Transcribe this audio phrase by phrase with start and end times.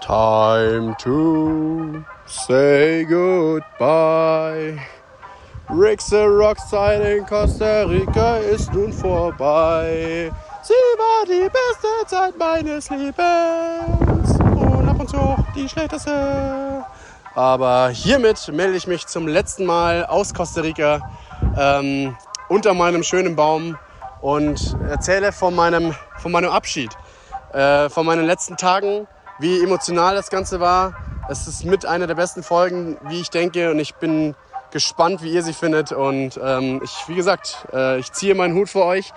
[0.00, 4.80] Time to say goodbye.
[5.68, 10.32] Rick the Rockzeit in Costa Rica ist nun vorbei.
[10.62, 16.84] Sie war die beste Zeit meines Lebens und ab und zu auch die schlechteste.
[17.34, 21.00] Aber hiermit melde ich mich zum letzten Mal aus Costa Rica
[21.58, 22.16] ähm,
[22.48, 23.76] unter meinem schönen Baum
[24.22, 26.90] und erzähle von meinem, von meinem Abschied,
[27.52, 29.06] äh, von meinen letzten Tagen,
[29.40, 30.94] wie emotional das Ganze war.
[31.28, 34.34] Es ist mit einer der besten Folgen, wie ich denke, und ich bin
[34.70, 35.92] gespannt, wie ihr sie findet.
[35.92, 39.12] Und ähm, ich, wie gesagt, äh, ich ziehe meinen Hut für euch,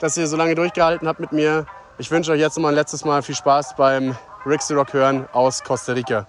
[0.00, 1.66] dass ihr so lange durchgehalten habt mit mir.
[1.98, 5.28] Ich wünsche euch jetzt noch mal ein letztes Mal viel Spaß beim the Rock hören
[5.32, 6.26] aus Costa Rica.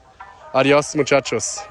[0.53, 1.61] Adios, muchachos.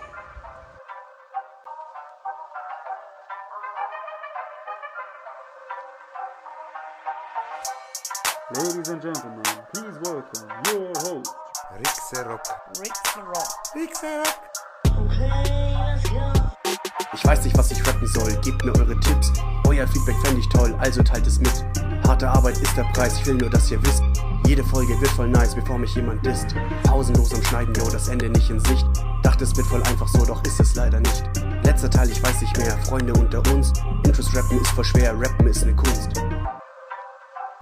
[8.54, 9.42] Ladies and gentlemen,
[9.74, 11.47] please welcome your host.
[11.78, 12.40] Rixerock.
[17.14, 19.32] Ich weiß nicht, was ich rappen soll, gebt mir eure Tipps.
[19.66, 21.64] Euer Feedback fände ich toll, also teilt es mit.
[22.04, 24.02] Harte Arbeit ist der Preis, ich will nur, dass ihr wisst.
[24.46, 26.48] Jede Folge wird voll nice, bevor mich jemand disst.
[26.82, 28.86] Pausenlos am Schneiden, yo, das Ende nicht in Sicht.
[29.22, 31.30] Dachte, es wird voll einfach so, doch ist es leider nicht.
[31.62, 33.72] Letzter Teil, ich weiß nicht mehr, Freunde unter uns.
[34.04, 36.08] Intros rappen ist voll schwer, rappen ist ne Kunst.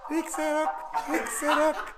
[0.08, 0.70] Rixerock.
[1.12, 1.95] Rixerock.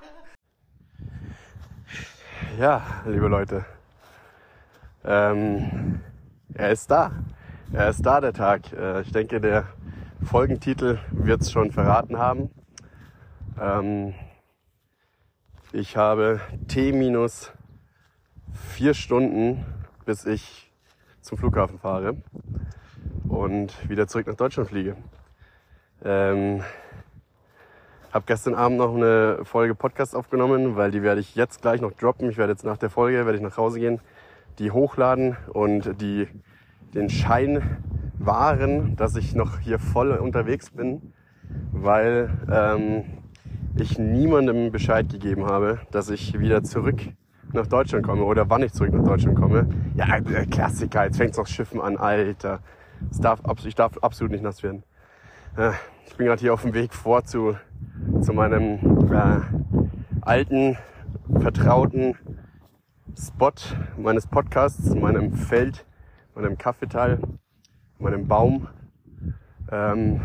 [2.58, 3.64] Ja, liebe Leute.
[5.04, 6.00] Ähm,
[6.54, 7.12] er ist da.
[7.72, 8.72] Er ist da, der Tag.
[8.72, 9.68] Äh, ich denke, der
[10.24, 12.50] Folgentitel wird es schon verraten haben.
[13.60, 14.12] Ähm,
[15.72, 17.52] ich habe T minus
[18.72, 19.64] vier Stunden,
[20.04, 20.72] bis ich
[21.20, 22.16] zum Flughafen fahre
[23.28, 24.96] und wieder zurück nach Deutschland fliege.
[26.04, 26.64] Ähm,
[28.18, 31.92] habe gestern Abend noch eine Folge Podcast aufgenommen, weil die werde ich jetzt gleich noch
[31.92, 32.28] droppen.
[32.30, 34.00] Ich werde jetzt nach der Folge, werde ich nach Hause gehen,
[34.58, 36.26] die hochladen und die,
[36.94, 37.78] den Schein
[38.18, 41.12] wahren, dass ich noch hier voll unterwegs bin,
[41.70, 43.04] weil ähm,
[43.76, 46.98] ich niemandem Bescheid gegeben habe, dass ich wieder zurück
[47.52, 49.68] nach Deutschland komme oder wann ich zurück nach Deutschland komme.
[49.94, 52.58] Ja, äh, Klassiker, jetzt fängt's noch Schiffen an, Alter.
[53.12, 54.82] Es darf, ich darf absolut nicht nass werden.
[55.56, 55.70] Äh,
[56.08, 57.54] Ich bin gerade hier auf dem Weg vor zu,
[58.20, 59.40] zu meinem äh,
[60.22, 60.76] alten,
[61.40, 62.16] vertrauten
[63.16, 63.52] Spot
[63.96, 65.86] meines Podcasts, meinem Feld,
[66.34, 67.20] meinem Kaffeeteil,
[67.98, 68.68] meinem Baum.
[69.70, 70.22] Ähm,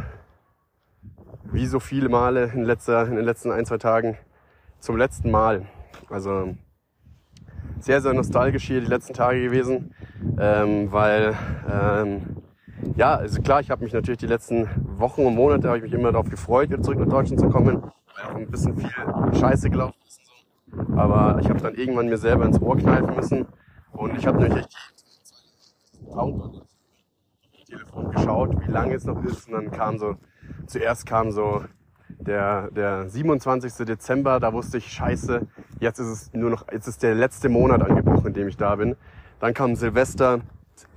[1.54, 4.18] wie so viele Male in, letzter, in den letzten ein, zwei Tagen
[4.80, 5.68] zum letzten Mal.
[6.10, 6.56] Also
[7.80, 9.94] sehr, sehr nostalgisch hier die letzten Tage gewesen,
[10.40, 11.36] ähm, weil
[11.72, 12.43] ähm,
[12.96, 14.68] ja, also klar, ich habe mich natürlich die letzten
[15.00, 17.84] Wochen und Monate habe ich mich immer darauf gefreut, wieder zurück nach Deutschland zu kommen,
[17.84, 18.90] weil auch ein bisschen viel
[19.40, 20.20] Scheiße gelaufen ist.
[20.20, 20.94] und so.
[20.98, 23.48] Aber ich habe dann irgendwann mir selber ins Ohr kneifen müssen
[23.92, 24.94] und ich habe natürlich echt
[27.74, 30.16] Telefon geschaut, wie lange es noch ist und dann kam so,
[30.68, 31.64] zuerst kam so
[32.10, 33.86] der, der 27.
[33.86, 35.48] Dezember, da wusste ich, scheiße,
[35.80, 38.76] jetzt ist es nur noch, jetzt ist der letzte Monat angebrochen, in dem ich da
[38.76, 38.96] bin.
[39.40, 40.42] Dann kam Silvester,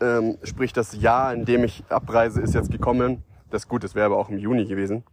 [0.00, 3.22] ähm, sprich das Jahr, in dem ich abreise, ist jetzt gekommen.
[3.50, 5.04] Das ist gut, das wäre aber auch im Juni gewesen,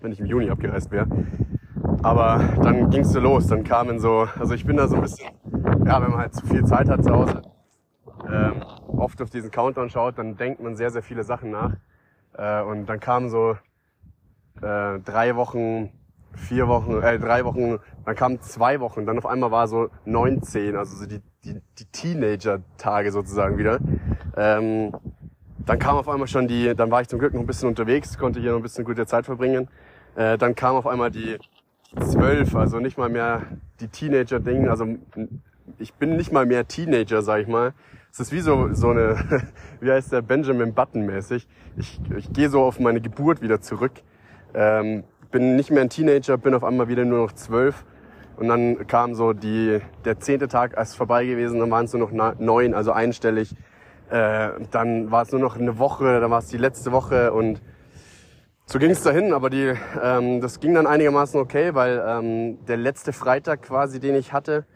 [0.00, 1.06] wenn ich im Juni abgereist wäre.
[2.02, 5.28] Aber dann ging's so los, dann kamen so, also ich bin da so ein bisschen,
[5.84, 7.42] ja, wenn man halt zu viel Zeit hat zu Hause,
[8.30, 11.76] ähm, oft auf diesen Countdown schaut, dann denkt man sehr, sehr viele Sachen nach.
[12.34, 13.56] Äh, und dann kamen so
[14.62, 15.90] äh, drei Wochen,
[16.34, 20.76] vier Wochen, äh, drei Wochen, dann kamen zwei Wochen, dann auf einmal war so 19,
[20.76, 23.78] also so die, die, die Teenager-Tage sozusagen wieder.
[24.36, 24.92] Ähm,
[25.58, 28.16] dann kam auf einmal schon die, dann war ich zum Glück noch ein bisschen unterwegs,
[28.18, 29.68] konnte hier noch ein bisschen gute Zeit verbringen.
[30.16, 31.38] Äh, dann kam auf einmal die
[32.00, 33.42] zwölf, also nicht mal mehr
[33.80, 34.86] die Teenager-Ding, also
[35.78, 37.72] ich bin nicht mal mehr Teenager, sag ich mal.
[38.10, 39.42] Es ist wie so, so eine,
[39.80, 41.46] wie heißt der, Benjamin Button mäßig.
[41.76, 43.92] Ich, ich gehe so auf meine Geburt wieder zurück.
[44.54, 47.84] Ähm, bin nicht mehr ein Teenager, bin auf einmal wieder nur noch zwölf.
[48.38, 52.08] Und dann kam so die, der zehnte Tag erst vorbei gewesen, dann waren es nur
[52.08, 53.54] noch neun, also einstellig.
[54.10, 57.60] Äh, dann war es nur noch eine Woche, dann war es die letzte Woche und
[58.64, 62.76] so ging es dahin, aber die, ähm, das ging dann einigermaßen okay, weil ähm, der
[62.76, 64.66] letzte Freitag quasi, den ich hatte,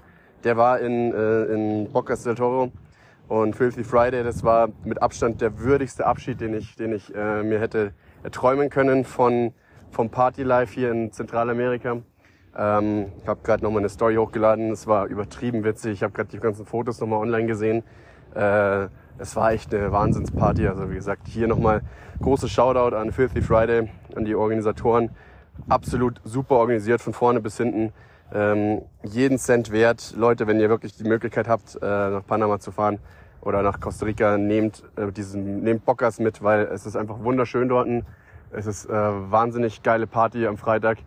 [0.45, 2.73] der war in, äh, in Bocas del Toro
[3.29, 7.43] und Filthy Friday, das war mit Abstand der würdigste Abschied, den ich, den ich äh,
[7.43, 7.93] mir hätte
[8.23, 9.53] erträumen können von,
[9.91, 11.99] vom Party Life hier in Zentralamerika.
[12.57, 16.29] Ähm, ich habe gerade nochmal eine Story hochgeladen, es war übertrieben witzig, ich habe gerade
[16.29, 17.83] die ganzen Fotos nochmal online gesehen.
[18.35, 18.89] Äh,
[19.19, 21.83] es war echt eine Wahnsinnsparty, also wie gesagt, hier nochmal
[22.21, 25.11] großes Shoutout an Filthy Friday, an die Organisatoren.
[25.69, 27.93] Absolut super organisiert von vorne bis hinten.
[28.35, 30.15] ähm, jeden Cent wert.
[30.17, 32.99] Leute, wenn ihr wirklich die Möglichkeit habt, äh, nach Panama zu fahren
[33.43, 37.69] oder nach Costa Rica, nehmt äh, diesen, nehmt Bockers mit, weil es ist einfach wunderschön
[37.69, 37.89] dort.
[38.51, 40.99] Es ist äh, wahnsinnig geile Party am Freitag.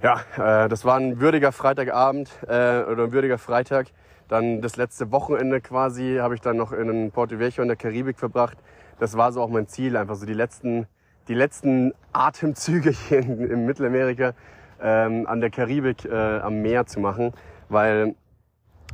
[0.00, 3.88] Ja, äh, das war ein würdiger Freitagabend äh, oder ein würdiger Freitag.
[4.28, 8.16] Dann das letzte Wochenende quasi habe ich dann noch in Porto Viejo in der Karibik
[8.16, 8.58] verbracht.
[9.00, 10.86] Das war so auch mein Ziel, einfach so die letzten,
[11.26, 14.34] die letzten Atemzüge hier in, in Mittelamerika
[14.80, 17.32] ähm, an der Karibik äh, am Meer zu machen,
[17.68, 18.14] weil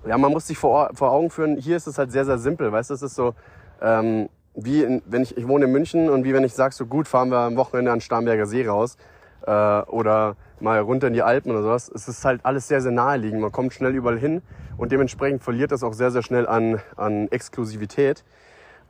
[0.07, 2.73] ja, man muss sich vor, vor Augen führen, hier ist es halt sehr, sehr simpel,
[2.73, 3.35] weißt du, es ist so,
[3.83, 6.87] ähm, wie in, wenn ich, ich wohne in München und wie wenn ich sage, so
[6.87, 8.97] gut, fahren wir am Wochenende an Starnberger See raus
[9.47, 11.91] äh, oder mal runter in die Alpen oder sowas.
[11.95, 13.41] Es ist halt alles sehr, sehr naheliegend.
[13.41, 14.43] Man kommt schnell überall hin
[14.77, 18.25] und dementsprechend verliert das auch sehr, sehr schnell an, an Exklusivität.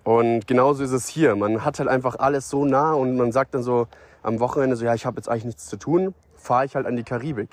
[0.05, 1.35] Und genauso ist es hier.
[1.35, 3.89] Man hat halt einfach alles so nah und man sagt dann so
[4.23, 6.97] am Wochenende so, ja, ich habe jetzt eigentlich nichts zu tun, fahre ich halt an
[6.97, 7.51] die Karibik.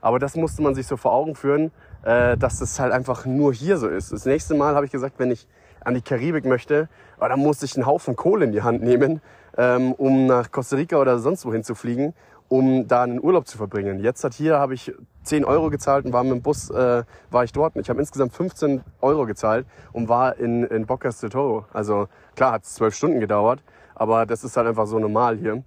[0.00, 1.70] Aber das musste man sich so vor Augen führen,
[2.02, 4.12] äh, dass das halt einfach nur hier so ist.
[4.12, 5.48] Das nächste Mal habe ich gesagt, wenn ich
[5.80, 6.88] an die Karibik möchte,
[7.20, 9.20] oh, dann muss ich einen Haufen Kohle in die Hand nehmen,
[9.56, 12.14] ähm, um nach Costa Rica oder sonst wohin zu fliegen,
[12.48, 13.98] um da einen Urlaub zu verbringen.
[14.00, 14.92] Jetzt hat hier habe ich
[15.24, 17.76] 10 Euro gezahlt und war mit dem Bus äh, war ich dort.
[17.76, 21.64] Ich habe insgesamt 15 Euro gezahlt und war in, in Bocas del Toro.
[21.72, 23.62] Also klar hat es zwölf Stunden gedauert,
[23.94, 25.64] aber das ist halt einfach so normal hier.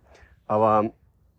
[0.47, 0.91] Aber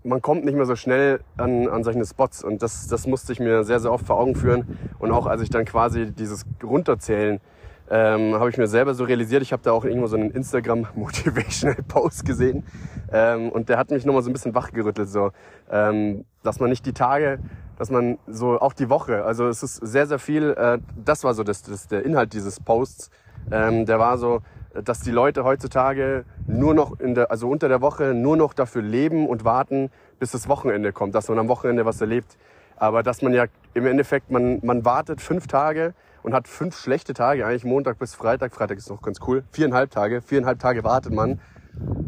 [0.04, 3.40] man kommt nicht mehr so schnell an, an solche Spots und das, das musste ich
[3.40, 4.78] mir sehr, sehr oft vor Augen führen.
[4.98, 7.40] Und auch als ich dann quasi dieses Runterzählen
[7.90, 9.42] ähm, habe ich mir selber so realisiert.
[9.42, 12.64] Ich habe da auch irgendwo so einen Instagram Motivational Post gesehen
[13.12, 15.30] ähm, und der hat mich nochmal so ein bisschen wachgerüttelt, so,
[15.70, 17.38] ähm, dass man nicht die Tage,
[17.78, 20.50] dass man so auch die Woche, also es ist sehr sehr viel.
[20.50, 23.10] Äh, das war so das, das der Inhalt dieses Posts.
[23.50, 24.42] Ähm, der war so,
[24.84, 28.82] dass die Leute heutzutage nur noch in der, also unter der Woche nur noch dafür
[28.82, 32.36] leben und warten, bis das Wochenende kommt, dass man am Wochenende was erlebt.
[32.76, 35.94] Aber dass man ja im Endeffekt, man, man wartet fünf Tage
[36.28, 38.54] und hat fünf schlechte Tage, eigentlich Montag bis Freitag.
[38.54, 39.44] Freitag ist noch ganz cool.
[39.50, 40.20] Viereinhalb Tage.
[40.20, 41.40] Viereinhalb Tage wartet man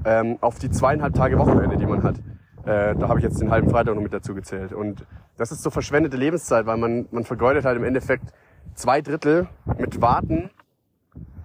[0.04, 2.18] ähm, auf die zweieinhalb Tage Wochenende, die man hat.
[2.66, 4.74] Äh, da habe ich jetzt den halben Freitag noch mit dazu gezählt.
[4.74, 5.06] Und
[5.38, 8.34] das ist so verschwendete Lebenszeit, weil man, man vergeudet halt im Endeffekt
[8.74, 10.50] zwei Drittel mit Warten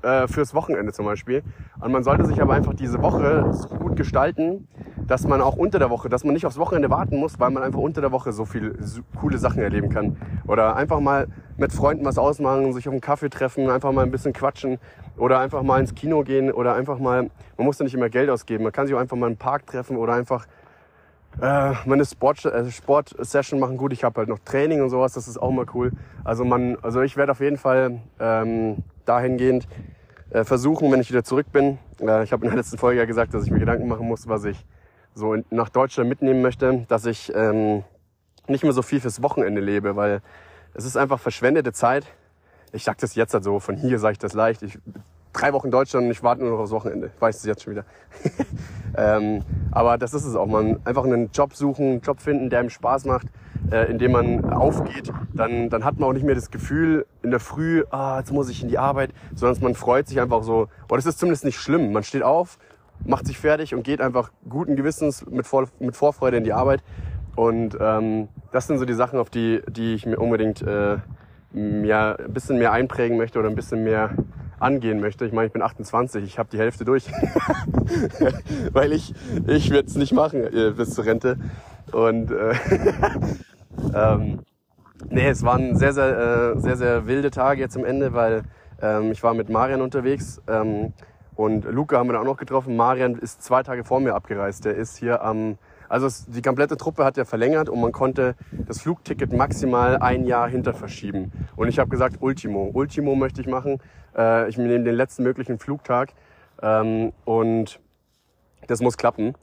[0.05, 1.43] äh, fürs Wochenende zum Beispiel.
[1.79, 4.67] Und man sollte sich aber einfach diese Woche so gut gestalten,
[5.07, 7.63] dass man auch unter der Woche, dass man nicht aufs Wochenende warten muss, weil man
[7.63, 10.17] einfach unter der Woche so viele so coole Sachen erleben kann.
[10.47, 14.11] Oder einfach mal mit Freunden was ausmachen, sich auf einen Kaffee treffen, einfach mal ein
[14.11, 14.77] bisschen quatschen
[15.17, 18.29] oder einfach mal ins Kino gehen oder einfach mal, man muss ja nicht immer Geld
[18.29, 20.45] ausgeben, man kann sich auch einfach mal im Park treffen oder einfach
[21.41, 23.77] äh, meine Sport, äh, Sport-Session machen.
[23.77, 25.91] Gut, ich habe halt noch Training und sowas, das ist auch mal cool.
[26.23, 29.67] Also man, also ich werde auf jeden Fall ähm, dahingehend
[30.43, 31.77] versuchen, wenn ich wieder zurück bin.
[32.01, 34.27] Äh, ich habe in der letzten Folge ja gesagt, dass ich mir Gedanken machen muss,
[34.27, 34.65] was ich
[35.13, 37.83] so nach Deutschland mitnehmen möchte, dass ich ähm,
[38.47, 40.21] nicht mehr so viel fürs Wochenende lebe, weil
[40.73, 42.05] es ist einfach verschwendete Zeit.
[42.73, 44.61] Ich sag das jetzt halt so, von hier sage ich das leicht.
[44.61, 44.77] Ich
[45.31, 47.11] drei Wochen Deutschland und ich warte nur noch aufs Wochenende.
[47.19, 47.85] Weiß es jetzt schon wieder.
[48.97, 50.47] ähm, aber das ist es auch.
[50.47, 53.27] Man einfach einen Job suchen, einen Job finden, der einem Spaß macht,
[53.71, 55.11] äh, in dem man aufgeht.
[55.33, 58.49] Dann, dann hat man auch nicht mehr das Gefühl in der Früh, ah, jetzt muss
[58.49, 60.67] ich in die Arbeit, sondern man freut sich einfach so.
[60.89, 61.91] Oh, das ist zumindest nicht schlimm.
[61.91, 62.57] Man steht auf,
[63.05, 66.83] macht sich fertig und geht einfach guten Gewissens mit, Vor mit Vorfreude in die Arbeit.
[67.35, 70.97] Und ähm, das sind so die Sachen, auf die, die ich mir unbedingt äh,
[71.53, 74.11] ja, ein bisschen mehr einprägen möchte oder ein bisschen mehr
[74.59, 75.25] angehen möchte.
[75.25, 77.05] Ich meine, ich bin 28, ich habe die Hälfte durch.
[78.71, 79.13] Weil ich,
[79.47, 81.37] ich werde es nicht machen äh, bis zur Rente.
[81.91, 82.53] Und äh,
[83.93, 84.39] ähm,
[85.09, 88.43] nee, es waren sehr, sehr, äh, sehr, sehr wilde Tage jetzt am Ende, weil
[88.81, 90.93] ähm, ich war mit Marian unterwegs ähm,
[91.35, 92.75] und Luca haben wir dann auch noch getroffen.
[92.75, 94.65] Marian ist zwei Tage vor mir abgereist.
[94.65, 95.57] Der ist hier am
[95.89, 100.25] also es, die komplette Truppe hat ja verlängert und man konnte das Flugticket maximal ein
[100.25, 101.31] Jahr hinter verschieben.
[101.55, 102.69] Und ich habe gesagt, Ultimo.
[102.73, 103.79] Ultimo möchte ich machen.
[104.15, 106.13] Äh, ich nehme den letzten möglichen Flugtag
[106.61, 107.79] ähm, und
[108.67, 109.35] das muss klappen.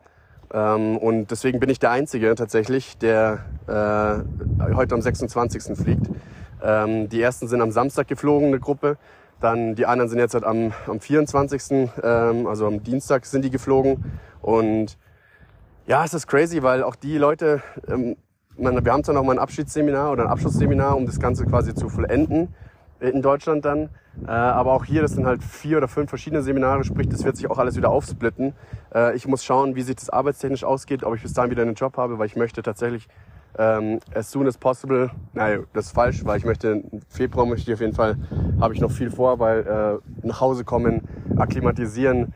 [0.52, 5.76] Ähm, und deswegen bin ich der Einzige tatsächlich, der äh, heute am 26.
[5.76, 6.06] fliegt.
[6.62, 8.98] Ähm, die ersten sind am Samstag geflogen, eine Gruppe.
[9.40, 13.50] Dann die anderen sind jetzt halt am, am 24., ähm, also am Dienstag sind die
[13.50, 14.04] geflogen.
[14.40, 14.98] Und
[15.86, 18.16] ja, es ist crazy, weil auch die Leute, ähm,
[18.56, 21.88] wir haben zwar noch mal ein Abschiedsseminar oder ein Abschlussseminar, um das Ganze quasi zu
[21.88, 22.54] vollenden
[23.10, 23.90] in Deutschland dann.
[24.26, 27.36] Äh, aber auch hier, das sind halt vier oder fünf verschiedene Seminare, sprich, das wird
[27.36, 28.52] sich auch alles wieder aufsplitten.
[28.94, 31.74] Äh, ich muss schauen, wie sich das arbeitstechnisch ausgeht, ob ich bis dahin wieder einen
[31.74, 33.08] Job habe, weil ich möchte tatsächlich
[33.58, 37.74] ähm, as soon as possible, nein, das ist falsch, weil ich möchte, Februar möchte ich
[37.74, 38.16] auf jeden Fall,
[38.60, 41.02] habe ich noch viel vor, weil äh, nach Hause kommen,
[41.36, 42.32] akklimatisieren,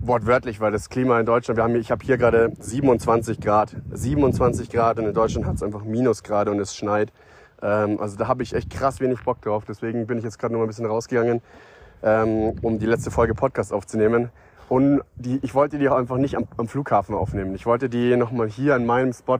[0.00, 4.70] wortwörtlich, weil das Klima in Deutschland, wir haben, ich habe hier gerade 27 Grad, 27
[4.70, 7.12] Grad und in Deutschland hat es einfach Minusgrade und es schneit.
[7.62, 9.64] Ähm, also da habe ich echt krass wenig Bock drauf.
[9.66, 11.42] Deswegen bin ich jetzt gerade noch mal ein bisschen rausgegangen,
[12.02, 14.30] ähm, um die letzte Folge Podcast aufzunehmen.
[14.68, 17.54] Und die, ich wollte die auch einfach nicht am, am Flughafen aufnehmen.
[17.54, 19.38] Ich wollte die nochmal hier an meinem Spot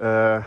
[0.00, 0.42] äh, äh,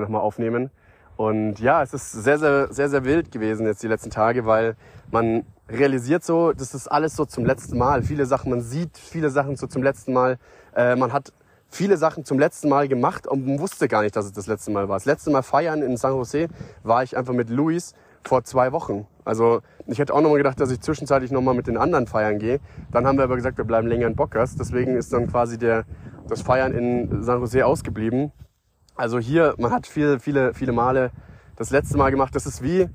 [0.00, 0.70] nochmal aufnehmen.
[1.16, 4.76] Und ja, es ist sehr, sehr, sehr, sehr wild gewesen jetzt die letzten Tage, weil
[5.10, 8.02] man realisiert so, das ist alles so zum letzten Mal.
[8.02, 10.38] Viele Sachen, man sieht viele Sachen so zum letzten Mal.
[10.74, 11.32] Äh, man hat
[11.72, 14.88] viele Sachen zum letzten Mal gemacht und wusste gar nicht, dass es das letzte Mal
[14.88, 14.96] war.
[14.96, 16.48] Das letzte Mal feiern in San Jose
[16.82, 19.06] war ich einfach mit Luis vor zwei Wochen.
[19.24, 22.60] Also ich hätte auch nochmal gedacht, dass ich zwischenzeitlich nochmal mit den anderen feiern gehe.
[22.90, 24.56] Dann haben wir aber gesagt, wir bleiben länger in Bockers.
[24.56, 25.84] Deswegen ist dann quasi der,
[26.28, 28.32] das Feiern in San Jose ausgeblieben.
[28.94, 31.10] Also hier, man hat viele, viele, viele Male
[31.56, 32.34] das letzte Mal gemacht.
[32.36, 32.88] Das ist wie,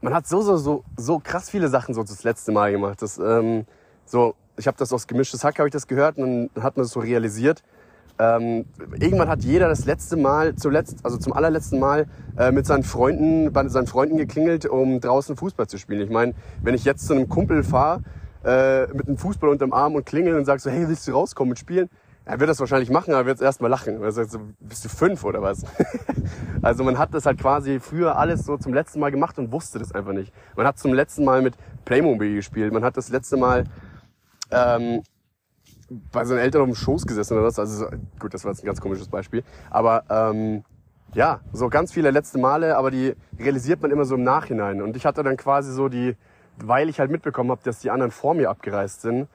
[0.00, 3.00] man hat so, so, so, so krass viele Sachen so das letzte Mal gemacht.
[3.00, 3.64] Das, ähm,
[4.04, 6.84] so, ich habe das aus gemischtes Hack, habe ich das gehört und dann hat man
[6.84, 7.62] das so realisiert.
[8.18, 8.64] Ähm,
[8.98, 12.06] irgendwann hat jeder das letzte Mal, zuletzt, also zum allerletzten Mal
[12.36, 16.00] äh, mit seinen Freunden, bei seinen Freunden geklingelt, um draußen Fußball zu spielen.
[16.00, 18.02] Ich meine, wenn ich jetzt zu einem Kumpel fahre,
[18.44, 21.52] äh, mit einem Fußball unterm Arm und klingel und sag so, hey, willst du rauskommen
[21.52, 21.88] und spielen?
[22.24, 24.02] Er wird das wahrscheinlich machen, aber er wird erst mal lachen.
[24.02, 25.64] Er sagt so, bist du fünf oder was?
[26.62, 29.78] also man hat das halt quasi früher alles so zum letzten Mal gemacht und wusste
[29.78, 30.32] das einfach nicht.
[30.54, 31.54] Man hat zum letzten Mal mit
[31.86, 32.72] Playmobil gespielt.
[32.72, 33.64] Man hat das letzte Mal
[34.50, 35.02] ähm,
[35.90, 37.58] bei seinen Eltern auf dem Schoß gesessen oder was.
[37.58, 37.86] Also
[38.18, 39.42] gut, das war jetzt ein ganz komisches Beispiel.
[39.70, 40.64] Aber ähm,
[41.14, 44.82] ja, so ganz viele letzte Male, aber die realisiert man immer so im Nachhinein.
[44.82, 46.16] Und ich hatte dann quasi so die,
[46.56, 49.28] weil ich halt mitbekommen habe, dass die anderen vor mir abgereist sind,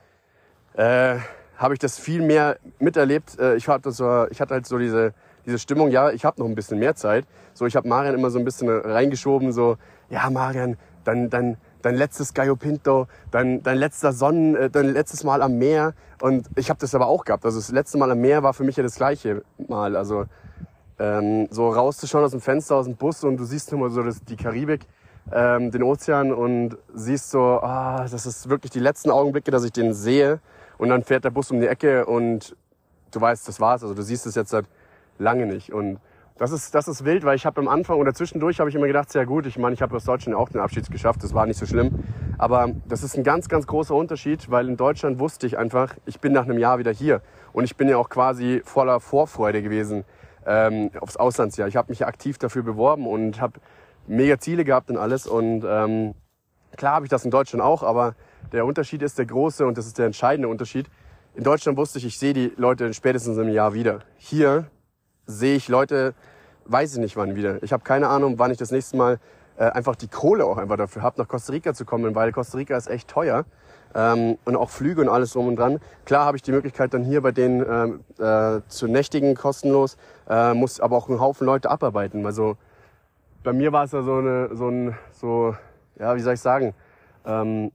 [0.76, 1.18] äh,
[1.58, 3.40] habe ich das viel mehr miterlebt.
[3.40, 5.14] Äh, ich, hatte so, ich hatte halt so diese,
[5.46, 7.26] diese Stimmung, ja, ich habe noch ein bisschen mehr Zeit.
[7.54, 9.78] So, ich habe Marian immer so ein bisschen reingeschoben, so,
[10.10, 15.24] ja, Marian, dann, dann, dein letztes Gallo Pinto, dein, dein letzter Sonnen, äh, dein letztes
[15.24, 15.94] Mal am Meer.
[16.22, 17.46] Und ich habe das aber auch gehabt.
[17.46, 19.96] Also das letzte Mal am Meer war für mich ja das gleiche Mal.
[19.96, 20.26] Also
[20.98, 24.24] ähm, so rauszuschauen aus dem Fenster, aus dem Bus und du siehst immer so das,
[24.24, 24.82] die Karibik,
[25.32, 29.72] ähm, den Ozean und siehst so, ah, das ist wirklich die letzten Augenblicke, dass ich
[29.72, 30.40] den sehe.
[30.78, 32.56] Und dann fährt der Bus um die Ecke und
[33.12, 33.84] du weißt, das war's.
[33.84, 34.66] Also du siehst es jetzt seit
[35.20, 35.72] lange nicht.
[35.74, 36.00] Und
[36.38, 38.88] das ist, das ist wild, weil ich habe am Anfang oder zwischendurch habe ich immer
[38.88, 41.46] gedacht, sehr gut, ich meine, ich habe aus Deutschland auch den Abschied geschafft, das war
[41.46, 42.04] nicht so schlimm.
[42.38, 46.20] Aber das ist ein ganz, ganz großer Unterschied, weil in Deutschland wusste ich einfach, ich
[46.20, 47.22] bin nach einem Jahr wieder hier.
[47.54, 50.04] Und ich bin ja auch quasi voller Vorfreude gewesen
[50.46, 51.68] ähm, aufs Auslandsjahr.
[51.68, 53.60] Ich habe mich aktiv dafür beworben und habe
[54.08, 55.28] mega Ziele gehabt und alles.
[55.28, 56.16] Und ähm,
[56.76, 58.16] klar habe ich das in Deutschland auch, aber
[58.52, 60.88] der Unterschied ist der große und das ist der entscheidende Unterschied.
[61.36, 64.00] In Deutschland wusste ich, ich sehe die Leute spätestens im Jahr wieder.
[64.18, 64.66] Hier
[65.26, 66.14] sehe ich Leute,
[66.66, 67.62] weiß ich nicht wann wieder.
[67.64, 69.20] Ich habe keine Ahnung, wann ich das nächste Mal
[69.58, 72.58] äh, einfach die Kohle auch einfach dafür habe, nach Costa Rica zu kommen, weil Costa
[72.58, 73.46] Rica ist echt teuer.
[73.96, 75.80] Ähm, und auch Flüge und alles drum und dran.
[76.06, 80.56] Klar habe ich die Möglichkeit, dann hier bei denen ähm, äh, zu nächtigen kostenlos, äh,
[80.56, 82.26] muss aber auch einen Haufen Leute abarbeiten.
[82.26, 82.58] Also
[83.44, 85.56] bei mir war es ja so, eine, so ein, so,
[86.00, 86.74] ja, wie soll ich sagen,
[87.24, 87.72] ähm,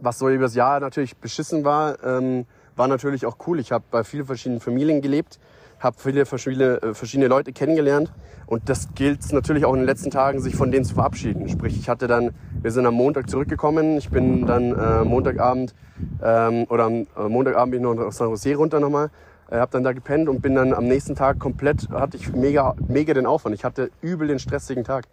[0.00, 3.60] was so übers Jahr natürlich beschissen war, ähm, war natürlich auch cool.
[3.60, 5.38] Ich habe bei vielen verschiedenen Familien gelebt
[5.80, 8.12] habe viele verschiedene, äh, verschiedene Leute kennengelernt
[8.46, 11.48] und das gilt natürlich auch in den letzten Tagen, sich von denen zu verabschieden.
[11.48, 12.30] Sprich, ich hatte dann,
[12.60, 15.74] wir sind am Montag zurückgekommen, ich bin dann äh, Montagabend
[16.22, 19.10] ähm, oder am äh, Montagabend bin ich noch nach San Jose runter nochmal,
[19.50, 22.74] äh, habe dann da gepennt und bin dann am nächsten Tag komplett, hatte ich mega,
[22.88, 23.54] mega den Aufwand.
[23.54, 25.06] Ich hatte übel den stressigen Tag.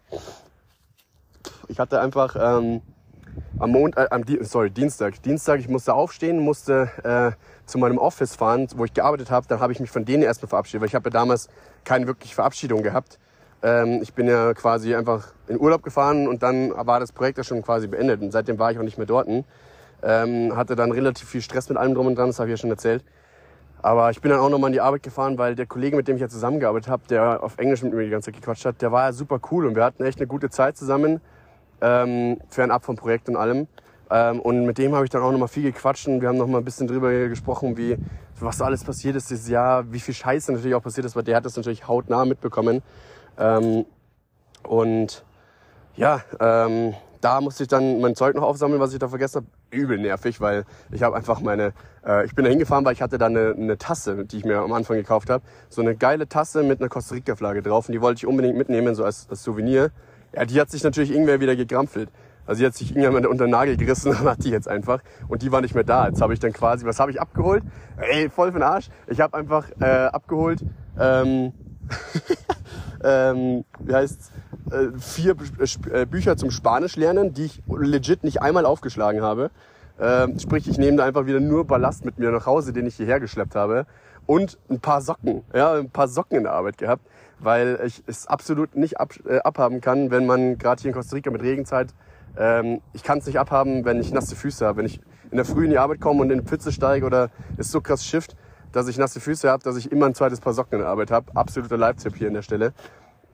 [1.67, 2.81] Ich hatte einfach ähm,
[3.59, 7.31] am Montag, äh, am sorry, Dienstag, Dienstag, ich musste aufstehen, musste äh,
[7.65, 10.49] zu meinem Office fahren, wo ich gearbeitet habe, dann habe ich mich von denen erstmal
[10.49, 11.49] verabschiedet, weil ich habe ja damals
[11.83, 13.19] keine wirkliche Verabschiedung gehabt.
[13.63, 17.43] Ähm, ich bin ja quasi einfach in Urlaub gefahren und dann war das Projekt ja
[17.43, 19.27] schon quasi beendet und seitdem war ich auch nicht mehr dort.
[20.03, 22.57] Ähm, hatte dann relativ viel Stress mit allem drum und dran, das habe ich ja
[22.57, 23.03] schon erzählt.
[23.81, 26.15] Aber ich bin dann auch nochmal in die Arbeit gefahren, weil der Kollege, mit dem
[26.15, 28.91] ich ja zusammengearbeitet habe, der auf Englisch mit mir die ganze Zeit gequatscht hat, der
[28.91, 31.21] war ja super cool und wir hatten echt eine gute Zeit zusammen,
[31.81, 33.67] ähm, fernab vom Projekt und allem.
[34.09, 36.37] Ähm, und mit dem habe ich dann auch noch mal viel gequatscht und wir haben
[36.37, 37.97] noch mal ein bisschen drüber gesprochen, wie
[38.39, 41.37] was alles passiert ist dieses Jahr, wie viel Scheiße natürlich auch passiert ist, weil der
[41.37, 42.81] hat das natürlich hautnah mitbekommen.
[43.37, 43.85] Ähm,
[44.63, 45.23] und
[45.95, 49.47] ja, ähm, da musste ich dann mein Zeug noch aufsammeln, was ich da vergessen habe.
[49.71, 51.73] Übel nervig, weil ich habe einfach meine,
[52.05, 54.59] äh, ich bin da hingefahren, weil ich hatte da eine, eine Tasse, die ich mir
[54.59, 55.43] am Anfang gekauft habe.
[55.69, 58.57] So eine geile Tasse mit einer Costa Rica Flagge drauf und die wollte ich unbedingt
[58.57, 59.91] mitnehmen, so als, als Souvenir.
[60.33, 62.09] Ja, die hat sich natürlich irgendwer wieder gekrampfelt.
[62.45, 65.01] Also hat sich irgendjemand unter den Nagel gerissen und hat die jetzt einfach.
[65.27, 66.07] Und die war nicht mehr da.
[66.07, 67.63] Jetzt habe ich dann quasi, was habe ich abgeholt?
[67.97, 68.89] Ey, voll für Arsch.
[69.07, 70.63] Ich habe einfach äh, abgeholt,
[70.99, 71.53] ähm,
[73.03, 74.31] ähm, wie heißt's,
[74.71, 75.35] äh, vier
[75.91, 79.51] äh, Bücher zum Spanisch lernen, die ich legit nicht einmal aufgeschlagen habe.
[79.99, 82.95] Ähm, sprich, ich nehme da einfach wieder nur Ballast mit mir nach Hause, den ich
[82.95, 83.85] hierher geschleppt habe.
[84.25, 87.05] und ein paar Socken, ja, ein paar Socken in der Arbeit gehabt,
[87.39, 91.15] weil ich es absolut nicht ab, äh, abhaben kann, wenn man gerade hier in Costa
[91.15, 91.93] Rica mit Regenzeit,
[92.37, 94.79] ähm, ich kann es nicht abhaben, wenn ich nasse Füße habe.
[94.79, 94.99] Wenn ich
[95.31, 97.81] in der Früh in die Arbeit komme und in die Pfütze steige oder ist so
[97.81, 98.35] krass Shift,
[98.71, 101.11] dass ich nasse Füße habe, dass ich immer ein zweites Paar Socken in der Arbeit
[101.11, 101.35] habe.
[101.35, 102.73] Absoluter Live-Tipp hier an der Stelle.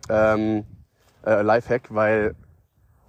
[0.09, 0.65] Ähm,
[1.25, 2.35] äh, Lifehack, weil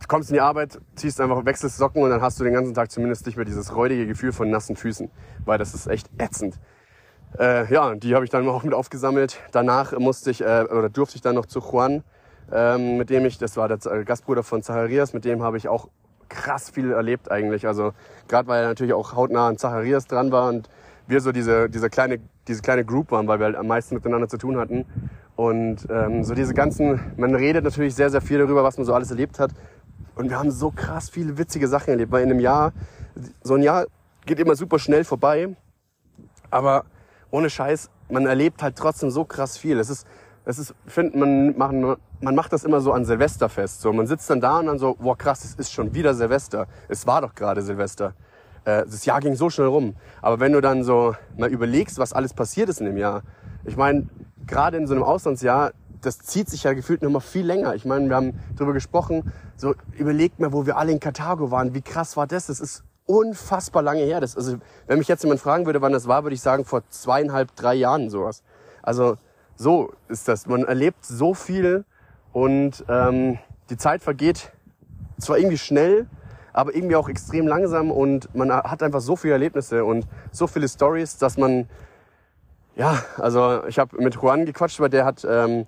[0.01, 2.75] du kommst in die Arbeit, ziehst einfach, wechselst Socken und dann hast du den ganzen
[2.75, 5.11] Tag zumindest nicht mehr dieses räudige Gefühl von nassen Füßen,
[5.45, 6.59] weil das ist echt ätzend.
[7.39, 9.39] Äh, ja, die habe ich dann auch mit aufgesammelt.
[9.53, 12.03] Danach musste ich äh, oder durfte ich dann noch zu Juan,
[12.51, 15.69] ähm, mit dem ich, das war der Z- Gastbruder von Zacharias, mit dem habe ich
[15.69, 15.89] auch
[16.29, 17.67] krass viel erlebt eigentlich.
[17.67, 17.93] Also
[18.29, 20.69] gerade weil er natürlich auch hautnah an Zacharias dran war und
[21.07, 24.29] wir so diese, diese kleine, diese kleine Group waren, weil wir halt am meisten miteinander
[24.29, 24.87] zu tun hatten.
[25.37, 28.95] Und ähm, so diese ganzen, man redet natürlich sehr, sehr viel darüber, was man so
[28.95, 29.51] alles erlebt hat.
[30.15, 32.73] Und wir haben so krass viele witzige Sachen erlebt, weil in einem Jahr,
[33.43, 33.87] so ein Jahr
[34.27, 35.57] geht immer super schnell vorbei.
[36.51, 36.85] Aber
[37.31, 39.79] ohne Scheiß, man erlebt halt trotzdem so krass viel.
[39.79, 40.07] Es ist,
[40.45, 43.81] es ist, finde, man, machen, man macht das immer so an Silvester fest.
[43.81, 46.67] So, man sitzt dann da und dann so, boah krass, es ist schon wieder Silvester.
[46.89, 48.15] Es war doch gerade Silvester.
[48.65, 49.95] Äh, das Jahr ging so schnell rum.
[50.21, 53.23] Aber wenn du dann so mal überlegst, was alles passiert ist in dem Jahr,
[53.65, 54.09] ich meine,
[54.47, 57.75] gerade in so einem Auslandsjahr, das zieht sich ja gefühlt noch mal viel länger.
[57.77, 61.75] Ich meine, wir haben darüber gesprochen, so überlegt mal, wo wir alle in Karthago waren.
[61.75, 62.47] Wie krass war das?
[62.47, 64.21] Das ist unfassbar lange her.
[64.21, 64.57] Das, also,
[64.89, 67.75] wenn mich jetzt jemand fragen würde, wann das war, würde ich sagen, vor zweieinhalb, drei
[67.75, 68.43] Jahren sowas.
[68.83, 69.17] Also
[69.56, 70.47] so ist das.
[70.47, 71.85] Man erlebt so viel
[72.32, 73.38] und ähm,
[73.71, 74.52] die Zeit vergeht
[75.18, 76.06] zwar irgendwie schnell,
[76.52, 80.68] aber irgendwie auch extrem langsam und man hat einfach so viele Erlebnisse und so viele
[80.68, 81.68] Stories, dass man
[82.76, 85.66] ja, also ich habe mit Juan gequatscht, weil der hat, ähm,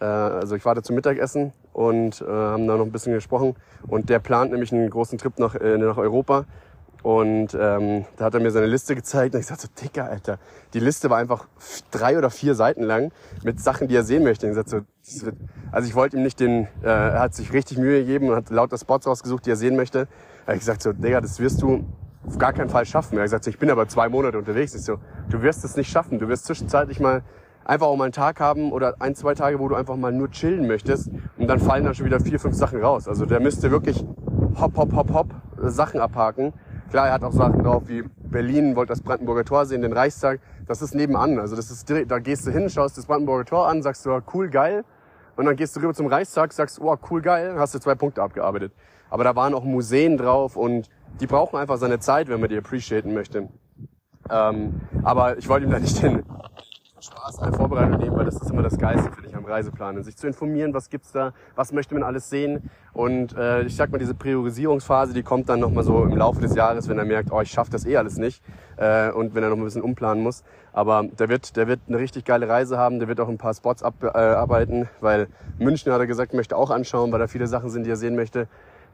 [0.00, 3.54] äh, also ich war da zum Mittagessen und äh, haben da noch ein bisschen gesprochen
[3.86, 6.44] und der plant nämlich einen großen Trip nach, äh, nach Europa
[7.02, 10.38] und ähm, da hat er mir seine Liste gezeigt und ich sagte so, Dicker, Alter,
[10.72, 11.48] die Liste war einfach
[11.90, 13.10] drei oder vier Seiten lang
[13.42, 14.46] mit Sachen, die er sehen möchte.
[14.46, 15.36] Und ich sagte so, wird,
[15.72, 18.50] also ich wollte ihm nicht den, äh, er hat sich richtig Mühe gegeben und hat
[18.50, 20.06] lauter Spots rausgesucht, die er sehen möchte.
[20.46, 21.84] Da ich gesagt so, Digga, das wirst du
[22.24, 23.16] auf gar keinen Fall schaffen.
[23.16, 24.74] Er hat gesagt so, ich bin aber zwei Monate unterwegs.
[24.74, 26.20] Ich so, du wirst es nicht schaffen.
[26.20, 27.22] Du wirst zwischenzeitlich mal
[27.64, 30.30] einfach auch mal einen Tag haben oder ein, zwei Tage, wo du einfach mal nur
[30.30, 33.08] chillen möchtest und dann fallen dann schon wieder vier, fünf Sachen raus.
[33.08, 34.04] Also der müsste wirklich
[34.60, 36.52] hopp, hopp, hopp, hopp Sachen abhaken.
[36.92, 40.40] Klar, er hat auch Sachen drauf wie Berlin, wollte das Brandenburger Tor sehen, den Reichstag.
[40.66, 41.38] Das ist nebenan.
[41.38, 44.20] Also das ist direkt, da gehst du hin, schaust das Brandenburger Tor an, sagst du,
[44.34, 44.84] cool, geil.
[45.36, 48.22] Und dann gehst du rüber zum Reichstag, sagst, oh, cool, geil, hast du zwei Punkte
[48.22, 48.74] abgearbeitet.
[49.08, 52.58] Aber da waren auch Museen drauf und die brauchen einfach seine Zeit, wenn man die
[52.58, 53.48] appreciaten möchte.
[54.28, 56.24] Ähm, aber ich wollte ihm da nicht den
[57.02, 60.04] Spaß der Vorbereitung nehmen, weil das ist immer das Geilste, finde ich, am Reiseplanen.
[60.04, 62.70] Sich zu informieren, was gibt's da, was möchte man alles sehen.
[62.92, 66.54] Und äh, ich sag mal, diese Priorisierungsphase, die kommt dann nochmal so im Laufe des
[66.54, 68.40] Jahres, wenn er merkt, oh, ich schaffe das eh alles nicht.
[68.76, 70.44] Äh, und wenn er noch ein bisschen umplanen muss.
[70.72, 73.54] Aber der wird, der wird eine richtig geile Reise haben, der wird auch ein paar
[73.54, 75.26] Spots abarbeiten, weil
[75.58, 78.14] München hat er gesagt, möchte auch anschauen, weil da viele Sachen sind, die er sehen
[78.14, 78.42] möchte.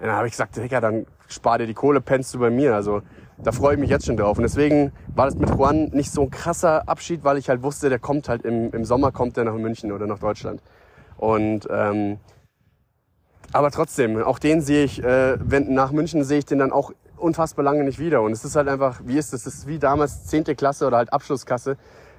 [0.01, 2.75] Und dann habe ich gesagt, Digga, dann spar dir die Kohle, pennst du bei mir.
[2.75, 3.03] Also
[3.42, 4.37] da freue ich mich jetzt schon drauf.
[4.38, 7.88] Und deswegen war das mit Juan nicht so ein krasser Abschied, weil ich halt wusste,
[7.88, 10.62] der kommt halt im, im Sommer kommt der nach München oder nach Deutschland.
[11.16, 12.18] Und ähm,
[13.53, 16.92] aber trotzdem, auch den sehe ich, äh, wenn nach München sehe ich den dann auch
[17.16, 18.22] unfassbar lange nicht wieder.
[18.22, 19.46] Und es ist halt einfach, wie ist das?
[19.46, 21.77] Es ist wie damals zehnte Klasse oder halt Abschlusskasse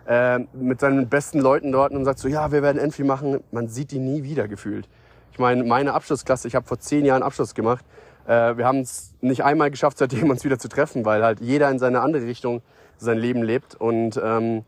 [0.08, 3.42] äh, mit seinen besten Leuten dort und sagt so, ja, wir werden Enfi machen.
[3.52, 4.90] Man sieht die nie wieder gefühlt.
[5.32, 7.86] Ich meine, meine Abschlussklasse, ich habe vor zehn Jahren Abschluss gemacht.
[8.28, 11.70] Äh, wir haben es nicht einmal geschafft, seitdem uns wieder zu treffen, weil halt jeder
[11.70, 12.62] in seine andere Richtung
[12.98, 14.66] sein Leben lebt und ähm,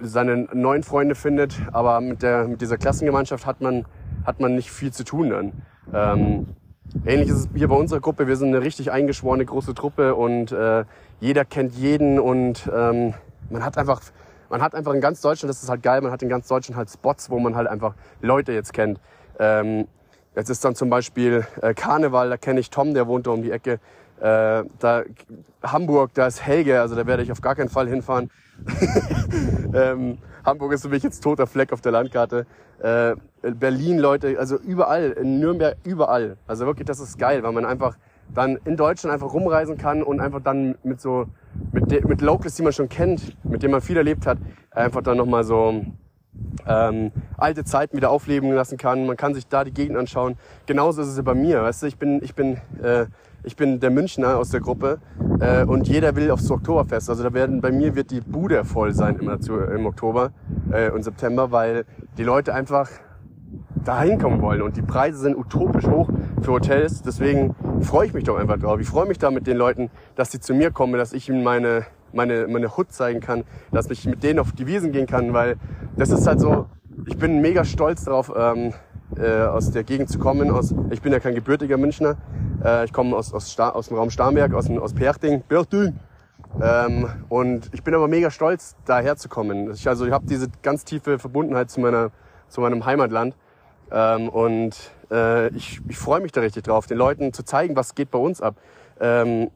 [0.00, 1.54] seine neuen Freunde findet.
[1.72, 3.84] Aber mit, der, mit dieser Klassengemeinschaft hat man,
[4.24, 5.52] hat man nicht viel zu tun dann.
[5.92, 6.46] Ähm,
[7.04, 8.26] ähnlich ist es hier bei unserer Gruppe.
[8.26, 10.84] Wir sind eine richtig eingeschworene große Truppe und äh,
[11.20, 13.14] jeder kennt jeden und ähm,
[13.50, 14.00] man hat einfach
[14.52, 16.76] man hat einfach in ganz Deutschland, das ist halt geil, man hat in ganz Deutschland
[16.76, 19.00] halt Spots, wo man halt einfach Leute jetzt kennt.
[19.38, 19.88] Ähm,
[20.34, 23.42] jetzt ist dann zum Beispiel äh, Karneval, da kenne ich Tom, der wohnt da um
[23.42, 23.80] die Ecke.
[24.20, 25.02] Äh, da
[25.62, 28.30] Hamburg, da ist Helge, also da werde ich auf gar keinen Fall hinfahren.
[29.74, 32.46] ähm, Hamburg ist für mich jetzt toter Fleck auf der Landkarte.
[32.80, 36.36] Äh, Berlin, Leute, also überall, in Nürnberg, überall.
[36.46, 37.96] Also wirklich, das ist geil, weil man einfach
[38.34, 41.26] dann in Deutschland einfach rumreisen kann und einfach dann mit so,
[41.72, 44.38] mit, mit Locals, die man schon kennt, mit denen man viel erlebt hat,
[44.70, 45.84] einfach dann nochmal so
[46.66, 49.06] ähm, alte Zeiten wieder aufleben lassen kann.
[49.06, 50.36] Man kann sich da die Gegend anschauen.
[50.66, 51.62] Genauso ist es bei mir.
[51.62, 53.06] Weißt du, ich bin, ich bin, äh,
[53.44, 55.00] ich bin der Münchner aus der Gruppe
[55.40, 57.10] äh, und jeder will aufs Oktoberfest.
[57.10, 60.32] Also da werden bei mir wird die Bude voll sein im, im Oktober
[60.70, 61.84] äh, und September, weil
[62.16, 62.88] die Leute einfach
[63.84, 66.08] da hinkommen wollen und die Preise sind utopisch hoch
[66.40, 67.02] für Hotels.
[67.02, 68.80] Deswegen freue ich mich doch einfach drauf.
[68.80, 71.42] Ich freue mich da mit den Leuten, dass sie zu mir kommen, dass ich ihnen
[71.42, 75.32] meine meine, meine Hut zeigen kann, dass ich mit denen auf die Wiesen gehen kann,
[75.32, 75.56] weil
[75.96, 76.66] das ist halt so,
[77.06, 78.72] ich bin mega stolz darauf, ähm,
[79.16, 80.50] äh, aus der Gegend zu kommen.
[80.50, 82.16] Aus, ich bin ja kein gebürtiger Münchner,
[82.64, 85.98] äh, ich komme aus, aus, aus dem Raum Starnberg, aus, aus Perchting, Perchting.
[86.60, 89.70] Ähm, und ich bin aber mega stolz, daher zu kommen.
[89.72, 92.10] Ich, also ich habe diese ganz tiefe Verbundenheit zu, meiner,
[92.48, 93.34] zu meinem Heimatland.
[93.90, 94.76] Ähm, und
[95.10, 98.18] äh, ich, ich freue mich da richtig drauf, den Leuten zu zeigen, was geht bei
[98.18, 98.56] uns ab.
[99.00, 99.50] Ähm,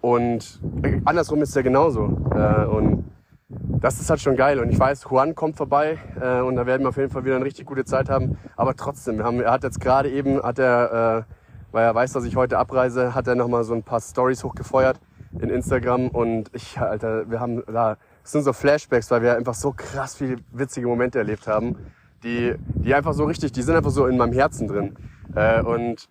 [0.00, 0.60] und
[1.04, 2.04] andersrum ist es ja genauso.
[2.34, 3.04] Äh, und
[3.48, 4.58] das ist halt schon geil.
[4.58, 7.36] Und ich weiß, Juan kommt vorbei äh, und da werden wir auf jeden Fall wieder
[7.36, 8.38] eine richtig gute Zeit haben.
[8.56, 11.32] Aber trotzdem, wir haben, er hat jetzt gerade eben, hat er, äh,
[11.72, 15.00] weil er weiß, dass ich heute abreise, hat er nochmal so ein paar Stories hochgefeuert
[15.40, 16.08] in Instagram.
[16.08, 20.16] Und ich, Alter, wir haben da, das sind so Flashbacks, weil wir einfach so krass
[20.16, 21.76] viele witzige Momente erlebt haben,
[22.22, 24.96] die, die einfach so richtig, die sind einfach so in meinem Herzen drin.
[25.34, 26.08] Äh, und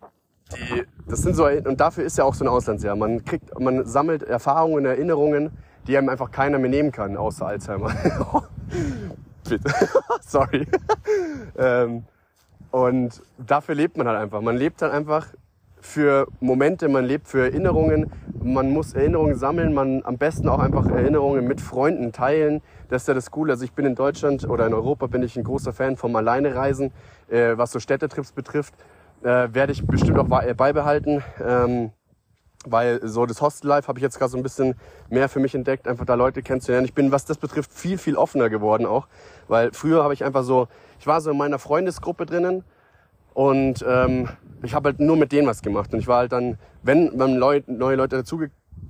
[0.55, 2.95] die, das sind so, und dafür ist ja auch so ein Auslandsjahr.
[2.95, 5.51] Man kriegt, man sammelt Erfahrungen, Erinnerungen,
[5.87, 7.91] die einem einfach keiner mehr nehmen kann, außer Alzheimer.
[9.49, 9.73] Bitte.
[10.21, 10.67] Sorry.
[11.57, 12.03] ähm,
[12.71, 14.41] und dafür lebt man halt einfach.
[14.41, 15.27] Man lebt halt einfach
[15.79, 18.11] für Momente, man lebt für Erinnerungen.
[18.43, 22.61] Man muss Erinnerungen sammeln, man am besten auch einfach Erinnerungen mit Freunden teilen.
[22.89, 23.53] Das ist ja das Coole.
[23.53, 26.91] Also ich bin in Deutschland oder in Europa bin ich ein großer Fan vom Alleinereisen,
[27.29, 28.73] äh, was so Städtetrips betrifft.
[29.23, 31.23] Äh, werde ich bestimmt auch beibehalten.
[31.43, 31.91] Ähm,
[32.65, 34.75] weil so das Hostel-Life habe ich jetzt gerade so ein bisschen
[35.09, 36.85] mehr für mich entdeckt, einfach da Leute kennenzulernen.
[36.85, 39.07] Ich bin, was das betrifft, viel, viel offener geworden auch,
[39.47, 40.67] weil früher habe ich einfach so,
[40.99, 42.63] ich war so in meiner Freundesgruppe drinnen
[43.33, 44.29] und ähm,
[44.63, 47.35] ich habe halt nur mit denen was gemacht und ich war halt dann, wenn man
[47.35, 48.41] Leut, neue Leute dazu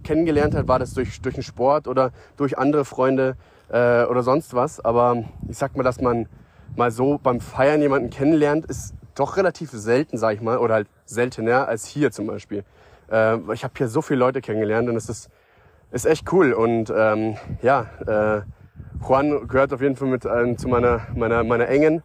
[0.03, 3.35] kennengelernt hat, war das durch, durch den Sport oder durch andere Freunde
[3.69, 6.27] äh, oder sonst was, aber ich sag mal, dass man
[6.75, 10.87] mal so beim Feiern jemanden kennenlernt, ist doch relativ selten, sag ich mal, oder halt
[11.05, 12.63] seltener als hier zum Beispiel.
[13.11, 15.29] Äh, ich habe hier so viele Leute kennengelernt und es ist,
[15.91, 16.53] ist echt cool.
[16.53, 18.41] Und ähm, ja, äh,
[19.05, 22.03] Juan gehört auf jeden Fall mit ähm, zu meiner, meiner, meiner Engen.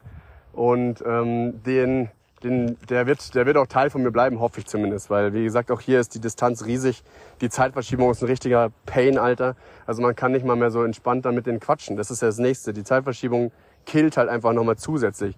[0.53, 2.11] Und ähm, den,
[2.43, 5.11] den, der, wird, der wird auch Teil von mir bleiben, hoffe ich zumindest.
[5.11, 7.03] Weil, wie gesagt, auch hier ist die Distanz riesig.
[7.41, 9.57] Die Zeitverschiebung ist ein richtiger Pain, Alter.
[9.87, 11.97] Also man kann nicht mal mehr so entspannt damit den quatschen.
[11.97, 12.73] Das ist ja das Nächste.
[12.73, 13.53] Die Zeitverschiebung
[13.87, 15.37] killt halt einfach nochmal zusätzlich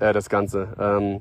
[0.00, 0.68] äh, das Ganze.
[0.78, 1.20] Ähm,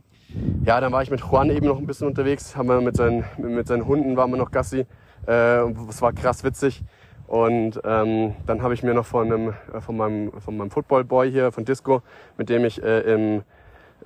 [0.64, 3.26] ja, dann war ich mit Juan eben noch ein bisschen unterwegs, haben wir mit seinen,
[3.38, 4.86] mit seinen Hunden waren wir noch Gassi.
[5.28, 6.84] Äh, es war krass witzig.
[7.28, 11.30] Und ähm, dann habe ich mir noch von, einem, äh, von meinem, von meinem Footballboy
[11.30, 12.02] hier, von Disco,
[12.38, 13.44] mit dem ich äh, im,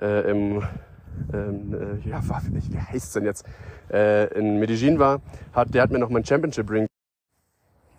[0.02, 0.62] äh, im
[1.32, 3.46] ähm, äh, ja, wie heißt es denn jetzt,
[3.90, 5.20] äh, in Medellin war,
[5.52, 6.86] hat, der hat mir noch mein Championship Ring.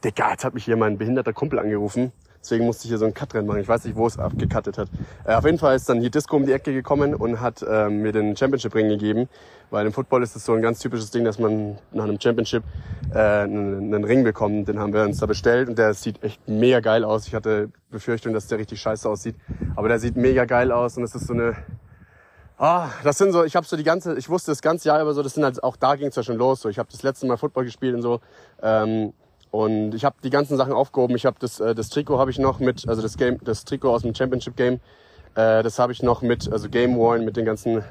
[0.04, 2.12] Digga, jetzt hat mich hier mein behinderter Kumpel angerufen.
[2.45, 3.60] Deswegen musste ich hier so einen Cut drin machen.
[3.60, 4.88] Ich weiß nicht, wo es abgekattet hat.
[5.25, 7.89] Äh, auf jeden Fall ist dann hier Disco um die Ecke gekommen und hat äh,
[7.89, 9.27] mir den Championship Ring gegeben.
[9.71, 12.63] Weil im Football ist es so ein ganz typisches Ding, dass man nach einem Championship
[13.12, 14.67] äh, einen, einen Ring bekommt.
[14.67, 17.25] Den haben wir uns da bestellt und der sieht echt mega geil aus.
[17.25, 19.36] Ich hatte Befürchtung, dass der richtig scheiße aussieht.
[19.75, 21.55] Aber der sieht mega geil aus und es ist so eine
[22.58, 25.13] Ah, das sind so, ich habe so die ganze, ich wusste das ganze Jahr über
[25.13, 26.62] so, das sind halt auch da ging es ja schon los.
[26.62, 28.21] So, ich habe das letzte Mal Football gespielt und so.
[28.62, 29.13] Ähm,
[29.56, 31.15] und ich habe die ganzen Sachen aufgehoben.
[31.15, 33.89] Ich habe das, äh, das Trikot habe ich noch mit, also das Game, das Trikot
[33.89, 34.82] aus dem Championship Game,
[35.36, 37.82] äh, das habe ich noch mit, also Game Worn mit den ganzen,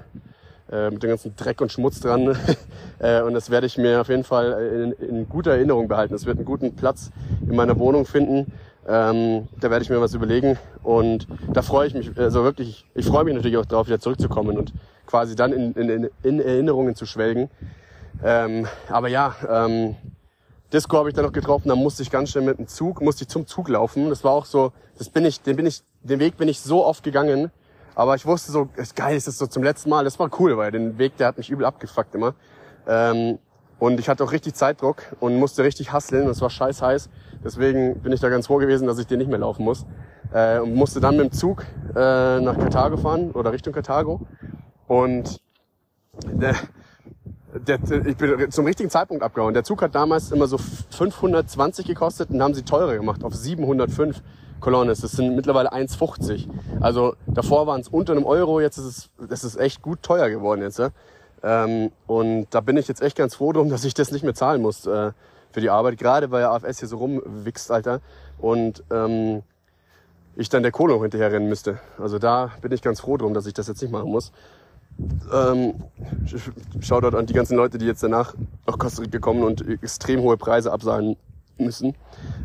[0.70, 2.36] äh, mit dem ganzen Dreck und Schmutz dran.
[2.98, 6.12] äh, und das werde ich mir auf jeden Fall in, in guter Erinnerung behalten.
[6.12, 8.52] Das wird einen guten Platz in meiner Wohnung finden.
[8.86, 13.06] Ähm, da werde ich mir was überlegen und da freue ich mich, also wirklich, ich
[13.06, 14.74] freue mich natürlich auch darauf, wieder zurückzukommen und
[15.06, 17.48] quasi dann in, in, in Erinnerungen zu schwelgen.
[18.22, 19.96] Ähm, aber ja, ähm,
[20.72, 23.24] Disco habe ich dann noch getroffen, da musste ich ganz schnell mit dem Zug, musste
[23.24, 24.08] ich zum Zug laufen.
[24.08, 26.84] Das war auch so, das bin ich, den bin ich, den Weg bin ich so
[26.84, 27.50] oft gegangen.
[27.94, 30.04] Aber ich wusste so, ist geil, ist das so zum letzten Mal.
[30.04, 32.34] Das war cool, weil den Weg, der hat mich übel abgefuckt immer.
[32.88, 33.38] Ähm,
[33.78, 37.08] und ich hatte auch richtig Zeitdruck und musste richtig hasseln und es war scheiß heiß.
[37.44, 39.84] Deswegen bin ich da ganz froh gewesen, dass ich den nicht mehr laufen muss.
[40.32, 44.26] Äh, und musste dann mit dem Zug äh, nach Karthago fahren oder Richtung Karthago.
[44.86, 45.40] Und
[46.26, 46.56] der,
[47.54, 49.54] der, ich bin zum richtigen Zeitpunkt abgehauen.
[49.54, 54.22] Der Zug hat damals immer so 520 gekostet und haben sie teurer gemacht auf 705
[54.60, 55.00] Colonnes.
[55.00, 56.48] Das sind mittlerweile 1,50.
[56.80, 60.30] Also davor waren es unter einem Euro, jetzt ist es, das ist echt gut teuer
[60.30, 60.78] geworden jetzt.
[60.78, 60.90] Ja?
[61.42, 64.34] Ähm, und da bin ich jetzt echt ganz froh drum, dass ich das nicht mehr
[64.34, 65.12] zahlen muss äh,
[65.52, 65.98] für die Arbeit.
[65.98, 68.00] Gerade weil AFS hier so rumwichst, Alter.
[68.38, 69.42] Und ähm,
[70.36, 71.78] ich dann der Kohle hinterher rennen müsste.
[71.98, 74.32] Also da bin ich ganz froh drum, dass ich das jetzt nicht machen muss.
[75.32, 75.74] Ähm,
[76.80, 78.34] Shoutout an die ganzen Leute, die jetzt danach
[78.66, 81.16] nach Costa Rica kommen und extrem hohe Preise absagen
[81.58, 81.94] müssen.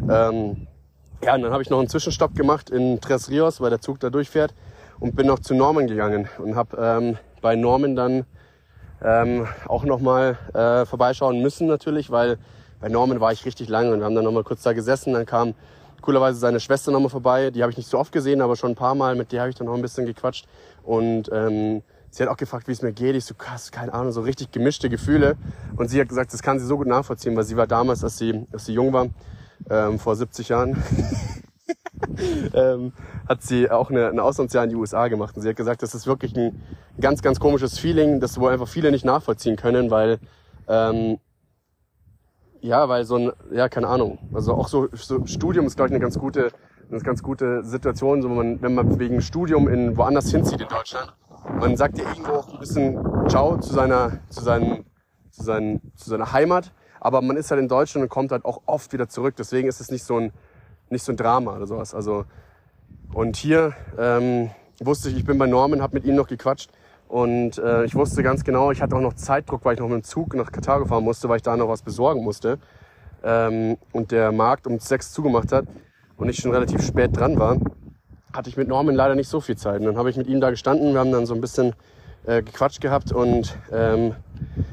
[0.10, 0.68] Ähm,
[1.24, 4.00] ja, und dann habe ich noch einen Zwischenstopp gemacht in Tres Rios, weil der Zug
[4.00, 4.54] da durchfährt
[5.00, 8.26] und bin noch zu Norman gegangen und habe ähm, bei Norman dann
[9.04, 12.38] ähm, auch nochmal äh, vorbeischauen müssen natürlich, weil
[12.82, 15.14] bei Norman war ich richtig lange und wir haben dann nochmal kurz da gesessen.
[15.14, 15.54] Dann kam
[16.02, 17.52] coolerweise seine Schwester nochmal vorbei.
[17.52, 19.16] Die habe ich nicht so oft gesehen, aber schon ein paar Mal.
[19.16, 20.48] Mit der habe ich dann noch ein bisschen gequatscht.
[20.84, 23.16] Und ähm, sie hat auch gefragt, wie es mir geht.
[23.16, 25.38] Ich so, krass, keine Ahnung, so richtig gemischte Gefühle.
[25.76, 28.18] Und sie hat gesagt, das kann sie so gut nachvollziehen, weil sie war damals, als
[28.18, 29.08] sie, als sie jung war,
[29.70, 30.82] ähm, vor 70 Jahren,
[32.54, 32.94] ähm,
[33.28, 35.36] hat sie auch eine, eine Auslandsjahr in die USA gemacht.
[35.36, 36.62] Und sie hat gesagt, das ist wirklich ein
[37.00, 40.20] ganz, ganz komisches Feeling, das wohl einfach viele nicht nachvollziehen können, weil
[40.68, 41.20] ähm,
[42.62, 44.20] ja, weil so ein, ja, keine Ahnung.
[44.34, 46.52] Also auch so, so Studium ist, glaube ich, eine ganz gute,
[46.90, 50.68] eine ganz gute Situation, so wenn man, wenn man wegen Studium in woanders hinzieht in
[50.68, 51.14] Deutschland.
[51.60, 54.86] Man sagt ja irgendwo auch ein bisschen Ciao zu seiner, zu seinen,
[55.32, 56.72] zu seinen, zu seiner Heimat.
[57.00, 59.36] Aber man ist halt in Deutschland und kommt halt auch oft wieder zurück.
[59.38, 60.32] Deswegen ist es nicht so ein,
[60.90, 61.94] nicht so ein Drama oder sowas.
[61.94, 62.26] Also,
[63.14, 64.50] und hier ähm,
[64.80, 66.72] wusste ich, ich bin bei Norman, habe mit ihm noch gequatscht
[67.08, 69.98] und äh, ich wusste ganz genau, ich hatte auch noch Zeitdruck, weil ich noch mit
[69.98, 72.60] dem Zug nach Katar fahren musste, weil ich da noch was besorgen musste.
[73.24, 75.66] Ähm, und der Markt um sechs zugemacht hat
[76.18, 77.58] und ich schon relativ spät dran war,
[78.34, 79.80] hatte ich mit Norman leider nicht so viel Zeit.
[79.80, 81.74] Und dann habe ich mit ihm da gestanden, wir haben dann so ein bisschen
[82.26, 84.14] äh, gequatscht gehabt und ähm,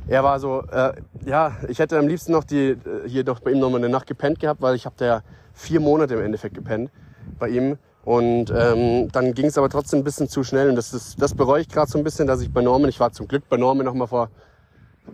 [0.09, 0.93] er war so, äh,
[1.25, 4.07] ja, ich hätte am liebsten noch die, äh, hier doch bei ihm nochmal eine Nacht
[4.07, 5.23] gepennt gehabt, weil ich habe da
[5.55, 6.91] vier Monate im Endeffekt gepennt
[7.39, 7.79] bei ihm.
[8.05, 10.69] Und ähm, dann ging es aber trotzdem ein bisschen zu schnell.
[10.69, 13.01] Und das, ist, das bereue ich gerade so ein bisschen, dass ich bei Norman, ich
[13.01, 14.31] war zum Glück bei Norman nochmal vor,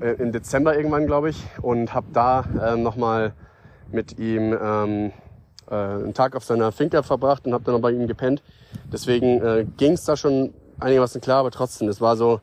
[0.01, 3.33] äh, im Dezember irgendwann, glaube ich, und habe da äh, nochmal
[3.91, 5.13] mit ihm ähm,
[5.71, 8.43] äh, einen Tag auf seiner Finca verbracht und habe dann noch bei ihm gepennt.
[8.93, 12.41] Deswegen äh, ging es da schon einigermaßen klar, aber trotzdem, das war so,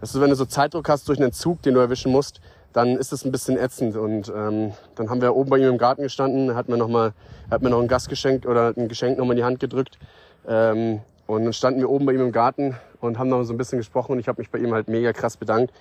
[0.00, 2.40] das ist, wenn du so Zeitdruck hast durch einen Zug, den du erwischen musst,
[2.72, 3.96] dann ist es ein bisschen ätzend.
[3.96, 7.12] Und ähm, dann haben wir oben bei ihm im Garten gestanden, hat mir noch mal,
[7.50, 9.98] hat mir noch ein Gastgeschenk oder ein Geschenk noch mal in die Hand gedrückt.
[10.46, 13.56] Ähm, und dann standen wir oben bei ihm im Garten und haben noch so ein
[13.56, 15.72] bisschen gesprochen und ich habe mich bei ihm halt mega krass bedankt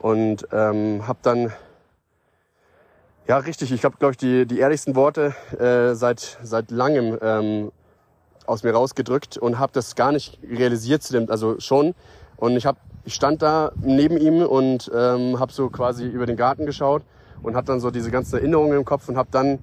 [0.00, 1.52] und ähm, habe dann
[3.26, 7.72] ja richtig, ich habe glaube ich die die ehrlichsten Worte äh, seit seit langem ähm,
[8.46, 11.94] aus mir rausgedrückt und habe das gar nicht realisiert zu dem, also schon.
[12.36, 16.36] Und ich habe ich stand da neben ihm und ähm, habe so quasi über den
[16.36, 17.02] Garten geschaut
[17.42, 19.58] und habe dann so diese ganzen Erinnerungen im Kopf und habe dann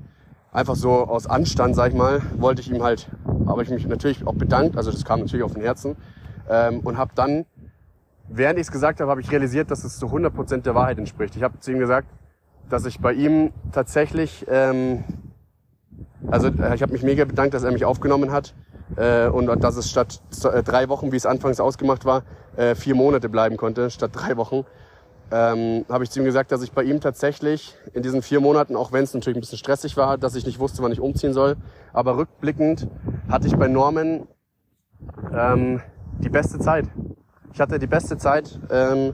[0.52, 3.08] einfach so aus Anstand, sag ich mal, wollte ich ihm halt,
[3.48, 5.96] habe ich mich natürlich auch bedankt, also das kam natürlich auf den Herzen.
[6.50, 7.46] Ähm, und habe dann,
[8.28, 11.36] während ich es gesagt habe, habe ich realisiert, dass es zu 100% der Wahrheit entspricht.
[11.36, 12.08] Ich habe zu ihm gesagt,
[12.72, 15.04] dass ich bei ihm tatsächlich, ähm,
[16.28, 18.54] also äh, ich habe mich mega bedankt, dass er mich aufgenommen hat
[18.96, 22.24] äh, und dass es statt äh, drei Wochen, wie es anfangs ausgemacht war,
[22.56, 24.66] äh, vier Monate bleiben konnte, statt drei Wochen,
[25.32, 28.76] ähm, habe ich zu ihm gesagt, dass ich bei ihm tatsächlich in diesen vier Monaten,
[28.76, 31.34] auch wenn es natürlich ein bisschen stressig war, dass ich nicht wusste, wann ich umziehen
[31.34, 31.56] soll,
[31.94, 32.88] aber rückblickend
[33.30, 34.28] hatte ich bei Norman
[35.34, 35.82] ähm,
[36.20, 36.86] die beste Zeit.
[37.54, 39.14] Ich hatte die beste Zeit ähm,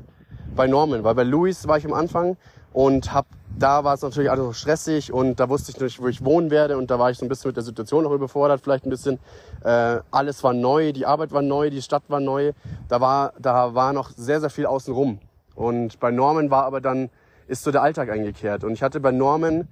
[0.55, 2.37] bei Norman, weil bei Louis war ich am Anfang
[2.73, 6.07] und habe da war es natürlich alles noch stressig und da wusste ich nicht, wo
[6.07, 8.61] ich wohnen werde und da war ich so ein bisschen mit der Situation auch überfordert,
[8.61, 9.19] vielleicht ein bisschen.
[9.63, 12.53] Äh, alles war neu, die Arbeit war neu, die Stadt war neu.
[12.87, 15.19] Da war, da war noch sehr, sehr viel außenrum.
[15.55, 17.09] Und bei Norman war aber dann,
[17.47, 18.63] ist so der Alltag eingekehrt.
[18.63, 19.67] Und ich hatte bei Norman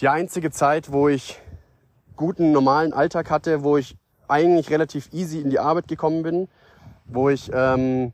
[0.00, 1.40] die einzige Zeit, wo ich
[2.14, 3.96] guten, normalen Alltag hatte, wo ich
[4.28, 6.48] eigentlich relativ easy in die Arbeit gekommen bin,
[7.06, 8.12] wo ich ähm,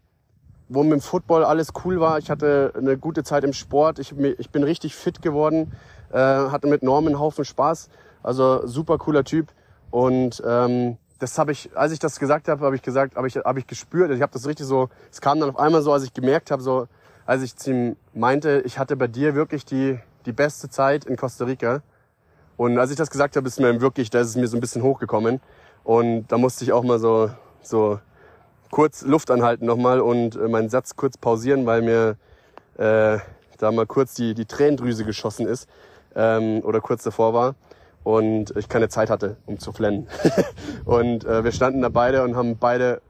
[0.72, 2.18] wo mit dem Football alles cool war.
[2.18, 3.98] Ich hatte eine gute Zeit im Sport.
[3.98, 5.72] Ich, ich bin richtig fit geworden,
[6.12, 7.88] äh, hatte mit Norm einen Haufen Spaß.
[8.22, 9.48] Also super cooler Typ.
[9.90, 13.37] Und ähm, das habe ich, als ich das gesagt habe, habe ich gesagt, habe ich,
[13.37, 14.11] hab ich gespürt.
[14.11, 14.88] Ich habe das richtig so.
[15.11, 16.88] Es kam dann auf einmal so, als ich gemerkt habe, so,
[17.26, 21.16] als ich zu ihm meinte, ich hatte bei dir wirklich die die beste Zeit in
[21.16, 21.82] Costa Rica.
[22.56, 24.61] Und als ich das gesagt habe, ist mir wirklich, da ist es mir so ein
[24.61, 25.40] bisschen hochgekommen.
[25.85, 27.30] Und da musste ich auch mal so
[27.61, 27.98] so
[28.72, 32.16] kurz Luft anhalten nochmal und äh, meinen Satz kurz pausieren, weil mir
[32.78, 33.18] äh,
[33.58, 35.68] da mal kurz die, die Tränendrüse geschossen ist
[36.16, 37.54] ähm, oder kurz davor war
[38.02, 40.08] und ich keine Zeit hatte, um zu flennen.
[40.87, 43.02] und äh, wir standen da beide und haben beide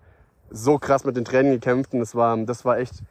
[0.51, 3.03] so krass mit den Tränen gekämpft und das war, das war echt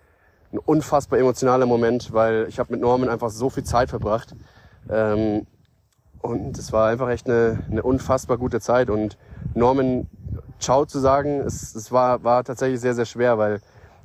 [0.51, 4.35] ein unfassbar emotionaler Moment, weil ich habe mit Norman einfach so viel Zeit verbracht.
[4.89, 5.47] Ähm,
[6.21, 8.89] und es war einfach echt eine, eine unfassbar gute Zeit.
[8.89, 9.17] Und
[9.55, 10.07] Norman
[10.61, 13.61] Ciao zu sagen, es, es war, war tatsächlich sehr, sehr schwer, weil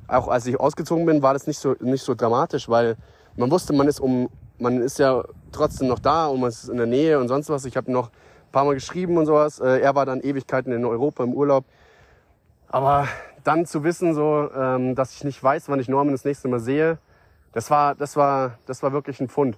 [0.07, 2.97] auch als ich ausgezogen bin, war das nicht so, nicht so dramatisch, weil
[3.35, 6.77] man wusste, man ist um, man ist ja trotzdem noch da und man ist in
[6.77, 7.65] der Nähe und sonst was.
[7.65, 9.59] Ich habe noch ein paar Mal geschrieben und sowas.
[9.59, 11.65] Äh, er war dann Ewigkeiten in Europa im Urlaub.
[12.69, 13.07] Aber
[13.43, 16.59] dann zu wissen, so, ähm, dass ich nicht weiß, wann ich Norman das nächste Mal
[16.59, 16.97] sehe,
[17.53, 19.57] das war, das war, das war wirklich ein Pfund.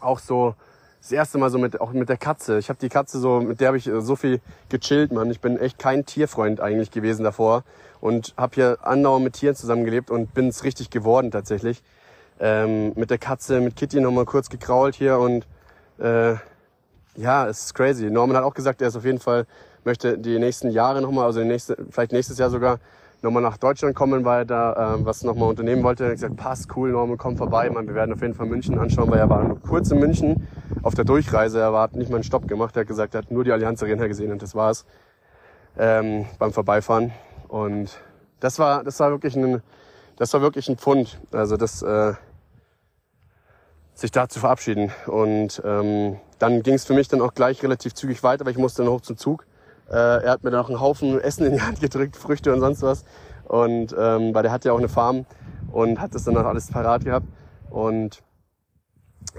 [0.00, 0.54] Auch so,
[1.04, 2.58] das erste Mal so mit auch mit der Katze.
[2.58, 4.40] Ich habe die Katze so, mit der habe ich so viel
[4.70, 5.30] gechillt, Mann.
[5.30, 7.62] Ich bin echt kein Tierfreund eigentlich gewesen davor
[8.00, 11.82] und habe hier andauernd mit Tieren zusammengelebt und bin es richtig geworden tatsächlich.
[12.40, 15.46] ähm, mit der Katze, mit Kitty nochmal kurz gekrault hier und
[15.98, 16.34] äh,
[17.16, 18.10] ja, es ist crazy.
[18.10, 19.46] Norman hat auch gesagt, er ist auf jeden Fall,
[19.84, 22.80] möchte die nächsten Jahre nochmal, also nächste, vielleicht nächstes Jahr sogar,
[23.24, 26.04] nochmal nach Deutschland kommen, weil er da äh, was nochmal unternehmen wollte.
[26.04, 27.68] Er hat gesagt, passt, cool, Norman, komm vorbei.
[27.70, 30.46] Man, wir werden auf jeden Fall München anschauen, weil er war nur kurz in München
[30.82, 31.58] auf der Durchreise.
[31.60, 32.76] Er hat nicht mal einen Stopp gemacht.
[32.76, 34.84] Er hat gesagt, er hat nur die Allianz Arena gesehen und das war's
[35.76, 37.12] ähm, beim Vorbeifahren.
[37.48, 37.98] Und
[38.38, 39.62] das war, das war wirklich ein,
[40.16, 41.18] das war wirklich ein Pfund.
[41.32, 42.12] Also das, äh,
[43.94, 44.90] sich da zu verabschieden.
[45.06, 48.58] Und ähm, dann ging es für mich dann auch gleich relativ zügig weiter, weil ich
[48.58, 49.46] musste dann hoch zum Zug.
[49.90, 52.60] Äh, er hat mir dann auch einen Haufen Essen in die Hand gedrückt, Früchte und
[52.60, 53.04] sonst was.
[53.44, 55.26] Und ähm, weil der hat ja auch eine Farm
[55.72, 57.26] und hat das dann auch alles parat gehabt.
[57.70, 58.22] Und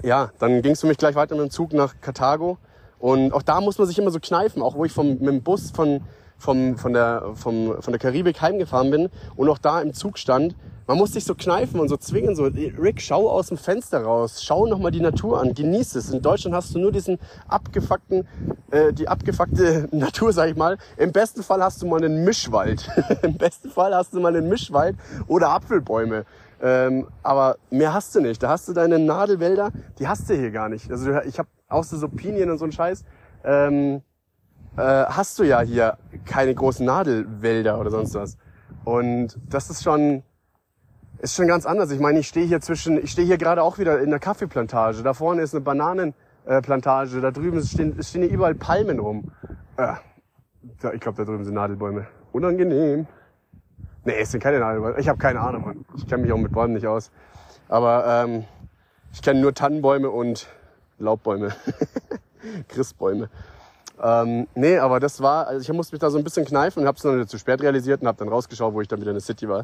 [0.02, 2.58] ja, dann ging es für mich gleich weiter mit dem Zug nach Karthago.
[2.98, 5.42] Und auch da muss man sich immer so kneifen, auch wo ich vom, mit dem
[5.42, 6.02] Bus von,
[6.38, 10.54] vom, von, der, vom, von der Karibik heimgefahren bin und auch da im Zug stand,
[10.86, 14.42] man muss sich so kneifen und so zwingen, so, Rick, schau aus dem Fenster raus,
[14.44, 16.10] schau nochmal die Natur an, genieß es.
[16.10, 17.18] In Deutschland hast du nur diesen
[17.48, 18.26] abgefuckten,
[18.70, 20.78] äh, die abgefuckte Natur, sag ich mal.
[20.96, 22.88] Im besten Fall hast du mal einen Mischwald.
[23.22, 24.96] Im besten Fall hast du mal einen Mischwald
[25.26, 26.24] oder Apfelbäume.
[26.62, 28.42] Ähm, aber mehr hast du nicht.
[28.42, 30.90] Da hast du deine Nadelwälder, die hast du hier gar nicht.
[30.90, 33.04] Also ich habe außer so Pinien und so ein Scheiß,
[33.44, 34.02] ähm,
[34.76, 38.36] äh, hast du ja hier keine großen Nadelwälder oder sonst was.
[38.84, 40.22] Und das ist schon,
[41.18, 41.90] ist schon ganz anders.
[41.90, 45.02] Ich meine, ich stehe hier zwischen, ich stehe hier gerade auch wieder in der Kaffeeplantage.
[45.02, 47.20] Da vorne ist eine Bananenplantage.
[47.20, 49.32] Da drüben stehen, stehen hier überall Palmen rum.
[49.76, 49.94] Äh,
[50.92, 52.06] ich glaube, da drüben sind Nadelbäume.
[52.32, 53.06] Unangenehm.
[54.04, 55.00] Nee, es sind keine Nadelbäume.
[55.00, 55.84] Ich habe keine Ahnung, Mann.
[55.96, 57.10] Ich kenne mich auch mit Bäumen nicht aus.
[57.68, 58.44] Aber ähm,
[59.12, 60.46] ich kenne nur Tannenbäume und
[60.98, 61.54] Laubbäume.
[62.68, 63.30] Christbäume.
[64.02, 66.86] Ähm, nee, aber das war, also ich musste mich da so ein bisschen kneifen und
[66.86, 69.16] habe es dann zu spät realisiert und habe dann rausgeschaut, wo ich dann wieder in
[69.16, 69.60] der City war.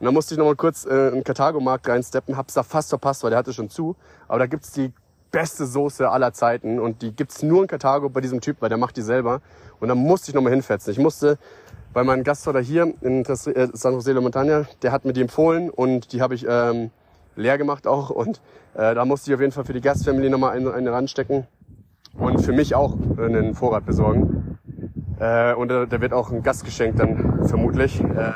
[0.00, 3.22] Und dann musste ich nochmal kurz äh, in den Karthago-Markt reinsteppen, hab's da fast verpasst,
[3.22, 3.96] weil der hatte schon zu.
[4.26, 4.92] Aber da gibt's die
[5.30, 8.78] beste Soße aller Zeiten und die gibt's nur in Karthago bei diesem Typ, weil der
[8.78, 9.40] macht die selber.
[9.80, 10.92] Und dann musste ich nochmal hinfetzen.
[10.92, 11.38] Ich musste
[11.92, 15.70] bei meinem Gastvater hier in äh, San Jose de Montaña, der hat mir die empfohlen
[15.70, 16.90] und die habe ich ähm,
[17.36, 18.10] leer gemacht auch.
[18.10, 18.40] Und
[18.74, 21.46] äh, da musste ich auf jeden Fall für die Gastfamily nochmal eine, eine ranstecken
[22.18, 24.58] und für mich auch einen Vorrat besorgen.
[25.18, 28.00] Äh, und äh, da wird auch ein Gastgeschenk dann vermutlich.
[28.00, 28.32] Äh,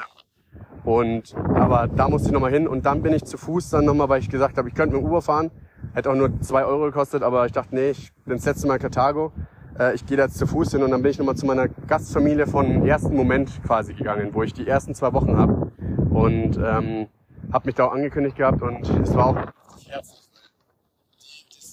[0.85, 4.09] und aber da musste ich nochmal hin und dann bin ich zu Fuß dann nochmal,
[4.09, 5.51] weil ich gesagt habe, ich könnte mit dem Uber fahren.
[5.95, 8.75] Hätte auch nur zwei Euro gekostet, aber ich dachte, nee, ich bin das letzte Mal
[8.75, 9.33] in Karthago.
[9.79, 11.69] Äh, ich gehe da jetzt zu Fuß hin und dann bin ich nochmal zu meiner
[11.69, 15.73] Gastfamilie von ersten Moment quasi gegangen, wo ich die ersten zwei Wochen habe.
[16.11, 17.09] Und ähm,
[17.53, 19.37] habe mich da auch angekündigt gehabt und es war auch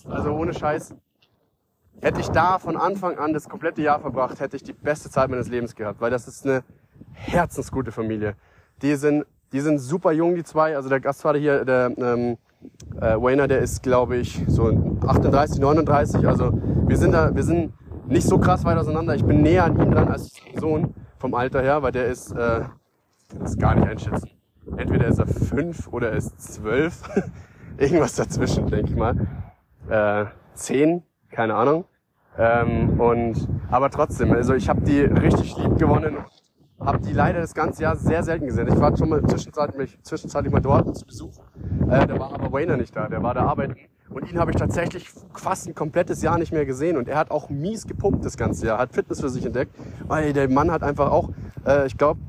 [0.10, 0.94] also ohne Scheiß.
[2.02, 5.30] Hätte ich da von Anfang an das komplette Jahr verbracht, hätte ich die beste Zeit
[5.30, 6.64] meines Lebens gehabt, weil das ist eine
[7.14, 8.36] herzensgute Familie.
[8.82, 10.76] Die sind, die sind super jung, die zwei.
[10.76, 12.38] Also der Gastvater hier, der ähm,
[13.00, 16.28] äh, Wayner, der ist, glaube ich, so 38, 39.
[16.28, 16.52] Also
[16.88, 17.74] wir sind da, wir sind
[18.08, 19.16] nicht so krass weit auseinander.
[19.16, 22.62] Ich bin näher an ihm dran als Sohn vom Alter her, weil der ist, äh,
[23.40, 24.30] das gar nicht einschätzen.
[24.78, 27.02] Entweder ist er fünf oder er ist zwölf.
[27.78, 29.28] Irgendwas dazwischen, denke ich mal.
[29.90, 31.04] Äh, zehn,
[31.36, 31.86] keine Ahnung.
[32.38, 36.18] Ähm, und aber trotzdem, also ich habe die richtig lieb gewonnen
[36.80, 38.68] habe die leider das ganze Jahr sehr selten gesehen.
[38.68, 41.40] Ich war schon mal zwischenzeitlich, zwischenzeitlich mal dort zu Besuch.
[41.90, 43.76] Äh, da war aber Wayner nicht da, der war da arbeiten.
[44.10, 46.98] Und ihn habe ich tatsächlich fast ein komplettes Jahr nicht mehr gesehen.
[46.98, 49.76] Und er hat auch mies gepumpt das ganze Jahr, hat Fitness für sich entdeckt.
[50.08, 51.30] Weil der Mann hat einfach auch,
[51.66, 52.20] äh, ich glaube,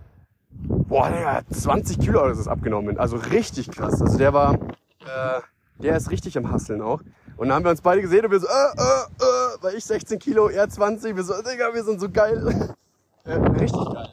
[0.53, 2.99] boah, der hat 20 Kilo oder so abgenommen.
[2.99, 4.01] Also richtig krass.
[4.01, 5.41] Also der war, äh,
[5.83, 7.03] der ist richtig am Hasseln auch.
[7.37, 9.85] Und dann haben wir uns beide gesehen und wir so, äh, äh, äh, weil ich
[9.85, 11.17] 16 Kilo, er 20.
[11.17, 12.75] Wir so, Digga, wir sind so geil.
[13.25, 14.09] äh, richtig geil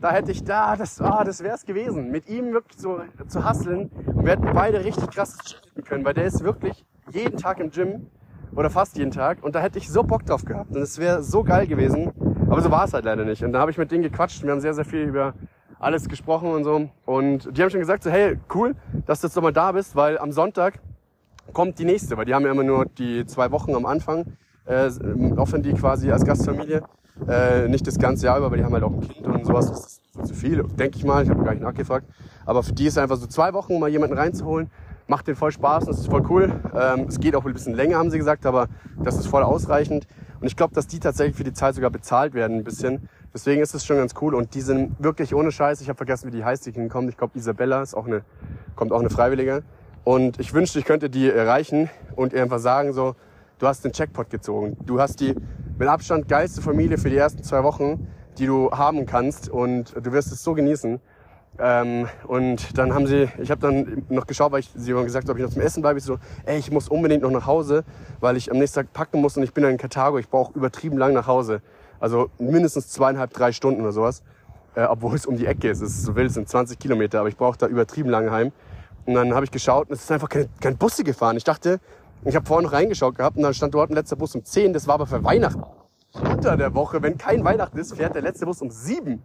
[0.00, 2.10] da hätte ich da, das, ah, das wäre es gewesen.
[2.10, 3.90] Mit ihm wirklich so zu hasseln.
[4.06, 7.70] Und wir hätten beide richtig krass treten können, weil der ist wirklich jeden Tag im
[7.70, 8.06] Gym
[8.54, 9.42] oder fast jeden Tag.
[9.42, 10.70] Und da hätte ich so Bock drauf gehabt.
[10.70, 12.12] Und es wäre so geil gewesen.
[12.48, 13.44] Aber so war es halt leider nicht.
[13.44, 14.42] Und da habe ich mit denen gequatscht.
[14.42, 15.34] Wir haben sehr, sehr viel über
[15.78, 16.88] alles gesprochen und so.
[17.04, 18.74] Und die haben schon gesagt, so, hey, cool,
[19.06, 20.80] dass du jetzt nochmal da bist, weil am Sonntag
[21.52, 24.90] kommt die nächste, weil die haben ja immer nur die zwei Wochen am Anfang, äh,
[25.36, 26.82] offen die quasi als Gastfamilie.
[27.28, 29.68] Äh, nicht das ganze Jahr über, weil die haben halt auch ein Kind und sowas.
[29.68, 31.22] Das ist zu viel, denke ich mal.
[31.22, 32.06] Ich habe gar nicht nachgefragt.
[32.46, 34.70] Aber für die ist einfach so zwei Wochen, um mal jemanden reinzuholen.
[35.06, 36.52] Macht den voll Spaß und das ist voll cool.
[36.74, 38.68] Ähm, es geht auch ein bisschen länger, haben sie gesagt, aber
[39.02, 40.06] das ist voll ausreichend.
[40.40, 43.08] Und ich glaube, dass die tatsächlich für die Zeit sogar bezahlt werden ein bisschen.
[43.34, 44.34] Deswegen ist es schon ganz cool.
[44.34, 45.80] Und die sind wirklich ohne Scheiß.
[45.80, 47.10] Ich habe vergessen, wie die heißt, die hinkommt.
[47.10, 48.22] Ich glaube, Isabella ist auch eine,
[48.76, 49.62] kommt auch eine Freiwillige.
[50.04, 53.16] Und ich wünschte, ich könnte die erreichen und ihr einfach sagen so,
[53.58, 54.76] du hast den Checkpot gezogen.
[54.86, 55.34] Du hast die
[55.78, 60.12] mit Abstand geilste Familie für die ersten zwei Wochen, die du haben kannst und du
[60.12, 61.00] wirst es so genießen.
[61.58, 65.28] Ähm, und dann haben sie, ich habe dann noch geschaut, weil ich, sie haben gesagt,
[65.28, 65.98] ob ich noch zum Essen bleibe.
[65.98, 67.84] Ich so, ey, ich muss unbedingt noch nach Hause,
[68.20, 70.18] weil ich am nächsten Tag packen muss und ich bin dann in Karthago.
[70.18, 71.60] Ich brauche übertrieben lang nach Hause.
[71.98, 74.22] Also mindestens zweieinhalb, drei Stunden oder sowas.
[74.74, 75.80] Äh, obwohl es um die Ecke ist.
[75.80, 78.52] Es ist so wild, es sind 20 Kilometer, aber ich brauche da übertrieben lange heim.
[79.06, 81.36] Und dann habe ich geschaut und es ist einfach kein, kein Busse gefahren.
[81.36, 81.80] Ich dachte,
[82.24, 84.72] ich habe vorhin noch reingeschaut gehabt und dann stand dort ein letzter Bus um 10,
[84.72, 85.62] das war aber für Weihnachten.
[86.12, 89.22] Unter der Woche, wenn kein Weihnachten ist, fährt der letzte Bus um 7.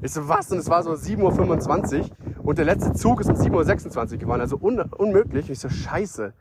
[0.00, 0.50] Ich so, was?
[0.52, 2.06] Und es war so 7.25 Uhr
[2.44, 5.46] und der letzte Zug ist um 7.26 Uhr gefahren, also un unmöglich.
[5.46, 6.32] Und ich so, scheiße.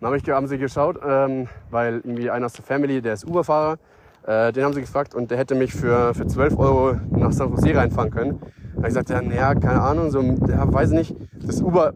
[0.00, 3.24] Dann hab ich, haben sie geschaut, ähm, weil irgendwie einer aus der Family, der ist
[3.24, 3.78] Uberfahrer,
[4.26, 7.50] äh, den haben sie gefragt und der hätte mich für, für 12 Euro nach San
[7.50, 8.40] Jose reinfahren können.
[8.40, 11.92] Da hab ich gesagt, ja, naja, keine Ahnung, so, ja, weiß nicht, das Uber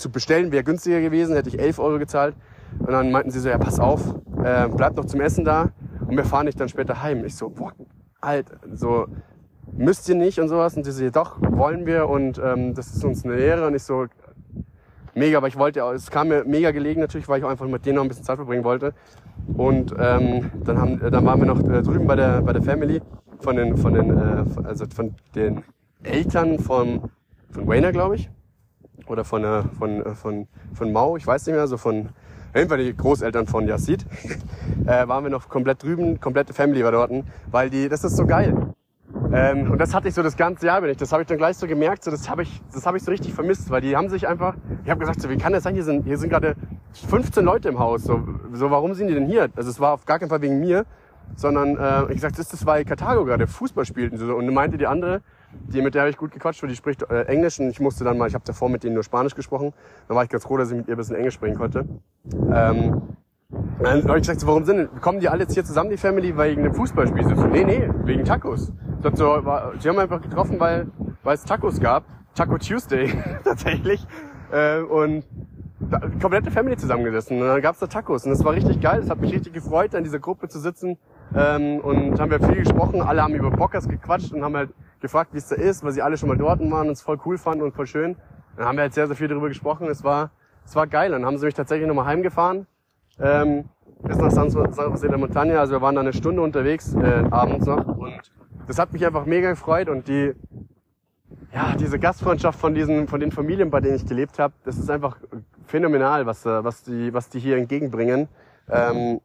[0.00, 2.34] zu bestellen wäre günstiger gewesen, hätte ich 11 Euro gezahlt.
[2.78, 5.70] Und dann meinten sie so, ja, pass auf, äh, bleib noch zum Essen da
[6.06, 7.24] und wir fahren dich dann später heim.
[7.24, 7.72] Ich so, boah,
[8.20, 9.06] alt, so,
[9.72, 10.76] müsst ihr nicht und sowas.
[10.76, 13.66] Und sie so, doch, wollen wir und ähm, das ist uns eine Ehre.
[13.66, 14.06] Und ich so,
[15.14, 17.84] mega, aber ich wollte, es kam mir mega gelegen natürlich, weil ich auch einfach mit
[17.86, 18.94] denen noch ein bisschen Zeit verbringen wollte.
[19.56, 23.00] Und ähm, dann, haben, dann waren wir noch äh, drüben bei der, bei der Family
[23.40, 25.64] von den, von den, äh, also von den
[26.02, 27.10] Eltern von,
[27.50, 28.30] von Wayner, glaube ich.
[29.06, 32.10] Oder von, äh, von, von, von Mau, ich weiß nicht mehr, so von,
[32.50, 34.06] auf jeden Fall die Großeltern von Yassid,
[34.86, 37.12] äh, waren wir noch komplett drüben, komplette Family war dort,
[37.50, 38.74] weil die, das ist so geil.
[39.32, 40.96] Ähm, und das hatte ich so das ganze Jahr bin ich.
[40.96, 42.04] Das habe ich dann gleich so gemerkt.
[42.04, 44.54] So, das habe ich, das habe ich so richtig vermisst, weil die haben sich einfach.
[44.84, 45.74] Ich habe gesagt, so, wie kann das sein?
[45.74, 46.56] Hier sind, hier sind gerade
[47.08, 48.04] 15 Leute im Haus.
[48.04, 48.22] So,
[48.52, 49.48] so, warum sind die denn hier?
[49.54, 50.84] Also es war auf gar keinen Fall wegen mir,
[51.36, 54.16] sondern äh, ich gesagt, das ist das, weil Karthago gerade Fußball spielten.
[54.16, 55.22] So, und meinte die andere,
[55.52, 58.04] die mit der habe ich gut gequatscht, weil die spricht äh, Englisch und ich musste
[58.04, 59.72] dann mal, ich habe davor mit denen nur Spanisch gesprochen.
[60.08, 61.86] Da war ich ganz froh, dass ich mit ihr ein bisschen Englisch sprechen konnte.
[62.32, 63.02] Ähm,
[63.82, 66.36] dann habe ich gesagt, so, warum sind, kommen die alle jetzt hier zusammen, die Family,
[66.36, 67.24] wegen dem Fußballspiel?
[67.24, 68.72] So, nee, nee, wegen Tacos.
[69.02, 70.86] So, so, war, haben einfach getroffen, weil,
[71.22, 72.04] weil es Tacos gab.
[72.34, 73.12] Taco Tuesday,
[73.44, 74.06] tatsächlich.
[74.52, 75.24] Äh, und
[75.80, 77.40] da, komplette Family zusammengesessen.
[77.40, 78.24] Und dann gab's da Tacos.
[78.24, 79.00] Und das war richtig geil.
[79.00, 80.96] Das hat mich richtig gefreut, in dieser Gruppe zu sitzen.
[81.34, 83.02] Ähm, und haben wir viel gesprochen.
[83.02, 84.70] Alle haben über Bockers gequatscht und haben halt
[85.00, 87.18] gefragt, wie es da ist, weil sie alle schon mal dort waren und es voll
[87.24, 88.16] cool fanden und voll schön.
[88.56, 89.86] Dann haben wir halt sehr, sehr viel darüber gesprochen.
[89.88, 90.30] Es war,
[90.64, 91.12] es war geil.
[91.12, 92.66] Dann haben sie mich tatsächlich nochmal heimgefahren
[93.18, 93.64] ähm,
[94.02, 95.56] bis nach San, Jose de Montaña.
[95.58, 97.86] Also wir waren da eine Stunde unterwegs, äh, abends noch.
[97.86, 98.32] Und
[98.66, 99.88] das hat mich einfach mega gefreut.
[99.88, 100.34] Und die,
[101.52, 104.90] ja, diese Gastfreundschaft von diesen, von den Familien, bei denen ich gelebt habe, das ist
[104.90, 105.16] einfach
[105.66, 108.28] phänomenal, was, äh, was, die, was die hier entgegenbringen.
[108.68, 109.20] Ähm,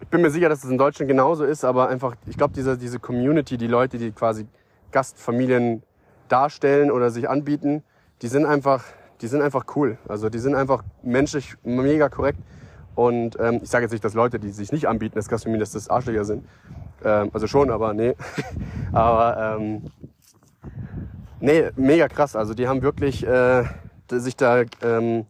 [0.00, 2.76] ich bin mir sicher, dass es in Deutschland genauso ist, aber einfach, ich glaube, diese,
[2.76, 4.46] diese Community, die Leute, die quasi
[4.94, 5.82] Gastfamilien
[6.28, 7.82] darstellen oder sich anbieten,
[8.22, 8.84] die sind einfach,
[9.20, 9.98] die sind einfach cool.
[10.08, 12.38] Also die sind einfach menschlich mega korrekt.
[12.94, 15.72] Und ähm, ich sage jetzt nicht, dass Leute, die sich nicht anbieten, das Gastronomie, dass
[15.72, 16.46] das Arschlöcher sind.
[17.04, 18.14] Ähm, also schon, aber nee.
[18.92, 19.90] aber ähm,
[21.40, 22.36] nee, mega krass.
[22.36, 23.64] Also die haben wirklich äh,
[24.10, 25.26] sich da ähm,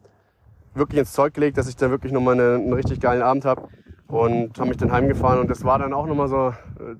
[0.74, 3.68] wirklich ins Zeug gelegt, dass ich da wirklich nochmal eine, einen richtig geilen Abend habe
[4.08, 6.96] und haben mich dann heimgefahren und das war dann auch nochmal so äh,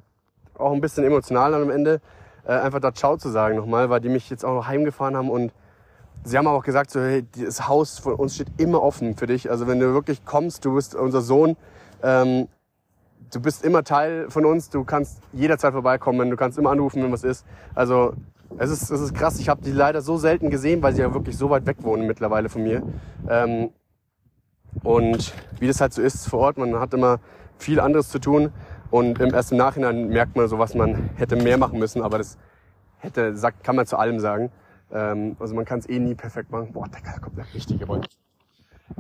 [0.58, 2.00] auch ein bisschen emotional am Ende
[2.46, 5.30] äh, einfach da Ciao zu sagen nochmal, weil die mich jetzt auch noch heimgefahren haben
[5.30, 5.52] und
[6.24, 9.50] sie haben auch gesagt, so, hey, das Haus von uns steht immer offen für dich.
[9.50, 11.56] Also wenn du wirklich kommst, du bist unser Sohn,
[12.02, 12.48] ähm,
[13.32, 17.12] du bist immer Teil von uns, du kannst jederzeit vorbeikommen, du kannst immer anrufen, wenn
[17.12, 17.44] was ist.
[17.74, 18.14] Also
[18.58, 21.12] es ist, es ist krass, ich habe die leider so selten gesehen, weil sie ja
[21.12, 22.82] wirklich so weit weg wohnen mittlerweile von mir.
[23.28, 23.70] Ähm,
[24.82, 27.20] und wie das halt so ist vor Ort, man hat immer
[27.58, 28.52] viel anderes zu tun
[28.94, 32.38] und im Nachhinein merkt man so, was man hätte mehr machen müssen, aber das
[32.98, 34.52] hätte, sagt, kann man zu allem sagen.
[34.92, 36.72] Ähm, also man kann es eh nie perfekt machen.
[36.72, 38.04] Boah, da kommt der richtige Wolf.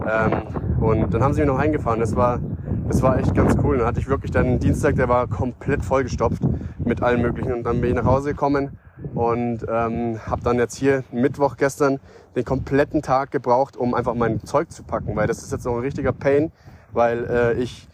[0.04, 2.00] Ähm, und dann haben sie mich noch eingefahren.
[2.00, 2.40] Das war,
[2.88, 3.78] das war echt ganz cool.
[3.78, 6.42] Dann hatte ich wirklich dann Dienstag, der war komplett vollgestopft
[6.80, 7.52] mit allem Möglichen.
[7.52, 8.76] Und dann bin ich nach Hause gekommen
[9.14, 12.00] und ähm, habe dann jetzt hier Mittwoch gestern
[12.34, 15.74] den kompletten Tag gebraucht, um einfach mein Zeug zu packen, weil das ist jetzt noch
[15.74, 16.50] ein richtiger Pain,
[16.90, 17.86] weil äh, ich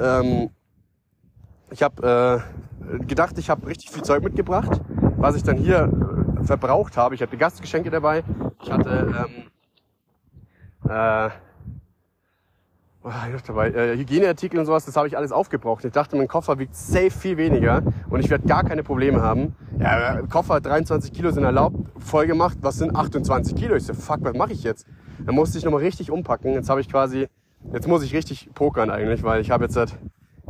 [0.00, 0.50] ähm,
[1.70, 2.44] ich habe
[2.92, 4.80] äh, gedacht, ich habe richtig viel Zeug mitgebracht,
[5.16, 5.90] was ich dann hier
[6.40, 7.14] äh, verbraucht habe.
[7.14, 8.22] Ich hatte Gastgeschenke dabei,
[8.62, 9.26] ich hatte
[10.86, 11.30] ähm, äh,
[13.32, 13.70] noch dabei?
[13.70, 15.84] Äh, Hygieneartikel und sowas, das habe ich alles aufgebraucht.
[15.84, 19.56] Ich dachte, mein Koffer wiegt safe viel weniger und ich werde gar keine Probleme haben.
[19.78, 22.58] Ja, Koffer 23 Kilo sind erlaubt, voll gemacht.
[22.60, 23.76] Was sind 28 Kilo?
[23.76, 24.86] Ich so, fuck, was mache ich jetzt?
[25.24, 26.52] Dann musste ich nochmal richtig umpacken.
[26.52, 27.28] Jetzt habe ich quasi,
[27.72, 29.96] jetzt muss ich richtig pokern eigentlich, weil ich habe jetzt halt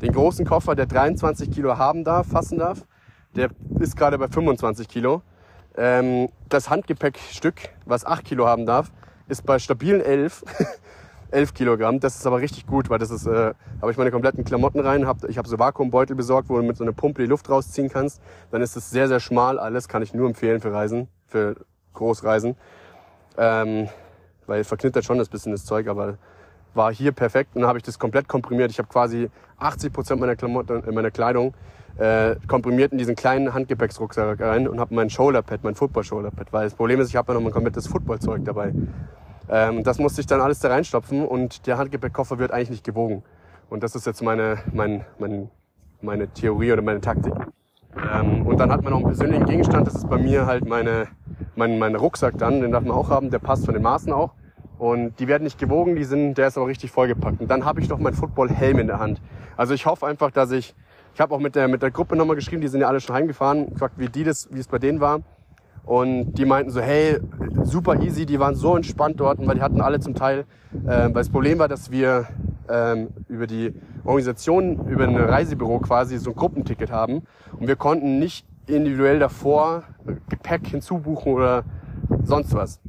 [0.00, 2.86] den großen Koffer, der 23 Kilo haben darf, fassen darf.
[3.34, 5.22] Der ist gerade bei 25 Kilo.
[5.76, 8.90] Ähm, das Handgepäckstück, was 8 Kilo haben darf,
[9.28, 10.44] ist bei stabilen 11.
[11.30, 12.00] 11 Kilogramm.
[12.00, 15.06] Das ist aber richtig gut, weil das ist, äh, habe ich meine kompletten Klamotten rein.
[15.06, 17.88] Hab, ich habe so Vakuumbeutel besorgt, wo du mit so einer Pumpe die Luft rausziehen
[17.88, 18.20] kannst.
[18.50, 21.08] Dann ist es sehr, sehr schmal alles, kann ich nur empfehlen für Reisen.
[21.26, 21.56] für
[21.94, 22.56] Großreisen.
[23.36, 23.88] Ähm,
[24.46, 26.16] weil verknittert schon das bisschen das Zeug, aber
[26.78, 28.70] war hier perfekt und dann habe ich das komplett komprimiert.
[28.70, 31.52] Ich habe quasi 80 Prozent meiner äh, meiner Kleidung
[31.98, 36.74] äh, komprimiert in diesen kleinen Handgepäcksrucksack rein und habe mein Shoulderpad, mein Football-Shoulderpad, weil das
[36.74, 38.72] Problem ist, ich habe ja noch mein komplettes Footballzeug dabei.
[39.50, 43.22] Ähm, das musste ich dann alles da reinstopfen und der Handgepäckkoffer wird eigentlich nicht gewogen.
[43.68, 45.50] Und das ist jetzt meine, mein, mein,
[46.00, 47.34] meine Theorie oder meine Taktik.
[48.14, 51.08] Ähm, und dann hat man noch einen persönlichen Gegenstand, das ist bei mir halt meine,
[51.56, 54.34] mein, mein Rucksack dann, den darf man auch haben, der passt von den Maßen auch.
[54.78, 57.40] Und die werden nicht gewogen, die sind, der ist aber richtig vollgepackt.
[57.40, 59.20] Und dann habe ich noch meinen Football-Helm in der Hand.
[59.56, 60.74] Also ich hoffe einfach, dass ich,
[61.14, 63.14] ich habe auch mit der, mit der Gruppe nochmal geschrieben, die sind ja alle schon
[63.14, 65.20] heimgefahren, gefragt, wie die das, wie es bei denen war.
[65.84, 67.18] Und die meinten so, hey,
[67.62, 70.44] super easy, die waren so entspannt dort, weil die hatten alle zum Teil,
[70.84, 72.28] äh, weil das Problem war, dass wir
[72.68, 73.72] ähm, über die
[74.04, 77.22] Organisation, über ein Reisebüro quasi so ein Gruppenticket haben
[77.58, 79.84] und wir konnten nicht individuell davor
[80.28, 81.64] Gepäck hinzubuchen oder
[82.22, 82.80] sonst was.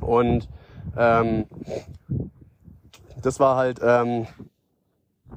[0.00, 0.48] Und
[0.96, 1.44] ähm,
[3.22, 4.26] das war halt ähm,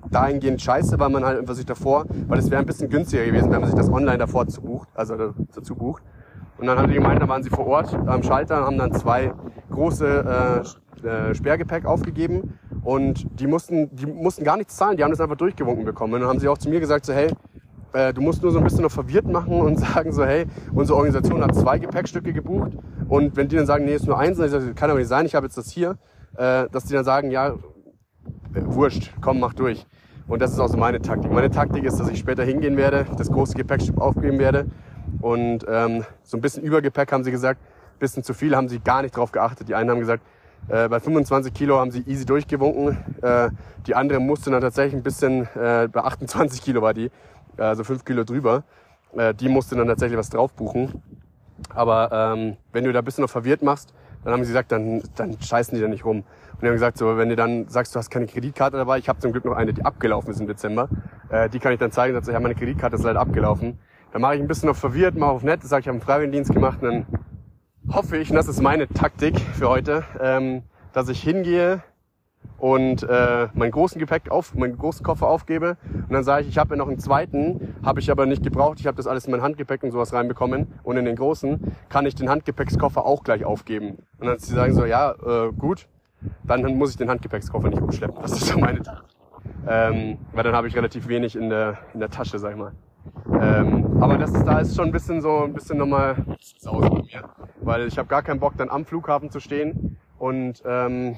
[0.10, 3.52] dahingehend scheiße, weil man halt einfach sich davor, weil es wäre ein bisschen günstiger gewesen,
[3.52, 6.04] wenn man sich das online davor zu bucht, also dazu bucht.
[6.58, 8.94] Und dann haben die gemeint, da waren sie vor Ort am Schalter und haben dann
[8.94, 9.34] zwei
[9.72, 10.64] große
[11.04, 15.20] äh, äh, Sperrgepäck aufgegeben und die mussten, die mussten gar nichts zahlen, die haben das
[15.20, 16.14] einfach durchgewunken bekommen.
[16.14, 17.30] Und dann haben sie auch zu mir gesagt, so hey,
[17.94, 20.98] äh, du musst nur so ein bisschen noch verwirrt machen und sagen so, hey, unsere
[20.98, 22.74] Organisation hat zwei Gepäckstücke gebucht
[23.08, 25.10] und wenn die dann sagen, nee, ist nur eins, dann sage ich, kann aber nicht
[25.10, 25.98] sein, ich habe jetzt das hier,
[26.38, 27.54] äh, dass die dann sagen, ja, äh,
[28.54, 29.86] wurscht, komm, mach durch.
[30.28, 31.32] Und das ist auch so meine Taktik.
[31.32, 34.68] Meine Taktik ist, dass ich später hingehen werde, das große Gepäckstück aufgeben werde
[35.22, 37.60] und ähm, so ein bisschen Übergepäck haben sie gesagt,
[38.00, 39.70] bisschen zu viel haben sie gar nicht drauf geachtet.
[39.70, 40.24] Die einen haben gesagt,
[40.68, 42.98] äh, bei 25 Kilo haben sie easy durchgewunken.
[43.22, 43.50] Äh,
[43.88, 47.10] die andere musste dann tatsächlich ein bisschen, äh, bei 28 Kilo war die,
[47.58, 48.64] also 5 Kilo drüber.
[49.16, 51.02] Äh, die musste dann tatsächlich was drauf buchen.
[51.74, 53.94] Aber ähm, wenn du da ein bisschen noch verwirrt machst,
[54.24, 56.24] dann haben sie gesagt, dann, dann scheißen die da nicht rum.
[56.54, 59.10] Und die haben gesagt, so, wenn du dann sagst, du hast keine Kreditkarte dabei, ich
[59.10, 60.88] habe zum Glück noch eine, die abgelaufen ist im Dezember,
[61.30, 63.80] äh, die kann ich dann zeigen, dass ich, ja, meine Kreditkarte ist leider abgelaufen.
[64.12, 66.54] Dann mache ich ein bisschen noch verwirrt, mache auf nett, sage ich, habe einen Freiwilligendienst
[66.54, 67.06] gemacht und dann
[67.92, 71.82] hoffe ich, und das ist meine Taktik für heute, ähm, dass ich hingehe
[72.58, 76.58] und äh, meinen großen Gepäck auf, meinen großen Koffer aufgebe und dann sage ich, ich
[76.58, 79.32] habe ja noch einen zweiten, habe ich aber nicht gebraucht, ich habe das alles in
[79.32, 83.44] mein Handgepäck und sowas reinbekommen und in den großen kann ich den Handgepäckskoffer auch gleich
[83.44, 83.98] aufgeben.
[84.20, 85.88] Und dann sie sagen so, ja, äh, gut,
[86.44, 88.22] dann muss ich den Handgepäckskoffer nicht umschleppen.
[88.22, 89.14] Das ist so meine Taktik.
[89.68, 92.72] Ähm, weil dann habe ich relativ wenig in der, in der Tasche, sag ich mal.
[93.42, 97.24] Ähm, aber das da ist schon ein bisschen so, ein bisschen nochmal Sause bei mir.
[97.62, 101.18] Weil ich habe gar keinen Bock, dann am Flughafen zu stehen und ähm,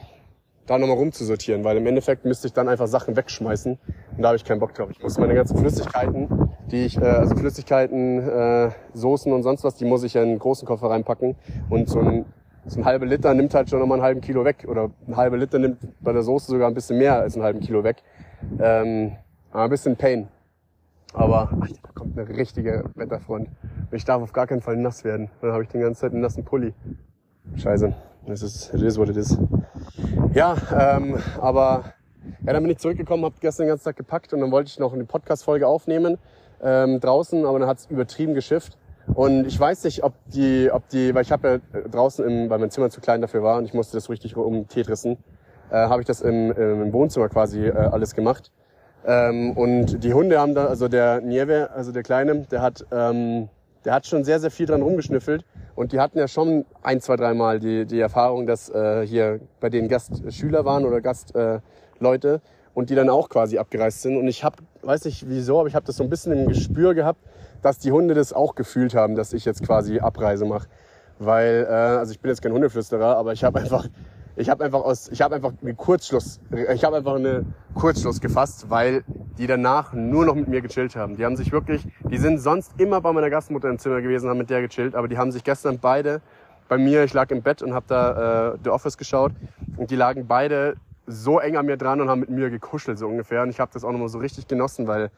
[0.66, 3.78] da nochmal rumzusortieren, weil im Endeffekt müsste ich dann einfach Sachen wegschmeißen
[4.18, 4.89] und da habe ich keinen Bock drauf.
[4.91, 9.76] Ich muss meine ganzen Flüssigkeiten, die ich, äh, also Flüssigkeiten, äh, Soßen und sonst was,
[9.76, 11.36] die muss ich in einen großen Koffer reinpacken
[11.70, 12.26] und so ein,
[12.66, 15.38] so ein halbe Liter nimmt halt schon nochmal einen halben Kilo weg oder ein halbe
[15.38, 17.97] Liter nimmt bei der Soße sogar ein bisschen mehr als einen halben Kilo weg.
[18.59, 19.11] Ähm,
[19.51, 20.28] ein bisschen Pain.
[21.13, 23.47] Aber Alter, da kommt eine richtige Wetterfront.
[23.47, 25.30] Und ich darf auf gar keinen Fall nass werden.
[25.41, 26.74] Dann habe ich den ganzen Zeit einen nassen Pulli.
[27.55, 27.93] Scheiße.
[28.26, 29.38] Das ist, it is what it is.
[30.34, 31.93] Ja, ähm, aber
[32.45, 34.80] ja, dann bin ich zurückgekommen, habe gestern den ganzen Tag gepackt und dann wollte ich
[34.80, 36.18] noch eine Podcast-Folge aufnehmen
[36.63, 38.78] ähm, draußen, aber dann hat's übertrieben geschifft.
[39.13, 42.59] Und ich weiß nicht, ob die, ob die, weil ich habe ja draußen, im, weil
[42.59, 45.18] mein Zimmer zu klein dafür war und ich musste das richtig um Tetrissen,
[45.70, 48.51] äh, habe ich das im, im Wohnzimmer quasi äh, alles gemacht.
[49.05, 53.49] Ähm, und die Hunde haben da, also der Nieve, also der Kleine, der hat, ähm,
[53.86, 55.45] der hat schon sehr, sehr viel dran rumgeschnüffelt.
[55.75, 59.69] Und die hatten ja schon ein, zwei, dreimal die, die Erfahrung, dass äh, hier bei
[59.69, 62.41] denen Gastschüler waren oder Gastleute äh, Leute
[62.73, 64.17] und die dann auch quasi abgereist sind.
[64.17, 66.93] Und ich habe, weiß nicht wieso, aber ich habe das so ein bisschen im Gespür
[66.93, 67.19] gehabt,
[67.61, 70.67] dass die Hunde das auch gefühlt haben, dass ich jetzt quasi Abreise mache.
[71.19, 73.88] Weil, äh, also ich bin jetzt kein Hundeflüsterer, aber ich habe einfach
[74.36, 76.39] ich habe einfach aus, ich habe einfach einen Kurzschluss,
[76.73, 79.03] ich habe einfach einen Kurzschluss gefasst, weil
[79.38, 81.15] die danach nur noch mit mir gechillt haben.
[81.15, 84.38] Die haben sich wirklich, die sind sonst immer bei meiner Gastmutter im Zimmer gewesen, haben
[84.38, 86.21] mit der gechillt, aber die haben sich gestern beide
[86.67, 89.31] bei mir, ich lag im Bett und habe da äh, The Office geschaut
[89.77, 90.75] und die lagen beide
[91.07, 93.71] so eng an mir dran und haben mit mir gekuschelt so ungefähr und ich habe
[93.73, 95.11] das auch nochmal so richtig genossen, weil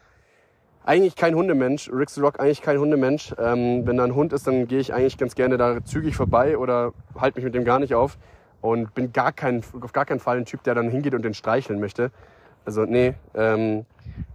[0.84, 3.34] eigentlich kein Hundemensch, Rick the Rock eigentlich kein Hundemensch.
[3.38, 6.56] Ähm, wenn da ein Hund ist, dann gehe ich eigentlich ganz gerne da zügig vorbei
[6.56, 8.16] oder halte mich mit dem gar nicht auf
[8.60, 11.34] und bin gar kein, auf gar keinen Fall ein Typ, der dann hingeht und den
[11.34, 12.10] streicheln möchte.
[12.64, 13.86] Also nee, ähm,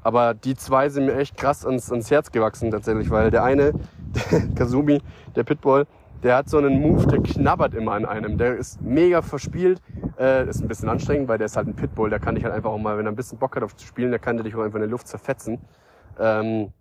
[0.01, 3.73] aber die zwei sind mir echt krass ans, ans Herz gewachsen tatsächlich, weil der eine,
[4.31, 5.01] der Kazumi,
[5.35, 5.85] der Pitbull,
[6.23, 8.37] der hat so einen Move, der knabbert immer an einem.
[8.37, 9.81] Der ist mega verspielt,
[10.17, 12.53] äh, ist ein bisschen anstrengend, weil der ist halt ein Pitbull, der kann dich halt
[12.53, 14.45] einfach auch mal, wenn er ein bisschen Bock hat auf zu spielen, der kann der
[14.45, 15.59] dich auch einfach in der Luft zerfetzen.
[16.19, 16.71] Ähm,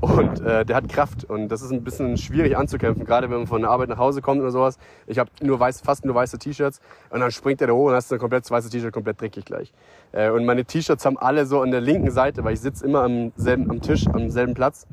[0.00, 1.24] Und äh, der hat Kraft.
[1.24, 4.20] Und das ist ein bisschen schwierig anzukämpfen, gerade wenn man von der Arbeit nach Hause
[4.20, 4.78] kommt oder sowas.
[5.06, 6.80] Ich habe nur weiß, fast nur weiße T-Shirts.
[7.10, 9.72] Und dann springt er da hoch und hast ein komplett weißes T-Shirt komplett dreckig gleich.
[10.12, 13.02] Äh, und meine T-Shirts haben alle so an der linken Seite, weil ich sitze immer
[13.02, 14.86] am selben am Tisch, am selben Platz.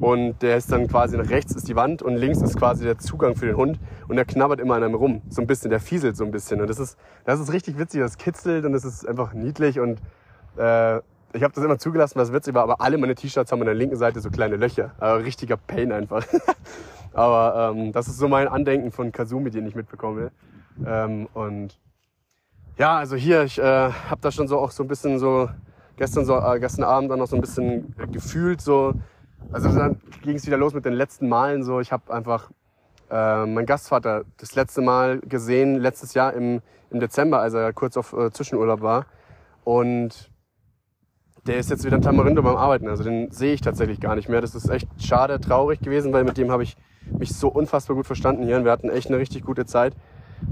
[0.00, 2.98] Und der ist dann quasi nach rechts ist die Wand und links ist quasi der
[2.98, 3.78] Zugang für den Hund.
[4.08, 6.60] Und der knabbert immer an einem rum, so ein bisschen, der fieselt so ein bisschen.
[6.60, 9.80] Und das ist das ist richtig witzig, das kitzelt und das ist einfach niedlich.
[9.80, 10.00] Und
[10.56, 11.00] äh,
[11.34, 13.74] ich habe das immer zugelassen, was witzig war, aber alle meine T-Shirts haben an der
[13.74, 14.92] linken Seite so kleine Löcher.
[14.98, 16.24] Also richtiger Pain einfach.
[17.12, 20.30] aber ähm, das ist so mein Andenken von Kazumi, den ich mitbekomme.
[20.84, 21.78] Ähm, und
[22.78, 25.48] ja, also hier, ich äh, habe da schon so auch so ein bisschen so
[25.96, 28.94] gestern so äh, gestern Abend dann noch so ein bisschen gefühlt so.
[29.52, 31.80] Also dann ging es wieder los mit den letzten Malen so.
[31.80, 32.50] Ich habe einfach
[33.10, 37.96] äh, meinen Gastvater das letzte Mal gesehen letztes Jahr im, im Dezember, als er kurz
[37.96, 39.06] auf äh, Zwischenurlaub war.
[39.64, 40.31] Und
[41.46, 42.88] der ist jetzt wieder in Tamarindo beim Arbeiten.
[42.88, 44.40] Also den sehe ich tatsächlich gar nicht mehr.
[44.40, 46.76] Das ist echt schade, traurig gewesen, weil mit dem habe ich
[47.18, 48.56] mich so unfassbar gut verstanden hier.
[48.56, 49.94] Und wir hatten echt eine richtig gute Zeit.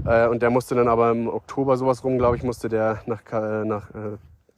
[0.05, 3.21] Äh, und der musste dann aber im Oktober sowas rum, glaube ich, musste der nach,
[3.31, 3.89] äh, nach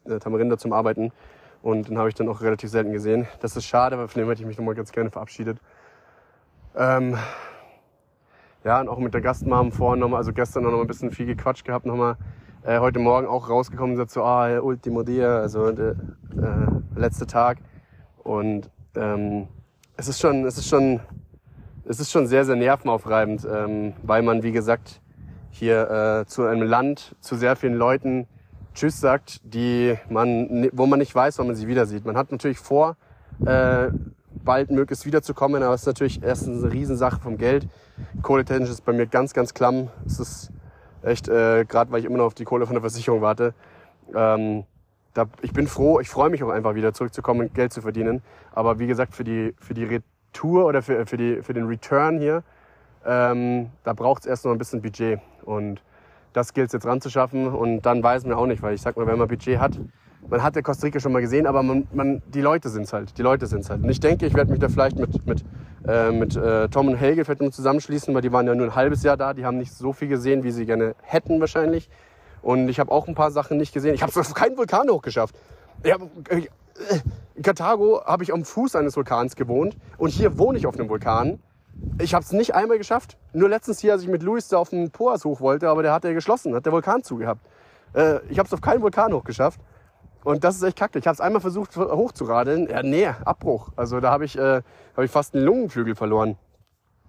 [0.05, 1.11] äh, Tamarindo zum Arbeiten.
[1.61, 3.27] Und den habe ich dann auch relativ selten gesehen.
[3.39, 5.59] Das ist schade, weil von dem hätte ich mich nochmal ganz gerne verabschiedet.
[6.75, 7.17] Ähm,
[8.63, 11.25] ja, und auch mit der Gastmam vorhin nochmal, also gestern noch mal ein bisschen viel
[11.25, 12.17] gequatscht gehabt, nochmal
[12.65, 17.57] äh, heute Morgen auch rausgekommen sind, so, ah, Ultimo Dia, also der äh, letzte Tag.
[18.23, 19.47] Und ähm,
[19.97, 20.99] es ist schon, es ist schon,
[21.85, 25.01] es ist schon sehr, sehr nervenaufreibend, ähm, weil man, wie gesagt,
[25.49, 28.27] hier äh, zu einem Land, zu sehr vielen Leuten
[28.73, 32.05] Tschüss sagt, die man, wo man nicht weiß, wann man sie wieder sieht.
[32.05, 32.97] Man hat natürlich vor,
[33.45, 33.89] äh,
[34.43, 37.67] bald möglichst wiederzukommen, aber es ist natürlich erstens eine Riesensache vom Geld.
[38.23, 39.89] Kohletechnisch ist bei mir ganz, ganz klamm.
[40.05, 40.51] Es ist
[41.03, 43.53] echt, äh, gerade weil ich immer noch auf die Kohle von der Versicherung warte.
[44.13, 44.63] Ähm,
[45.13, 48.21] da, ich bin froh, ich freue mich auch einfach wieder zurückzukommen und Geld zu verdienen.
[48.51, 52.19] Aber wie gesagt, für die, für die Retour oder für, für, die, für den Return
[52.19, 52.43] hier,
[53.05, 55.19] ähm, da braucht es erst noch ein bisschen Budget.
[55.43, 55.81] Und
[56.33, 57.47] das gilt es jetzt ranzuschaffen.
[57.47, 59.79] Und dann weiß man auch nicht, weil ich sag mal, wenn man Budget hat,
[60.29, 63.17] man hat ja Costa Rica schon mal gesehen, aber man, man, die Leute sind's halt.
[63.17, 63.83] Die Leute sind's halt.
[63.83, 65.43] Und ich denke, ich werde mich da vielleicht mit, mit,
[65.87, 69.03] äh, mit äh, Tom und Helge vielleicht zusammenschließen, weil die waren ja nur ein halbes
[69.03, 69.33] Jahr da.
[69.33, 71.89] Die haben nicht so viel gesehen, wie sie gerne hätten wahrscheinlich.
[72.41, 73.95] Und ich habe auch ein paar Sachen nicht gesehen.
[73.95, 75.35] Ich habe auf keinen Vulkan hochgeschafft.
[75.83, 76.47] Ich hab, äh,
[77.35, 80.89] in Karthago habe ich am Fuß eines Vulkans gewohnt und hier wohne ich auf einem
[80.89, 81.39] Vulkan.
[81.99, 83.17] Ich habe es nicht einmal geschafft.
[83.33, 85.93] Nur letztens hier, als ich mit Luis da auf den Poas hoch wollte, aber der
[85.93, 87.41] hat ja geschlossen, hat der Vulkan zugehabt.
[87.93, 89.59] Äh, ich habe es auf keinen Vulkan hochgeschafft.
[90.23, 90.99] Und das ist echt kacke.
[90.99, 92.69] Ich habe es einmal versucht hochzuradeln.
[92.69, 93.69] Ja, nee, Abbruch.
[93.75, 94.61] Also da habe ich, äh,
[94.95, 96.37] hab ich fast einen Lungenflügel verloren.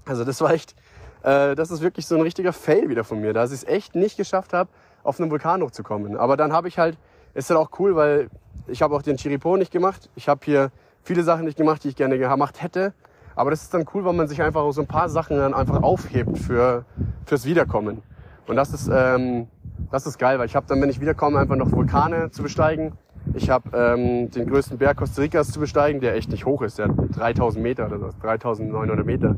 [0.04, 0.74] Also das war echt,
[1.22, 3.94] äh, das ist wirklich so ein richtiger Fail wieder von mir, dass ich es echt
[3.94, 4.68] nicht geschafft habe,
[5.02, 6.16] auf einen Vulkan hochzukommen.
[6.16, 6.98] Aber dann habe ich halt,
[7.34, 8.28] ist halt auch cool, weil
[8.66, 10.10] ich habe auch den Chiripo nicht gemacht.
[10.16, 10.70] Ich habe hier
[11.02, 12.94] viele Sachen nicht gemacht, die ich gerne gemacht hätte.
[13.36, 15.82] Aber das ist dann cool, weil man sich einfach so ein paar Sachen dann einfach
[15.82, 16.84] aufhebt für,
[17.26, 18.02] fürs Wiederkommen.
[18.46, 19.48] Und das ist, ähm,
[19.90, 22.92] das ist geil, weil ich habe dann, wenn ich wiederkomme, einfach noch Vulkane zu besteigen.
[23.32, 26.78] Ich habe ähm, den größten Berg Costa Ricas zu besteigen, der echt nicht hoch ist.
[26.78, 29.36] Der hat 3000 Meter oder so, 3900 Meter.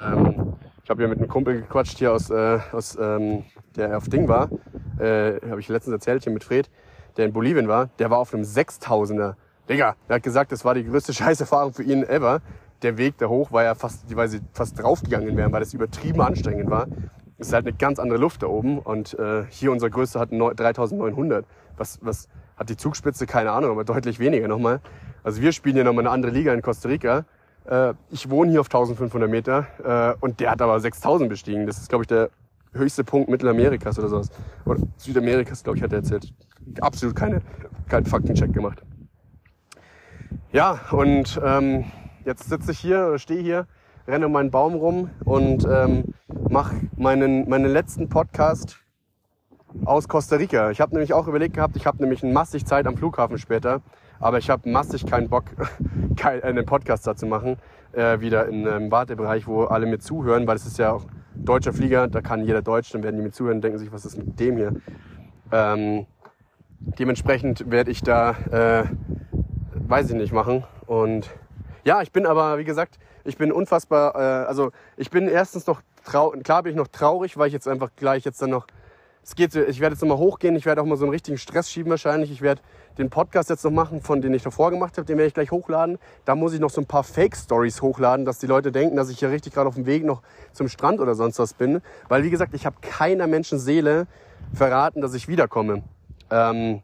[0.00, 4.08] Ähm, ich habe ja mit einem Kumpel gequatscht hier aus, äh, aus ähm, der auf
[4.08, 4.50] Ding war.
[4.98, 6.70] Äh, habe ich letztens erzählt hier mit Fred,
[7.16, 7.88] der in Bolivien war.
[7.98, 9.34] Der war auf einem 6000er.
[9.68, 12.40] Digga, der hat gesagt, das war die größte Scheißerfahrung für ihn ever.
[12.82, 16.20] Der Weg da hoch war ja fast, weil sie fast draufgegangen wären, weil das übertrieben
[16.20, 16.86] anstrengend war.
[17.38, 20.32] Es ist halt eine ganz andere Luft da oben und äh, hier unser größter hat
[20.32, 21.44] neu- 3900.
[21.76, 23.26] Was, was hat die Zugspitze?
[23.26, 24.80] Keine Ahnung, aber deutlich weniger nochmal.
[25.22, 27.26] Also wir spielen ja nochmal eine andere Liga in Costa Rica.
[27.66, 31.66] Äh, ich wohne hier auf 1500 Meter äh, und der hat aber 6000 bestiegen.
[31.66, 32.30] Das ist, glaube ich, der
[32.72, 34.30] höchste Punkt Mittelamerikas oder sowas.
[34.64, 36.32] Oder Südamerikas, glaube ich, hat er erzählt.
[36.80, 37.42] Absolut keine,
[37.88, 38.82] keinen Faktencheck gemacht.
[40.52, 41.84] Ja, und ähm,
[42.24, 43.66] jetzt sitze ich hier oder stehe hier,
[44.06, 46.14] renne um meinen Baum rum und ähm,
[46.48, 48.78] mache meinen, meinen letzten Podcast
[49.84, 50.70] aus Costa Rica.
[50.70, 53.82] Ich habe nämlich auch überlegt gehabt, ich habe nämlich massig Zeit am Flughafen später,
[54.20, 55.44] aber ich habe massig keinen Bock,
[56.16, 57.56] kein, einen Podcast da zu machen,
[57.92, 61.04] äh, wieder in einem Wartebereich, wo alle mir zuhören, weil es ist ja auch
[61.34, 64.06] deutscher Flieger, da kann jeder Deutsch, dann werden die mir zuhören und denken sich, was
[64.06, 64.72] ist mit dem hier?
[65.52, 66.06] Ähm,
[66.98, 68.84] dementsprechend werde ich da, äh,
[69.74, 70.64] weiß ich nicht, machen.
[70.86, 71.30] Und
[71.84, 75.82] ja, ich bin aber, wie gesagt, ich bin unfassbar, äh, also ich bin erstens noch
[76.04, 78.66] traurig, klar bin ich noch traurig, weil ich jetzt einfach gleich jetzt dann noch,
[79.22, 81.68] es geht, ich werde jetzt nochmal hochgehen, ich werde auch mal so einen richtigen Stress
[81.68, 82.30] schieben wahrscheinlich.
[82.30, 82.62] Ich werde
[82.96, 85.50] den Podcast jetzt noch machen, von den ich davor gemacht habe, den werde ich gleich
[85.50, 85.98] hochladen.
[86.24, 89.18] Da muss ich noch so ein paar Fake-Stories hochladen, dass die Leute denken, dass ich
[89.18, 90.22] hier richtig gerade auf dem Weg noch
[90.52, 91.82] zum Strand oder sonst was bin.
[92.08, 94.06] Weil, wie gesagt, ich habe keiner Menschenseele
[94.54, 95.82] verraten, dass ich wiederkomme.
[96.30, 96.82] Ähm,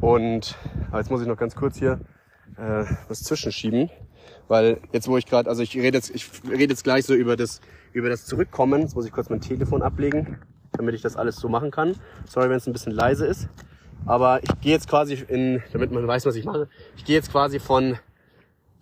[0.00, 0.56] und
[0.92, 2.00] jetzt muss ich noch ganz kurz hier
[2.56, 3.90] äh, was zwischenschieben,
[4.48, 7.36] weil jetzt wo ich gerade, also ich rede jetzt, ich rede jetzt gleich so über
[7.36, 7.60] das
[7.92, 8.82] über das Zurückkommen.
[8.82, 10.38] Jetzt muss ich kurz mein Telefon ablegen,
[10.72, 11.94] damit ich das alles so machen kann.
[12.26, 13.48] Sorry, wenn es ein bisschen leise ist,
[14.04, 16.68] aber ich gehe jetzt quasi in, damit man weiß, was ich mache.
[16.96, 17.98] Ich gehe jetzt quasi von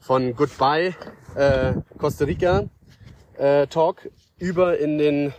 [0.00, 0.94] von Goodbye
[1.34, 2.64] äh, Costa Rica
[3.38, 5.32] äh, Talk über in den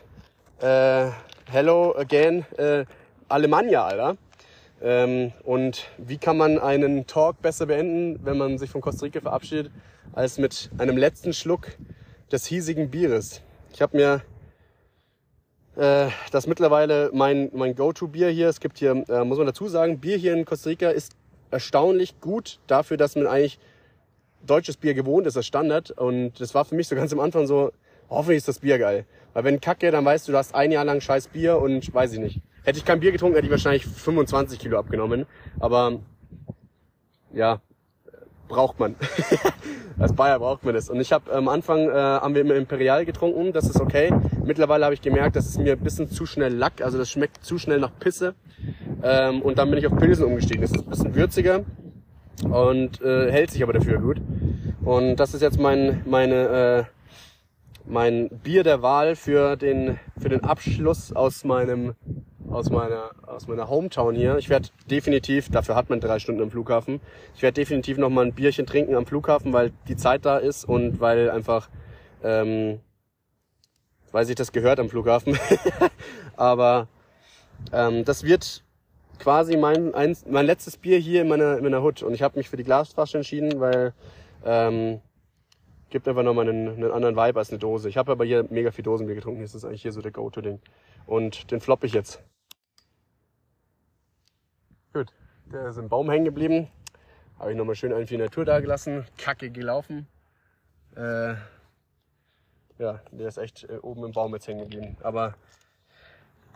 [0.60, 1.12] äh,
[1.52, 2.86] Hello Again äh,
[3.28, 4.18] Alemannia, Alter.
[4.82, 9.22] Ähm, und wie kann man einen Talk besser beenden, wenn man sich von Costa Rica
[9.22, 9.72] verabschiedet,
[10.16, 11.68] als mit einem letzten Schluck
[12.32, 13.42] des hiesigen Bieres?
[13.74, 14.22] Ich habe mir
[15.76, 18.48] äh, das mittlerweile mein, mein Go-To-Bier hier.
[18.48, 21.16] Es gibt hier, äh, muss man dazu sagen, Bier hier in Costa Rica ist
[21.52, 23.60] erstaunlich gut dafür, dass man eigentlich
[24.46, 25.92] deutsches Bier gewohnt ist, das Standard.
[25.92, 27.72] Und das war für mich so ganz am Anfang so,
[28.10, 29.06] hoffentlich ist das Bier geil.
[29.34, 32.14] Weil wenn Kacke, dann weißt du, du hast ein Jahr lang scheiß Bier und weiß
[32.14, 32.42] ich nicht.
[32.64, 35.26] Hätte ich kein Bier getrunken, hätte ich wahrscheinlich 25 Kilo abgenommen.
[35.60, 36.00] Aber
[37.34, 37.62] ja,
[38.48, 38.96] braucht man.
[40.00, 40.90] Als Bayer braucht man das.
[40.90, 44.14] Und ich habe am Anfang äh, haben wir immer Imperial getrunken, das ist okay.
[44.44, 47.44] Mittlerweile habe ich gemerkt, das ist mir ein bisschen zu schnell Lack, also das schmeckt
[47.46, 48.36] zu schnell nach Pisse.
[49.04, 50.62] Ähm, und dann bin ich auf Pilsen umgestiegen.
[50.62, 51.64] Das ist ein bisschen würziger
[52.44, 54.22] und äh, hält sich aber dafür gut.
[54.84, 56.84] Und das ist jetzt mein meine äh,
[57.88, 61.96] mein Bier der Wahl für den für den Abschluss aus meinem
[62.56, 64.38] aus meiner aus meiner Hometown hier.
[64.38, 67.02] Ich werde definitiv, dafür hat man drei Stunden am Flughafen.
[67.36, 70.66] Ich werde definitiv noch mal ein Bierchen trinken am Flughafen, weil die Zeit da ist
[70.66, 71.70] und weil einfach
[72.24, 72.80] ähm,
[74.16, 75.38] weil sich das gehört am Flughafen.
[76.38, 76.88] Aber
[77.74, 78.64] ähm, das wird
[79.20, 82.02] quasi mein, ein, mein letztes Bier hier in meiner, in meiner Hut.
[82.02, 83.94] Und ich habe mich für die Glasflasche entschieden, weil
[84.46, 85.02] ähm,
[85.90, 87.90] gibt einfach nochmal einen, einen anderen Vibe als eine Dose.
[87.90, 89.42] Ich habe aber hier mega viel Dosenbier getrunken.
[89.42, 90.62] Das ist eigentlich hier so der Go-To-Ding.
[91.06, 92.24] Und den flopp ich jetzt.
[94.96, 95.12] Gut,
[95.52, 96.70] der ist im Baum hängen geblieben.
[97.38, 99.04] Habe ich nochmal schön einen für die Natur da gelassen.
[99.18, 100.08] Kacke gelaufen.
[100.96, 101.34] Äh,
[102.80, 104.96] ja, der ist echt äh, oben im Baum jetzt hängen geblieben.
[105.04, 105.34] Aber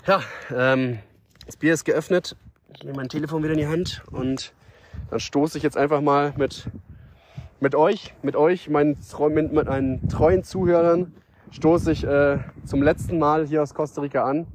[0.08, 0.22] ja,
[0.56, 1.00] ähm,
[1.46, 2.38] das Bier ist geöffnet.
[2.74, 4.54] Ich nehme mein Telefon wieder in die Hand und
[5.10, 6.70] dann stoße ich jetzt einfach mal mit,
[7.60, 8.98] mit euch, mit euch, meinen,
[9.34, 11.14] mit meinen treuen Zuhörern,
[11.52, 14.48] stoße ich äh, zum letzten Mal hier aus Costa Rica an.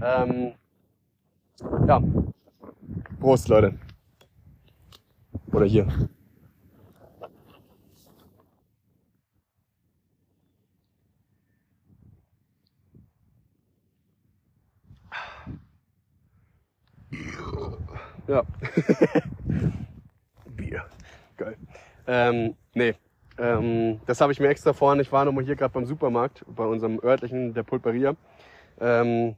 [0.00, 0.52] Ähm,
[1.88, 2.00] ja,
[3.20, 3.74] Prost, Leute.
[5.52, 5.86] Oder hier.
[18.28, 18.42] Ja.
[20.56, 20.84] Bier.
[21.36, 21.56] Geil.
[22.06, 22.94] Ähm, nee.
[23.38, 25.00] Ähm, das habe ich mir extra vorhin.
[25.00, 28.14] Ich war nochmal hier gerade beim Supermarkt, bei unserem örtlichen, der Pulperia.
[28.80, 29.34] Ähm,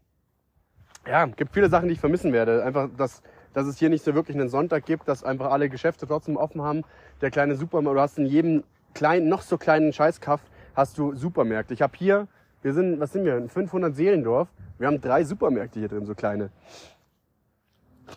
[1.06, 2.64] ja, gibt viele Sachen, die ich vermissen werde.
[2.64, 3.22] Einfach, dass,
[3.52, 6.62] dass es hier nicht so wirklich einen Sonntag gibt, dass einfach alle Geschäfte trotzdem offen
[6.62, 6.82] haben.
[7.20, 10.40] Der kleine Supermarkt, du hast in jedem kleinen, noch so kleinen Scheißkaff
[10.74, 11.74] hast du Supermärkte.
[11.74, 12.28] Ich habe hier,
[12.62, 14.48] wir sind, was sind wir, ein 500 Seelendorf.
[14.78, 16.50] Wir haben drei Supermärkte hier drin, so kleine.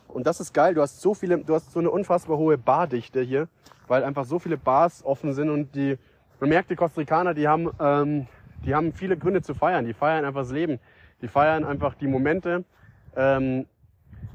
[0.08, 0.74] Und das ist geil.
[0.74, 3.48] Du hast so viele, du hast so eine unfassbar hohe Bardichte hier,
[3.88, 5.98] weil einfach so viele Bars offen sind und die,
[6.40, 8.28] man merkt, die Costa die haben, ähm,
[8.66, 9.86] die haben viele Gründe zu feiern.
[9.86, 10.80] Die feiern einfach das Leben.
[11.22, 12.64] Die feiern einfach die Momente.
[13.16, 13.66] Ähm,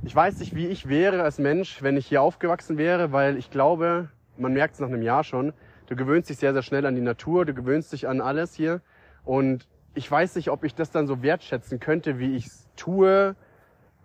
[0.04, 3.50] ich weiß nicht, wie ich wäre als Mensch, wenn ich hier aufgewachsen wäre, weil ich
[3.50, 5.52] glaube, man merkt es nach einem Jahr schon,
[5.86, 8.80] du gewöhnst dich sehr, sehr schnell an die Natur, du gewöhnst dich an alles hier.
[9.24, 13.34] Und ich weiß nicht, ob ich das dann so wertschätzen könnte, wie ich es tue,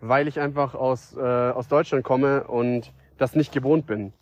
[0.00, 4.12] weil ich einfach aus, äh, aus Deutschland komme und das nicht gewohnt bin.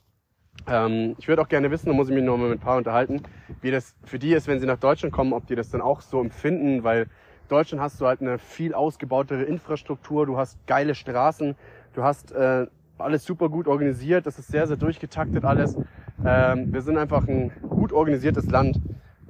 [0.69, 2.77] Ähm, ich würde auch gerne wissen, da muss ich mich noch mal mit ein paar
[2.77, 3.23] unterhalten,
[3.63, 6.03] wie das für die ist, wenn sie nach Deutschland kommen, ob die das dann auch
[6.03, 7.09] so empfinden, weil
[7.49, 11.55] Deutschland hast du halt eine viel ausgebautere Infrastruktur, du hast geile Straßen,
[11.95, 12.67] du hast äh,
[12.99, 15.77] alles super gut organisiert, das ist sehr, sehr durchgetaktet alles.
[16.25, 18.81] Ähm, wir sind einfach ein gut organisiertes Land.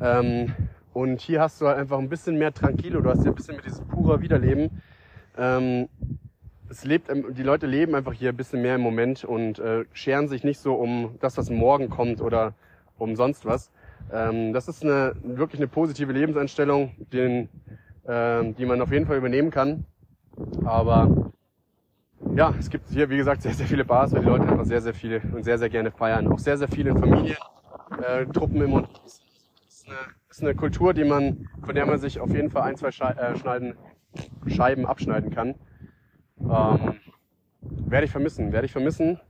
[0.01, 0.53] Ähm,
[0.93, 3.55] und hier hast du halt einfach ein bisschen mehr Tranquilo, du hast hier ein bisschen
[3.55, 4.83] mehr dieses pure Wiederleben.
[5.39, 5.89] Ähm,
[6.69, 10.29] es lebt, die Leute leben einfach hier ein bisschen mehr im Moment und äh, scheren
[10.29, 12.55] sich nicht so um das, was morgen kommt oder
[12.99, 13.71] um sonst was.
[14.13, 17.49] Ähm, das ist eine, wirklich eine positive Lebenseinstellung, den,
[18.07, 19.85] ähm, die man auf jeden Fall übernehmen kann.
[20.65, 21.33] Aber
[22.35, 24.81] ja, es gibt hier, wie gesagt, sehr, sehr viele Bars, weil die Leute einfach sehr,
[24.81, 26.27] sehr viele und sehr, sehr gerne feiern.
[26.29, 27.37] Auch sehr, sehr viele in Familien,
[28.03, 29.21] äh, Truppen im und das
[29.69, 29.97] ist eine,
[30.29, 32.91] das ist eine Kultur, die man, von der man sich auf jeden Fall ein, zwei
[32.91, 33.75] Schei äh, Schneiden,
[34.47, 35.55] Scheiben abschneiden kann.
[36.41, 37.01] Ähm,
[37.61, 39.21] werde ich vermissen, werde ich vermissen.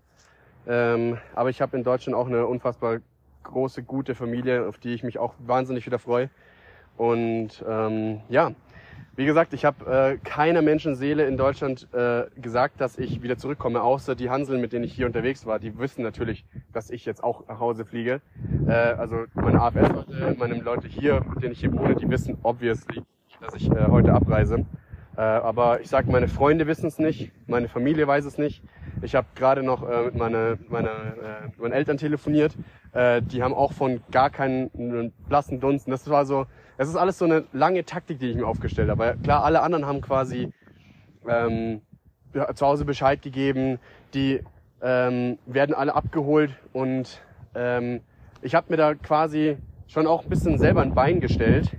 [0.66, 3.00] Ähm, aber ich habe in Deutschland auch eine unfassbar
[3.42, 6.30] große, gute Familie, auf die ich mich auch wahnsinnig wieder freue.
[6.96, 8.52] Und ähm, ja,
[9.14, 13.82] wie gesagt, ich habe äh, keiner Menschenseele in Deutschland äh, gesagt, dass ich wieder zurückkomme,
[13.82, 15.58] außer die Hanseln, mit denen ich hier unterwegs war.
[15.58, 18.22] Die wissen natürlich, dass ich jetzt auch nach Hause fliege.
[18.66, 23.02] Äh, also meine AFS-Leute, meine Leute hier, mit denen ich hier wohne, die wissen obviously,
[23.40, 24.64] dass ich äh, heute abreise.
[25.16, 28.62] Äh, aber ich sag, meine Freunde wissen es nicht, meine Familie weiß es nicht.
[29.02, 32.56] Ich habe gerade noch äh, mit meine, meine, äh, meinen Eltern telefoniert.
[32.92, 35.86] Äh, die haben auch von gar keinen blassen Dunst.
[35.86, 36.46] Und das war so,
[36.76, 39.16] es ist alles so eine lange Taktik, die ich mir aufgestellt habe.
[39.22, 40.52] Klar, alle anderen haben quasi
[41.28, 41.82] ähm,
[42.54, 43.78] zu Hause Bescheid gegeben.
[44.14, 44.40] Die
[44.82, 47.22] ähm, werden alle abgeholt und
[47.54, 48.00] ähm,
[48.40, 49.56] ich habe mir da quasi
[49.86, 51.70] schon auch ein bisschen selber ein Bein gestellt,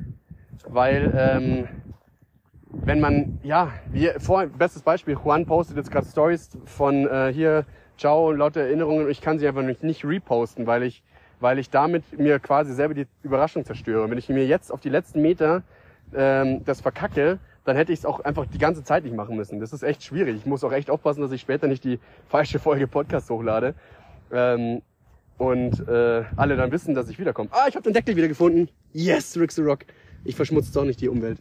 [0.67, 1.67] weil ähm,
[2.69, 7.65] wenn man, ja, wie vor, bestes Beispiel, Juan postet jetzt gerade Stories von äh, hier,
[7.97, 11.03] ciao, laute Erinnerungen, ich kann sie einfach nicht, nicht reposten, weil ich,
[11.43, 14.09] weil ich damit mir quasi selber die Überraschung zerstöre.
[14.09, 15.61] Wenn ich mir jetzt auf die letzten Meter
[16.15, 19.59] ähm, das verkacke, dann hätte ich es auch einfach die ganze Zeit nicht machen müssen.
[19.59, 20.37] Das ist echt schwierig.
[20.37, 23.75] Ich muss auch echt aufpassen, dass ich später nicht die falsche Folge Podcast hochlade.
[24.31, 24.81] Ähm,
[25.37, 27.49] und äh, alle dann wissen, dass ich wiederkomme.
[27.51, 28.69] Ah, ich habe den Deckel wieder gefunden.
[28.93, 29.79] Yes, Rick the Rock.
[30.23, 31.39] Ich verschmutze doch nicht die Umwelt.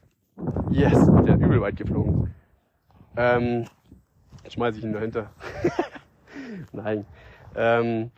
[0.72, 2.34] Yes, der übel weit geflogen.
[3.16, 3.66] Ähm,
[4.48, 5.30] schmeiße ich ihn dahinter.
[6.72, 7.07] Nein.
[7.55, 8.11] Ähm,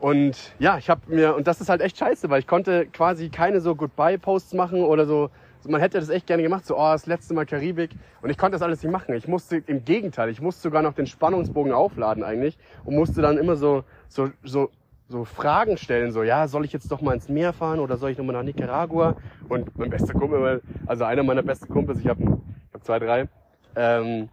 [0.00, 3.28] und ja, ich habe mir, und das ist halt echt scheiße, weil ich konnte quasi
[3.28, 5.30] keine so Goodbye-Posts machen oder so.
[5.68, 7.90] Man hätte das echt gerne gemacht, so, oh, das letzte Mal Karibik.
[8.22, 9.14] Und ich konnte das alles nicht machen.
[9.14, 13.36] Ich musste, im Gegenteil, ich musste sogar noch den Spannungsbogen aufladen eigentlich und musste dann
[13.36, 14.70] immer so, so, so,
[15.10, 18.10] so Fragen stellen, so, ja, soll ich jetzt doch mal ins Meer fahren oder soll
[18.10, 19.16] ich nochmal nach Nicaragua?
[19.50, 22.38] Und mein bester Kumpel, also einer meiner besten Kumpels, ich habe
[22.72, 23.28] hab zwei, drei,
[23.76, 24.30] ähm,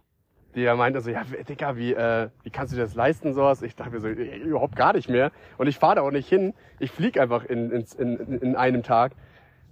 [0.62, 3.62] der meinte so, ja, Digga, wie, äh, wie kannst du dir das leisten, sowas?
[3.62, 5.30] Ich dachte mir so, überhaupt gar nicht mehr.
[5.56, 6.54] Und ich fahre da auch nicht hin.
[6.78, 9.12] Ich flieg einfach in, in, in, in einem Tag.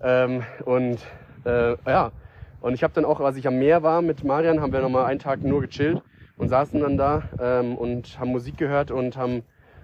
[0.03, 0.99] Ähm, und
[1.45, 2.13] äh, ja,
[2.61, 5.07] und ich habe dann auch, als ich am Meer war mit Marian, haben wir nochmal
[5.07, 6.03] einen Tag nur gechillt
[6.37, 9.43] und saßen dann da ähm, und haben Musik gehört und haben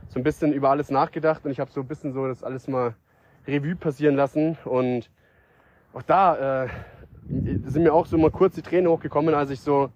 [0.08, 1.44] so ein bisschen über alles nachgedacht.
[1.44, 2.94] Und ich habe so ein bisschen so das alles mal
[3.46, 4.58] Revue passieren lassen.
[4.64, 5.10] Und
[5.94, 6.68] auch da äh,
[7.64, 9.90] sind mir auch so mal kurz die Tränen hochgekommen, als ich so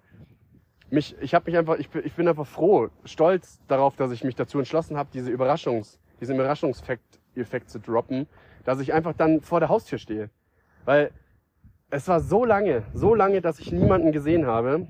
[0.89, 4.23] mich, ich habe mich einfach, ich bin, ich bin einfach froh, stolz darauf, dass ich
[4.23, 8.27] mich dazu entschlossen habe, diese Überraschungs, diesen Überraschungseffekt Effekt zu droppen,
[8.65, 10.29] dass ich einfach dann vor der Haustür stehe.
[10.85, 11.11] Weil
[11.89, 14.87] es war so lange, so lange, dass ich niemanden gesehen habe.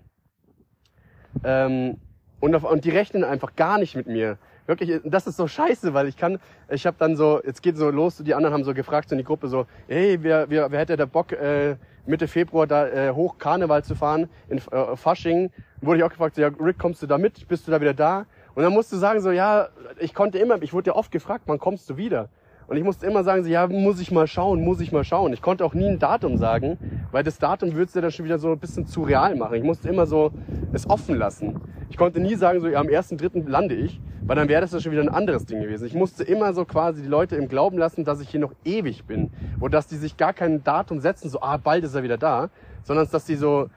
[1.43, 1.97] Ähm,
[2.39, 4.37] und, auf, und die rechnen einfach gar nicht mit mir.
[4.67, 6.39] Wirklich, das ist so scheiße, weil ich kann,
[6.69, 9.17] ich habe dann so, jetzt geht so los, die anderen haben so gefragt so in
[9.17, 13.13] die Gruppe so, hey, wer, wer, wer hätte da Bock, äh, Mitte Februar da äh,
[13.13, 15.51] hoch Karneval zu fahren in äh, Fasching?
[15.79, 17.47] Wurde ich auch gefragt, so, ja, Rick, kommst du da mit?
[17.47, 18.25] Bist du da wieder da?
[18.55, 21.43] Und dann musst du sagen so, ja, ich konnte immer, ich wurde ja oft gefragt,
[21.45, 22.27] wann kommst du wieder?
[22.67, 25.31] Und ich musste immer sagen, so, ja, muss ich mal schauen, muss ich mal schauen.
[25.31, 26.77] Ich konnte auch nie ein Datum sagen,
[27.11, 29.55] weil das Datum würde es ja dann schon wieder so ein bisschen zu real machen.
[29.55, 30.31] Ich musste immer so
[30.73, 31.61] es offen lassen.
[31.89, 33.47] Ich konnte nie sagen, so, ja, am 1.3.
[33.47, 35.87] lande ich, weil dann wäre das ja schon wieder ein anderes Ding gewesen.
[35.87, 39.05] Ich musste immer so quasi die Leute im Glauben lassen, dass ich hier noch ewig
[39.05, 39.31] bin.
[39.61, 42.49] Und dass die sich gar kein Datum setzen, so, ah, bald ist er wieder da,
[42.83, 43.69] sondern dass die so,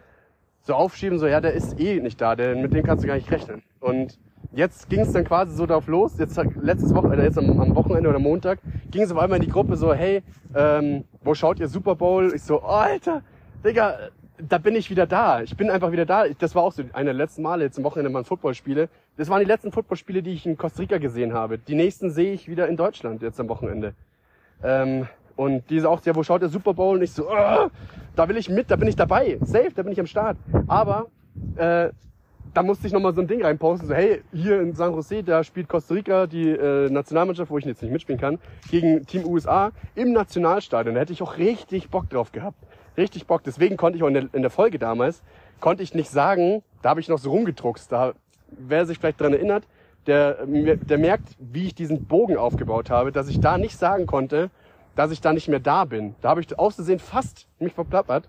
[0.62, 3.14] so aufschieben, so, ja, der ist eh nicht da, der, mit dem kannst du gar
[3.14, 3.62] nicht rechnen.
[3.78, 4.18] Und
[4.53, 8.09] jetzt ging es dann quasi so darauf los, jetzt letztes Wochenende, jetzt am, am Wochenende
[8.09, 8.59] oder Montag,
[8.91, 10.22] ging es auf einmal in die Gruppe so, hey,
[10.55, 12.32] ähm, wo schaut ihr Super Bowl?
[12.34, 13.22] Ich so, Alter,
[13.64, 14.11] Digga,
[14.49, 15.43] da bin ich wieder da.
[15.43, 16.24] Ich bin einfach wieder da.
[16.38, 18.88] Das war auch so einer der letzten Male jetzt am Wochenende mal Footballspiele.
[19.16, 21.59] Das waren die letzten Footballspiele, die ich in Costa Rica gesehen habe.
[21.59, 23.95] Die nächsten sehe ich wieder in Deutschland jetzt am Wochenende.
[24.62, 26.97] Ähm, und diese auch, ja, wo schaut der Super Bowl?
[26.97, 27.68] Und ich so, oh,
[28.16, 29.38] da will ich mit, da bin ich dabei.
[29.43, 30.36] Safe, da bin ich am Start.
[30.66, 31.07] Aber
[31.57, 31.91] äh,
[32.55, 35.44] da musste ich nochmal so ein Ding reinposten, so hey, hier in San Jose, da
[35.44, 38.38] spielt Costa Rica, die äh, Nationalmannschaft, wo ich jetzt nicht mitspielen kann,
[38.70, 40.94] gegen Team USA im Nationalstadion.
[40.94, 42.59] Da hätte ich auch richtig Bock drauf gehabt.
[42.96, 43.44] Richtig Bock.
[43.44, 45.22] Deswegen konnte ich auch in der, in der Folge damals,
[45.61, 47.90] konnte ich nicht sagen, da habe ich noch so rumgedruckst.
[47.92, 48.14] Da,
[48.51, 49.64] wer sich vielleicht dran erinnert,
[50.07, 54.51] der, der merkt, wie ich diesen Bogen aufgebaut habe, dass ich da nicht sagen konnte,
[54.96, 56.14] dass ich da nicht mehr da bin.
[56.20, 58.28] Da habe ich auszusehen fast mich verplappert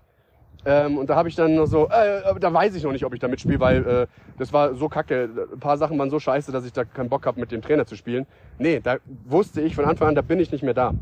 [0.64, 3.14] ähm, und da habe ich dann noch so, äh, da weiß ich noch nicht, ob
[3.14, 4.06] ich da mitspiele, weil äh,
[4.38, 5.48] das war so kacke.
[5.52, 7.86] Ein paar Sachen waren so scheiße, dass ich da keinen Bock habe, mit dem Trainer
[7.86, 8.26] zu spielen.
[8.58, 10.92] Nee, da wusste ich von Anfang an, da bin ich nicht mehr da.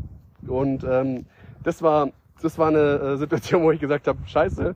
[0.47, 1.27] Und ähm,
[1.63, 2.11] das war
[2.43, 4.75] das war eine äh, Situation, wo ich gesagt habe, scheiße.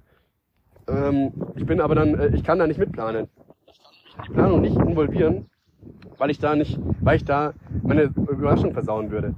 [0.88, 3.28] Ähm, ich bin aber dann, äh, ich kann da nicht mitplanen.
[4.22, 5.46] Ich kann die nicht involvieren,
[6.18, 9.34] weil ich da nicht, weil ich da meine Überraschung versauen würde.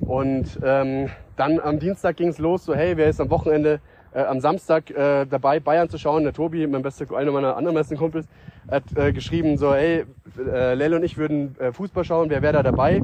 [0.00, 3.80] Und ähm, dann am Dienstag ging es los, so hey, wer ist am Wochenende
[4.14, 6.24] äh, am Samstag äh, dabei, Bayern zu schauen.
[6.24, 8.26] Der Tobi, mein bester, einer meiner anderen besten Kumpels,
[8.70, 10.04] hat äh, geschrieben so, hey,
[10.38, 13.02] äh, Lele und ich würden äh, Fußball schauen, wer wäre da dabei?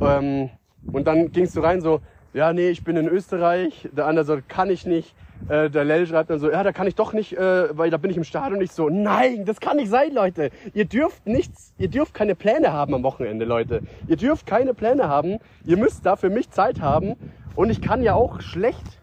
[0.00, 0.50] Ähm,
[0.92, 2.00] und dann gingst du rein so,
[2.32, 3.88] ja, nee, ich bin in Österreich.
[3.92, 5.14] Der andere so, kann ich nicht.
[5.48, 7.96] äh, der Lel schreibt dann so, ja, da kann ich doch nicht, äh, weil da
[7.96, 8.88] bin ich im Stadion nicht so.
[8.88, 10.50] Nein, das kann nicht sein, Leute.
[10.74, 13.80] Ihr dürft nichts, ihr dürft keine Pläne haben am Wochenende, Leute.
[14.06, 15.38] Ihr dürft keine Pläne haben.
[15.64, 17.16] Ihr müsst da für mich Zeit haben.
[17.54, 18.95] Und ich kann ja auch schlecht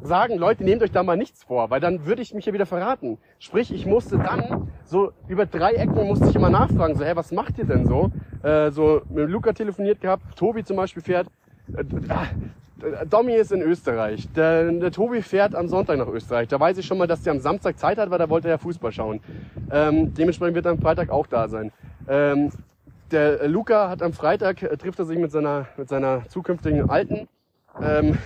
[0.00, 2.66] sagen, Leute, nehmt euch da mal nichts vor, weil dann würde ich mich ja wieder
[2.66, 3.18] verraten.
[3.38, 7.32] Sprich, ich musste dann so über drei Ecken musste ich immer nachfragen, so, hä, was
[7.32, 8.10] macht ihr denn so?
[8.42, 11.26] Äh, so mit Luca telefoniert gehabt, Tobi zum Beispiel fährt.
[11.76, 11.84] Äh,
[12.82, 14.28] äh, Domi ist in Österreich.
[14.34, 16.48] Der, der Tobi fährt am Sonntag nach Österreich.
[16.48, 18.52] Da weiß ich schon mal, dass der am Samstag Zeit hat, weil da wollte er
[18.52, 19.20] ja Fußball schauen.
[19.70, 21.72] Ähm, dementsprechend wird er am Freitag auch da sein.
[22.08, 22.50] Ähm,
[23.10, 27.28] der Luca hat am Freitag, äh, trifft er sich mit seiner, mit seiner zukünftigen Alten.
[27.82, 28.18] Ähm,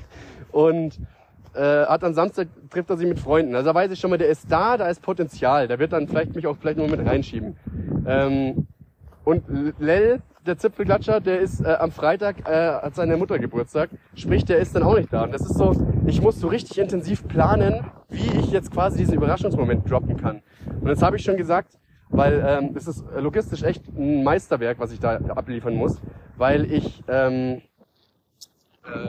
[0.52, 0.98] und
[1.54, 3.54] äh, hat am Samstag trifft er sich mit Freunden.
[3.54, 5.68] Also da weiß ich schon mal, der ist da, da ist Potenzial.
[5.68, 7.56] Der wird dann vielleicht mich auch vielleicht nur mit reinschieben.
[8.06, 8.66] Ähm,
[9.24, 9.44] und
[9.78, 13.90] Lel, der Zipfelklatscher, der ist äh, am Freitag, äh, hat seine Mutter Geburtstag.
[14.14, 15.24] Sprich, der ist dann auch nicht da.
[15.24, 15.74] Und das ist so,
[16.06, 20.42] ich muss so richtig intensiv planen, wie ich jetzt quasi diesen Überraschungsmoment droppen kann.
[20.80, 21.78] Und jetzt habe ich schon gesagt,
[22.08, 26.00] weil ähm, es ist logistisch echt ein Meisterwerk, was ich da abliefern muss,
[26.36, 27.62] weil ich ähm,
[28.84, 29.08] äh,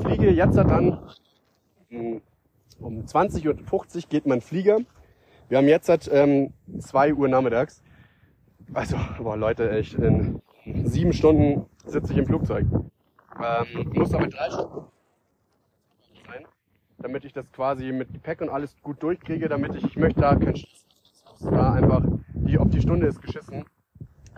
[0.00, 0.98] fliege jetzt dann
[1.90, 4.78] um 20.50 Uhr geht mein Flieger.
[5.48, 7.82] Wir haben jetzt ähm, 2 Uhr nachmittags.
[8.74, 10.42] Also, boah, Leute, echt, in
[10.84, 12.66] sieben Stunden sitze ich im Flugzeug.
[13.40, 14.86] Ähm, muss aber drei Stunden
[16.26, 16.46] sein,
[16.98, 20.34] damit ich das quasi mit Gepäck und alles gut durchkriege, damit ich, ich möchte da
[20.34, 20.86] kein Stress.
[21.40, 22.02] Da einfach,
[22.34, 23.64] die, auf die Stunde ist geschissen.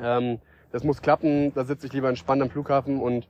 [0.00, 0.40] Ähm,
[0.72, 3.28] das muss klappen, da sitze ich lieber entspannt am Flughafen und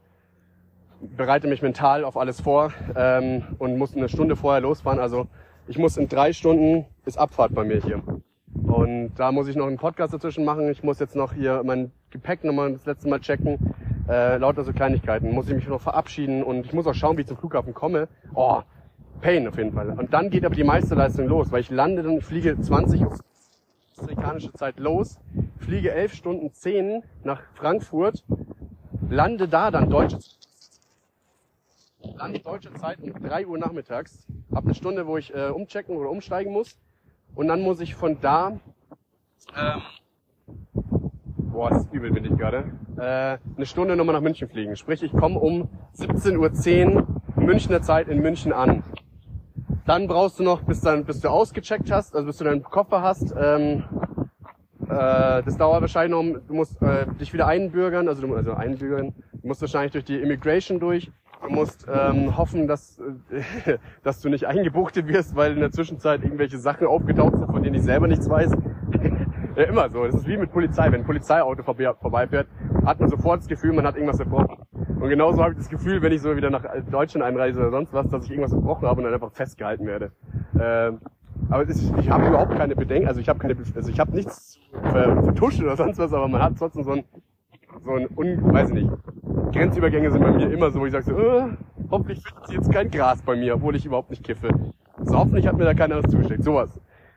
[1.01, 4.99] bereite mich mental auf alles vor ähm, und muss eine Stunde vorher losfahren.
[4.99, 5.26] Also
[5.66, 8.03] ich muss in drei Stunden ist Abfahrt bei mir hier.
[8.64, 10.68] Und da muss ich noch einen Podcast dazwischen machen.
[10.70, 13.74] Ich muss jetzt noch hier mein Gepäck nochmal das letzte Mal checken.
[14.09, 15.32] Äh, lauter so Kleinigkeiten.
[15.32, 18.09] Muss ich mich noch verabschieden und ich muss auch schauen, wie ich zum Flughafen komme.
[18.34, 18.61] Oh,
[19.20, 19.90] Pain auf jeden Fall.
[19.90, 23.18] Und dann geht aber die meiste Leistung los, weil ich lande dann, fliege 20 Uhr
[23.99, 25.18] amerikanische Zeit los,
[25.59, 28.24] fliege 11 Stunden 10 nach Frankfurt,
[29.11, 30.18] lande da dann deutsche
[32.01, 34.26] Land deutsche Zeit um 3 Uhr nachmittags.
[34.53, 36.78] Hab eine Stunde, wo ich äh, umchecken oder umsteigen muss.
[37.34, 38.59] Und dann muss ich von da,
[39.57, 39.82] ähm,
[41.36, 44.76] boah, ist übel bin ich gerade, äh, eine Stunde nochmal nach München fliegen.
[44.76, 48.82] Sprich, ich komme um 17.10 Uhr Münchner Zeit in München an.
[49.86, 53.03] Dann brauchst du noch, bis, dann, bis du ausgecheckt hast, also bis du deinen Koffer
[53.03, 53.84] hast, ähm,
[54.82, 59.14] äh, das dauert wahrscheinlich noch, du musst äh, dich wieder einbürgern, also, du, also einbürgern,
[59.32, 61.11] du musst wahrscheinlich durch die Immigration durch.
[61.49, 66.22] Du musst ähm, hoffen, dass, äh, dass du nicht eingebuchtet wirst, weil in der Zwischenzeit
[66.22, 68.51] irgendwelche Sachen aufgetaucht sind, von denen ich selber nichts weiß.
[69.57, 70.05] ja, immer so.
[70.05, 70.92] Das ist wie mit Polizei.
[70.92, 72.49] Wenn ein Polizeiauto vorbe vorbeifährt,
[72.84, 74.59] hat man sofort das Gefühl, man hat irgendwas verbrochen.
[75.01, 77.94] Und genauso habe ich das Gefühl, wenn ich so wieder nach Deutschland einreise oder sonst
[77.94, 80.12] was, dass ich irgendwas verbrochen habe und dann einfach festgehalten werde.
[80.61, 81.01] Ähm,
[81.49, 84.59] aber ist, ich habe überhaupt keine Bedenken, also ich habe keine, also ich habe nichts
[84.82, 87.05] vertuscht oder sonst was, aber man hat trotzdem so ein,
[87.84, 88.90] so ein, un, weiß ich nicht,
[89.53, 91.44] Grenzübergänge sind bei mir immer so, wo ich sage so, äh,
[91.90, 94.49] hoffentlich findet sie jetzt kein Gras bei mir, obwohl ich überhaupt nicht kiffe.
[95.03, 96.70] So, hoffentlich hat mir da keiner was zugesteckt, sowas.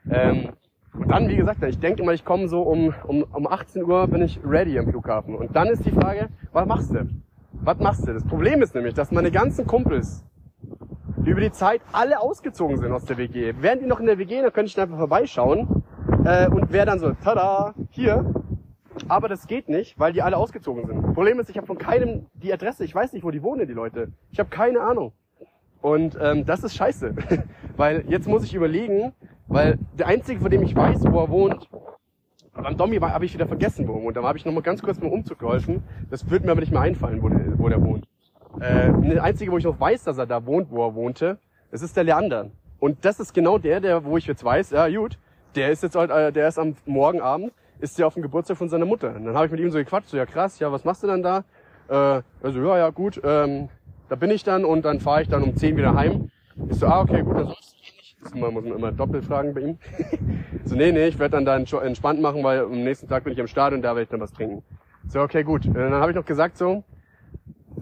[0.10, 0.50] Ähm,
[0.94, 4.08] und dann, wie gesagt, ich denke immer, ich komme so um, um, um 18 Uhr
[4.08, 5.36] bin ich ready am Flughafen.
[5.36, 7.08] Und dann ist die Frage, was machst du?
[7.64, 8.14] Was machst du?
[8.14, 10.24] Das Problem ist nämlich, dass meine ganzen Kumpels
[11.26, 13.54] über die Zeit alle ausgezogen sind aus der WG.
[13.60, 15.84] Wären die noch in der WG, dann könnte ich einfach vorbeischauen
[16.26, 18.26] äh, und wäre dann so, tada, hier,
[19.08, 21.14] aber das geht nicht, weil die alle ausgezogen sind.
[21.14, 22.84] Problem ist, ich habe von keinem die Adresse.
[22.84, 24.12] Ich weiß nicht, wo die wohnen, die Leute.
[24.32, 25.14] Ich habe keine Ahnung.
[25.82, 27.16] Und ähm, das ist scheiße.
[27.78, 29.14] weil jetzt muss ich überlegen,
[29.48, 31.70] weil der Einzige, von dem ich weiß, wo er wohnt,
[32.54, 34.18] beim Domi habe ich wieder vergessen, wo er wohnt.
[34.18, 35.84] Da habe ich noch mal ganz kurz beim Umzug geholfen.
[36.10, 38.06] Das wird mir aber nicht mehr einfallen, wo der, wo der wohnt.
[38.60, 41.40] Äh, der Einzige, wo ich noch weiß, dass er da wohnt, wo er wohnte,
[41.72, 42.52] das ist der Leander.
[42.80, 45.18] Und das ist genau der, der, wo ich jetzt weiß, ja gut,
[45.56, 48.86] der ist jetzt, äh, der ist am Morgenabend ist der auf dem Geburtstag von seiner
[48.86, 49.16] Mutter.
[49.16, 51.08] Und dann habe ich mit ihm so gequatscht, so ja krass, ja, was machst du
[51.08, 51.44] denn da?
[51.90, 53.70] Äh, also ja, ja, gut, ähm,
[54.08, 56.30] da bin ich dann und dann fahre ich dann um 10 wieder heim.
[56.70, 58.18] Ich so, ah, okay, gut, dann sollst du nicht.
[58.24, 59.78] Das muss man immer doppelt fragen bei ihm.
[60.66, 63.40] so, nee, nee, ich werde dann da entspannt machen, weil am nächsten Tag bin ich
[63.42, 64.64] am Start und da werde ich dann was trinken.
[65.08, 65.66] So, okay, gut.
[65.66, 66.84] Und dann habe ich noch gesagt so,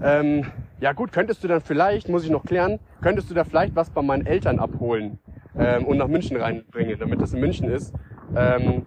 [0.01, 0.45] ähm,
[0.79, 3.89] ja gut, könntest du dann vielleicht, muss ich noch klären, könntest du da vielleicht was
[3.89, 5.19] bei meinen Eltern abholen
[5.57, 7.93] ähm, und nach München reinbringen, damit das in München ist.
[8.35, 8.83] Ähm,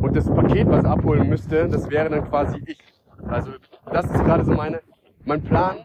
[0.00, 2.78] und das Paket, was abholen müsste, das wäre dann quasi ich.
[3.26, 3.52] Also
[3.92, 4.80] das ist gerade so meine,
[5.24, 5.78] mein Plan.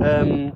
[0.00, 0.52] Ähm,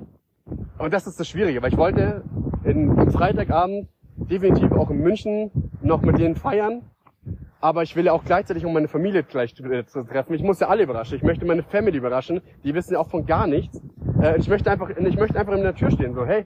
[0.77, 2.23] und das ist das Schwierige, weil ich wollte
[2.63, 6.83] in, am Freitagabend definitiv auch in München noch mit denen feiern.
[7.59, 10.59] aber ich will ja auch gleichzeitig, um meine Familie gleich äh, zu treffen, ich muss
[10.59, 11.17] ja alle überraschen.
[11.17, 12.41] Ich möchte meine Family überraschen.
[12.63, 13.81] Die wissen ja auch von gar nichts.
[14.21, 16.45] Äh, ich möchte einfach, ich möchte einfach in der Tür stehen, so, hey,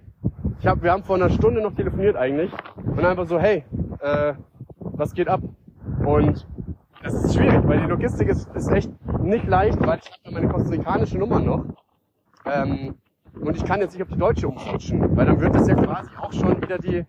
[0.59, 2.51] ich hab, wir haben vor einer Stunde noch telefoniert eigentlich
[2.85, 3.63] und einfach so, hey,
[3.99, 4.33] äh,
[4.79, 5.41] was geht ab?
[6.05, 6.47] Und
[7.03, 8.91] es ist schwierig, weil die Logistik ist, ist echt
[9.21, 11.65] nicht leicht, weil ich habe meine kostarikanische Nummer noch.
[12.45, 12.95] Ähm,
[13.33, 16.09] und ich kann jetzt nicht auf die deutsche umswitchen, weil dann wird das ja quasi
[16.19, 17.05] auch schon wieder die,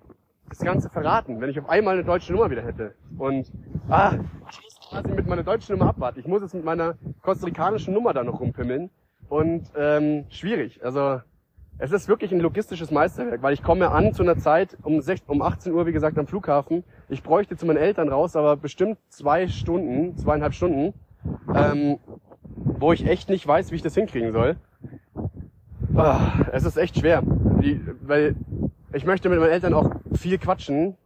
[0.49, 2.95] das Ganze verraten, wenn ich auf einmal eine deutsche Nummer wieder hätte.
[3.19, 3.51] Und
[3.89, 4.13] ah,
[4.51, 6.21] ich muss quasi mit meiner deutschen Nummer abwarten.
[6.21, 8.91] Ich muss jetzt mit meiner kostarikanischen Nummer da noch rumpimmeln.
[9.29, 10.85] Und ähm, schwierig.
[10.85, 11.21] Also
[11.83, 15.29] es ist wirklich ein logistisches Meisterwerk, weil ich komme an zu einer Zeit um, 16,
[15.29, 16.85] um 18 Uhr, wie gesagt, am Flughafen.
[17.09, 20.95] Ich bräuchte zu meinen Eltern raus, aber bestimmt zwei Stunden, zweieinhalb Stunden,
[21.53, 21.99] ähm,
[22.55, 24.55] wo ich echt nicht weiß, wie ich das hinkriegen soll.
[25.97, 27.21] Ah, es ist echt schwer,
[27.61, 28.37] die, weil
[28.93, 30.97] ich möchte mit meinen Eltern auch viel quatschen.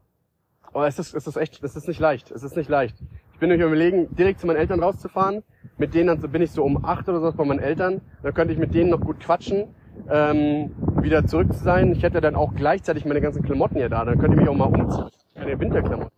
[0.74, 2.30] Aber es ist, es ist echt, es ist nicht leicht.
[2.30, 2.96] Es ist nicht leicht.
[3.32, 5.42] Ich bin nämlich überlegen, direkt zu meinen Eltern rauszufahren.
[5.78, 8.02] Mit denen dann bin ich so um acht oder so bei meinen Eltern.
[8.22, 9.68] Dann könnte ich mit denen noch gut quatschen,
[10.10, 10.70] ähm,
[11.00, 11.92] wieder zurück zu sein.
[11.92, 14.04] Ich hätte dann auch gleichzeitig meine ganzen Klamotten ja da.
[14.04, 15.08] Dann könnte ich mich auch mal umziehen.
[15.34, 16.10] Meine Winterklamotten.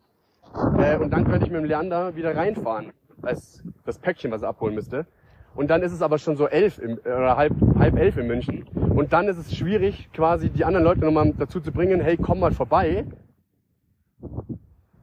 [0.79, 2.93] Äh, und dann könnte ich mit dem Leander wieder reinfahren.
[3.23, 5.07] Als das Päckchen, was er abholen müsste.
[5.55, 8.65] Und dann ist es aber schon so elf im, oder halb, halb elf in München.
[8.95, 12.41] Und dann ist es schwierig, quasi die anderen Leute nochmal dazu zu bringen, hey, komm
[12.41, 13.07] mal vorbei.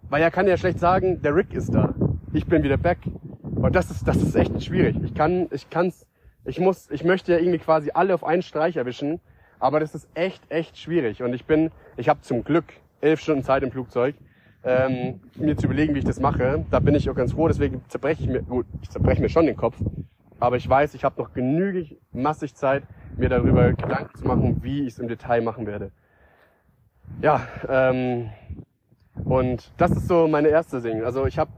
[0.10, 1.94] Weil er kann ja schlecht sagen, der Rick ist da.
[2.32, 3.00] Ich bin wieder back.
[3.42, 4.96] Und das ist, das ist echt schwierig.
[5.04, 6.06] Ich kann, ich kann's,
[6.46, 9.20] ich muss, ich möchte ja irgendwie quasi alle auf einen Streich erwischen.
[9.60, 11.24] Aber das ist echt, echt schwierig.
[11.24, 12.66] Und ich bin, ich habe zum Glück
[13.02, 14.16] elf Stunden Zeit im Flugzeug,
[14.64, 16.66] ähm, mir zu überlegen, wie ich das mache.
[16.70, 17.48] Da bin ich auch ganz froh.
[17.48, 19.78] Deswegen zerbreche ich mir, gut, ich zerbreche mir schon den Kopf.
[20.40, 22.84] Aber ich weiß, ich habe noch genügend massig Zeit,
[23.18, 25.92] mir darüber Gedanken zu machen, wie ich es im Detail machen werde.
[27.22, 28.30] Ja, ähm,
[29.24, 31.04] und das ist so meine erste Ding.
[31.04, 31.52] Also ich habe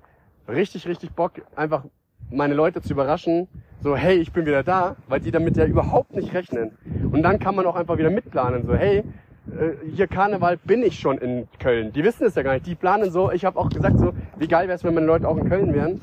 [0.47, 1.85] richtig, richtig Bock, einfach
[2.29, 3.47] meine Leute zu überraschen.
[3.81, 6.71] So, hey, ich bin wieder da, weil die damit ja überhaupt nicht rechnen.
[7.11, 8.65] Und dann kann man auch einfach wieder mitplanen.
[8.65, 9.03] So, hey,
[9.47, 11.93] äh, hier Karneval bin ich schon in Köln.
[11.93, 12.65] Die wissen es ja gar nicht.
[12.65, 13.31] Die planen so.
[13.31, 15.73] Ich habe auch gesagt so, wie geil wäre es, wenn meine Leute auch in Köln
[15.73, 16.01] wären.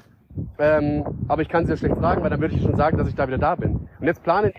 [0.58, 3.08] Ähm, aber ich kann sie ja schlecht fragen, weil dann würde ich schon sagen, dass
[3.08, 3.88] ich da wieder da bin.
[4.00, 4.52] Und jetzt planen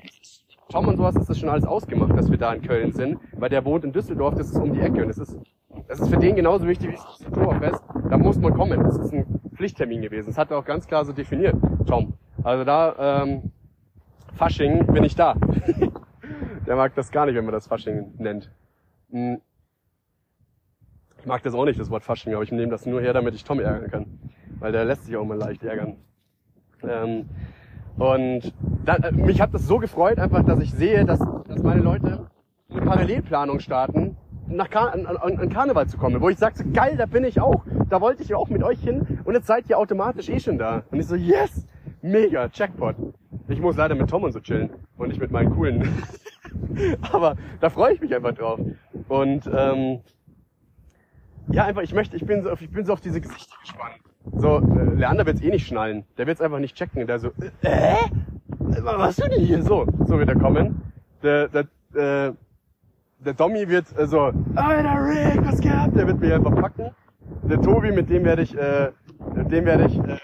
[0.70, 3.50] Tom und sowas ist das schon alles ausgemacht, dass wir da in Köln sind, weil
[3.50, 5.38] der wohnt in Düsseldorf, das ist um die Ecke und das ist,
[5.88, 7.84] das ist für den genauso wichtig wie das Oktoberfest.
[8.10, 8.84] Da muss man kommen.
[8.84, 10.28] Das ist ein Pflichttermin gewesen.
[10.28, 11.56] Das hat er auch ganz klar so definiert,
[11.86, 12.14] Tom.
[12.46, 13.52] Also da, ähm,
[14.36, 15.34] Fasching bin ich da.
[16.68, 18.52] der mag das gar nicht, wenn man das Fasching nennt.
[19.10, 19.42] Hm.
[21.18, 23.34] Ich mag das auch nicht, das Wort Fasching, aber ich nehme das nur her, damit
[23.34, 24.20] ich Tom ärgern kann.
[24.60, 25.96] Weil der lässt sich auch mal leicht ärgern.
[26.84, 27.26] Ähm,
[27.98, 28.54] und
[28.86, 32.28] da, äh, mich hat das so gefreut, einfach, dass ich sehe, dass, dass meine Leute
[32.70, 36.64] eine Parallelplanung starten, nach Kar an, an, an Karneval zu kommen, wo ich sage, so,
[36.72, 37.64] geil, da bin ich auch.
[37.90, 40.84] Da wollte ich auch mit euch hin und jetzt seid ihr automatisch eh schon da.
[40.92, 41.66] Und ich so, yes,
[42.06, 42.96] mega, Jackpot.
[43.48, 46.04] Ich muss leider mit Tom und so chillen und nicht mit meinen coolen.
[47.12, 48.60] Aber da freue ich mich einfach drauf.
[49.08, 50.00] Und ähm,
[51.50, 53.96] ja, einfach, ich möchte, ich bin so, ich bin so auf diese Gesichter gespannt.
[54.38, 56.06] So, äh, Leander wird's eh nicht schnallen.
[56.18, 57.06] Der wird's einfach nicht checken.
[57.06, 57.30] Der so,
[57.62, 57.96] äh?
[58.58, 59.62] Was machst du denn hier?
[59.62, 60.82] So, so wird er kommen.
[61.22, 61.62] Der, der,
[61.94, 62.34] äh,
[63.20, 65.96] der Dommy wird äh, so, Alter Rick, was gehabt?
[65.96, 66.92] Der wird mich einfach packen.
[67.44, 68.92] Der Tobi, mit dem werde ich, äh,
[69.36, 70.18] mit dem werde ich äh,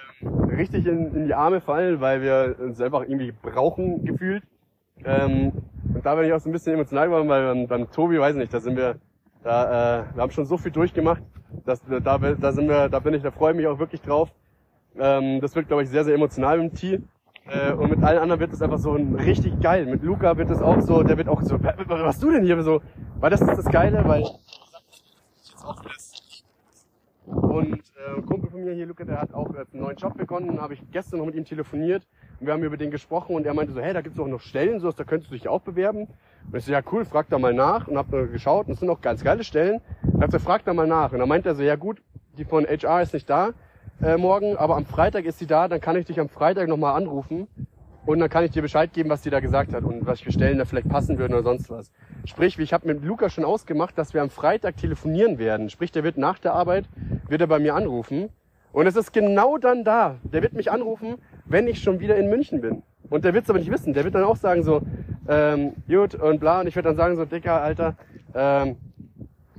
[0.62, 4.44] richtig in, in die Arme fallen, weil wir uns einfach irgendwie brauchen gefühlt.
[5.04, 5.52] Ähm,
[5.94, 8.36] und da bin ich auch so ein bisschen emotional geworden, weil beim, beim Tobi, weiß
[8.36, 8.96] nicht, da sind wir,
[9.44, 11.24] da, äh, wir haben schon so viel durchgemacht.
[11.66, 14.30] Das, da, da sind wir, da bin ich, da freue ich mich auch wirklich drauf.
[14.98, 17.08] Ähm, das wird, glaube ich, sehr, sehr emotional im Team.
[17.48, 19.86] Äh, und mit allen anderen wird es einfach so ein richtig geil.
[19.88, 22.62] Mit Luca wird es auch so, der wird auch so, was hast du denn hier
[22.62, 22.82] so?
[23.20, 24.24] Weil das ist das Geile, weil
[27.26, 30.60] und äh, Kumpel von mir hier, Luca, der hat auch einen neuen Job begonnen.
[30.60, 32.08] Habe ich gestern noch mit ihm telefoniert
[32.40, 34.42] und wir haben über den gesprochen und er meinte so, hey, da gibt's auch noch
[34.42, 36.08] Stellen, so da könntest du dich auch bewerben.
[36.52, 38.90] Und ich so, ja cool, frag da mal nach und habe geschaut und es sind
[38.90, 39.82] auch ganz geile Stellen.
[40.12, 41.12] Und hab so, frag da mal nach.
[41.12, 42.02] Und dann meinte er so, ja gut,
[42.38, 43.52] die von HR ist nicht da
[44.02, 46.96] äh, morgen, aber am Freitag ist sie da, dann kann ich dich am Freitag nochmal
[46.96, 47.48] anrufen
[48.06, 50.32] und dann kann ich dir Bescheid geben, was die da gesagt hat und was für
[50.32, 51.92] Stellen da vielleicht passen würden oder sonst was.
[52.26, 55.70] Sprich, ich habe mit Luca schon ausgemacht, dass wir am Freitag telefonieren werden.
[55.70, 56.86] Sprich, der wird nach der Arbeit,
[57.28, 58.30] wird er bei mir anrufen.
[58.74, 60.16] Und es ist genau dann da.
[60.24, 61.16] Der wird mich anrufen,
[61.46, 62.84] wenn ich schon wieder in München bin.
[63.10, 63.94] Und der wird es aber nicht wissen.
[63.94, 64.82] Der wird dann auch sagen so,
[65.28, 66.62] ähm, gut und bla.
[66.62, 67.96] Und ich werde dann sagen so, Dicker, Alter,
[68.34, 68.78] ähm,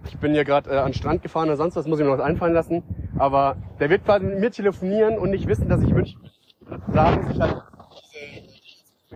[0.07, 2.11] ich bin hier gerade äh, an den Strand gefahren oder sonst was, muss ich mir
[2.11, 2.83] noch was einfallen lassen.
[3.19, 6.21] Aber der wird quasi mit mir telefonieren und nicht wissen, dass ich München.
[6.93, 7.63] Da muss ich halt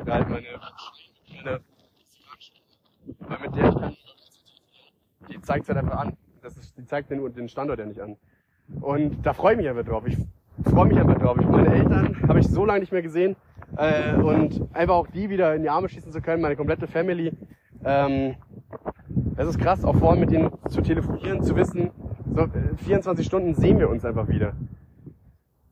[0.07, 0.47] halt meine,
[1.29, 1.61] meine
[3.19, 3.97] weil mit der ich kann,
[5.31, 6.17] die zeigt halt einfach an.
[6.43, 8.17] Das ist, die zeigt den, den Standort ja nicht an.
[8.81, 10.05] Und da freue ich mich einfach drauf.
[10.07, 10.17] Ich,
[10.65, 11.37] freue mich einfach drauf.
[11.41, 13.37] Ich, meine Eltern habe ich so lange nicht mehr gesehen
[13.77, 17.33] äh, und einfach auch die wieder in die Arme schießen zu können, meine komplette Family.
[17.85, 18.37] Ähm,
[19.37, 21.91] es ist krass, auch vor allem mit denen zu telefonieren, zu wissen,
[22.35, 24.55] so äh, 24 Stunden sehen wir uns einfach wieder.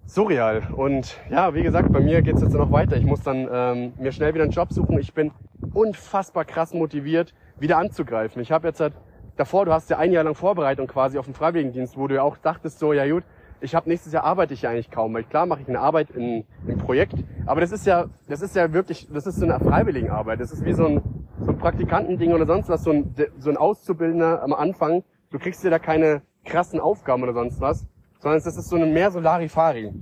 [0.06, 0.62] Surreal.
[0.76, 2.96] Und ja, wie gesagt, bei mir geht's jetzt noch weiter.
[2.96, 4.98] Ich muss dann ähm, mir schnell wieder einen Job suchen.
[4.98, 5.32] Ich bin
[5.72, 8.42] unfassbar krass motiviert, wieder anzugreifen.
[8.42, 8.94] Ich habe jetzt halt
[9.36, 12.22] davor, du hast ja ein Jahr lang Vorbereitung quasi auf den Freiwilligendienst, wo du ja
[12.22, 13.24] auch dachtest, so, ja gut,
[13.60, 15.14] ich habe nächstes Jahr arbeite ich ja eigentlich kaum.
[15.14, 17.14] Weil klar mache ich eine Arbeit in, im Projekt,
[17.46, 20.38] aber das ist ja, das ist ja wirklich, das ist so eine Freiwilligenarbeit.
[20.38, 21.02] Das ist wie so ein,
[21.40, 25.02] so ein Praktikantending oder sonst was, so ein, so ein Auszubildender am Anfang.
[25.30, 27.86] Du kriegst dir da keine krassen Aufgaben oder sonst was,
[28.24, 29.92] sondern das ist so ein mehr Solarifari.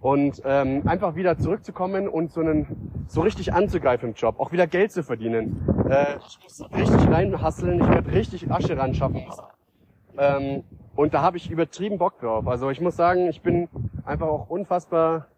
[0.00, 2.66] Und ähm, einfach wieder zurückzukommen und so einen
[3.08, 5.64] so richtig anzugreifen im Job, auch wieder Geld zu verdienen.
[5.88, 9.24] Äh, ich muss richtig reinhasseln, ich werde richtig Asche ran schaffen.
[10.18, 10.64] Ähm,
[10.96, 12.46] und da habe ich übertrieben Bock drauf.
[12.46, 13.68] Also ich muss sagen, ich bin
[14.04, 15.28] einfach auch unfassbar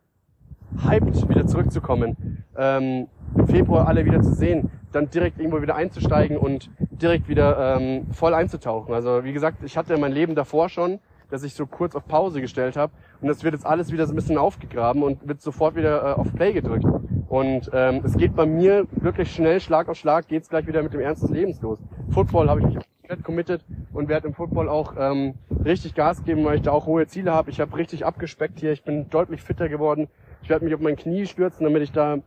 [0.82, 2.42] hyped, wieder zurückzukommen.
[2.56, 3.06] Ähm,
[3.36, 8.06] Im Februar alle wieder zu sehen, dann direkt irgendwo wieder einzusteigen und direkt wieder ähm,
[8.12, 8.92] voll einzutauchen.
[8.92, 10.98] Also wie gesagt, ich hatte mein Leben davor schon,
[11.30, 14.12] dass ich so kurz auf Pause gestellt habe und das wird jetzt alles wieder so
[14.12, 16.84] ein bisschen aufgegraben und wird sofort wieder äh, auf Play gedrückt.
[17.28, 20.92] Und ähm, es geht bei mir wirklich schnell, Schlag auf Schlag, geht's gleich wieder mit
[20.92, 21.78] dem Ernst des Lebens los.
[22.10, 25.34] Football habe ich mich komplett committed und werde im Football auch ähm,
[25.64, 27.50] richtig Gas geben, weil ich da auch hohe Ziele habe.
[27.50, 30.08] Ich habe richtig abgespeckt hier, ich bin deutlich fitter geworden.
[30.42, 32.18] Ich werde mich auf mein Knie stürzen, damit ich da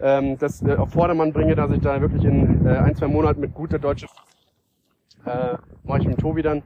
[0.00, 3.40] ähm, das äh, auf Vordermann bringe, dass ich da wirklich in äh, ein, zwei Monaten
[3.40, 4.08] mit guter deutscher
[5.24, 6.62] äh, mache ich mit Tobi dann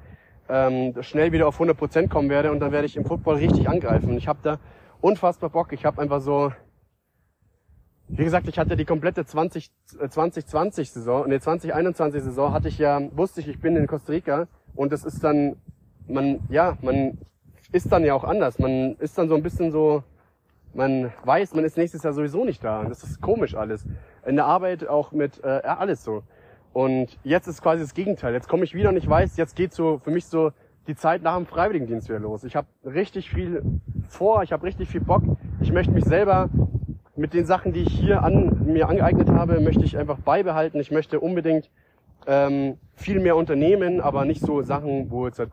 [0.52, 4.16] ähm, schnell wieder auf 100% kommen werde und dann werde ich im Football richtig angreifen.
[4.18, 4.58] Ich habe da
[5.00, 5.72] unfassbar Bock.
[5.72, 6.52] Ich habe einfach so,
[8.08, 12.76] wie gesagt, ich hatte die komplette 20, äh, 2020 Saison, nee, 2021 Saison hatte ich
[12.76, 15.56] ja, wusste ich, ich bin in Costa Rica und das ist dann,
[16.06, 17.16] man, ja, man
[17.72, 18.58] ist dann ja auch anders.
[18.58, 20.04] Man ist dann so ein bisschen so,
[20.74, 22.84] man weiß, man ist nächstes Jahr sowieso nicht da.
[22.84, 23.86] Das ist komisch alles.
[24.26, 26.22] In der Arbeit auch mit, äh, alles so.
[26.72, 28.32] Und jetzt ist quasi das Gegenteil.
[28.32, 30.52] Jetzt komme ich wieder und ich weiß, jetzt geht so für mich so
[30.86, 32.44] die Zeit nach dem Freiwilligendienst wieder los.
[32.44, 33.62] Ich habe richtig viel
[34.08, 35.22] vor, ich habe richtig viel Bock.
[35.60, 36.48] Ich möchte mich selber
[37.14, 40.80] mit den Sachen, die ich hier an mir angeeignet habe, möchte ich einfach beibehalten.
[40.80, 41.70] Ich möchte unbedingt
[42.26, 45.50] ähm, viel mehr unternehmen, aber nicht so Sachen, wo jetzt halt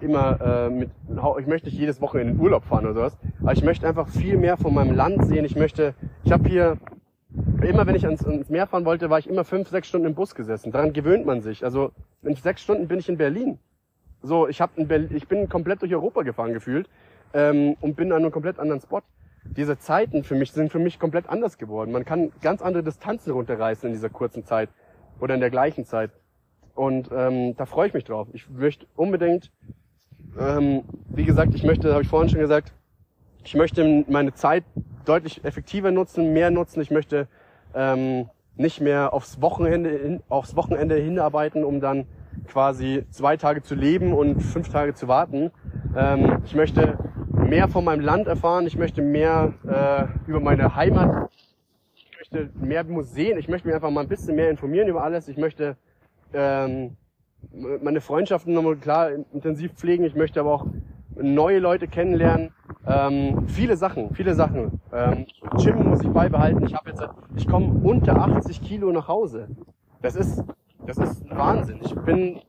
[0.00, 0.90] immer äh, mit,
[1.38, 4.08] ich möchte nicht jedes Wochenende in den Urlaub fahren oder sowas, aber ich möchte einfach
[4.08, 5.44] viel mehr von meinem Land sehen.
[5.44, 6.78] Ich möchte, ich habe hier
[7.62, 10.14] immer wenn ich ans, ans Meer fahren wollte, war ich immer fünf, sechs Stunden im
[10.14, 10.72] Bus gesessen.
[10.72, 11.64] Daran gewöhnt man sich.
[11.64, 11.92] Also
[12.22, 13.58] in sechs Stunden bin ich in Berlin.
[14.22, 16.88] So, ich hab in Berlin, ich bin komplett durch Europa gefahren gefühlt
[17.32, 19.02] ähm, und bin an einem komplett anderen Spot.
[19.44, 21.92] Diese Zeiten für mich sind für mich komplett anders geworden.
[21.92, 24.68] Man kann ganz andere Distanzen runterreißen in dieser kurzen Zeit
[25.20, 26.10] oder in der gleichen Zeit.
[26.74, 28.28] Und ähm, da freue ich mich drauf.
[28.32, 29.50] Ich möchte unbedingt,
[30.38, 32.72] ähm, wie gesagt, ich möchte, habe ich vorhin schon gesagt,
[33.44, 34.64] ich möchte meine Zeit
[35.04, 36.80] deutlich effektiver nutzen, mehr nutzen.
[36.80, 37.26] Ich möchte
[37.74, 42.06] ähm, nicht mehr aufs Wochenende, hin, aufs Wochenende hinarbeiten, um dann
[42.46, 45.50] quasi zwei Tage zu leben und fünf Tage zu warten.
[45.96, 46.98] Ähm, ich möchte
[47.32, 48.66] mehr von meinem Land erfahren.
[48.66, 51.30] Ich möchte mehr äh, über meine Heimat.
[51.94, 53.38] Ich möchte mehr Museen.
[53.38, 55.28] Ich möchte mich einfach mal ein bisschen mehr informieren über alles.
[55.28, 55.76] Ich möchte
[56.32, 56.96] ähm,
[57.52, 60.04] meine Freundschaften nochmal klar intensiv pflegen.
[60.04, 60.66] Ich möchte aber auch
[61.16, 62.52] neue Leute kennenlernen.
[62.86, 64.80] Ähm, viele Sachen, viele Sachen.
[64.92, 65.26] Ähm,
[65.56, 66.64] Gym muss ich beibehalten.
[66.64, 67.02] Ich habe jetzt,
[67.36, 69.48] ich komme unter 80 Kilo nach Hause.
[70.02, 70.42] Das ist,
[70.86, 71.80] das ist Wahnsinn.
[71.82, 72.40] Ich bin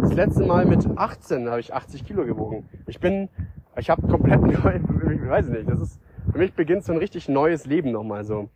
[0.00, 2.68] das letzte Mal mit 18 habe ich 80 Kilo gewogen.
[2.86, 3.28] Ich bin,
[3.76, 4.80] ich habe komplett neu,
[5.12, 5.68] ich weiß nicht.
[5.68, 8.48] Das ist für mich beginnt so ein richtig neues Leben nochmal so.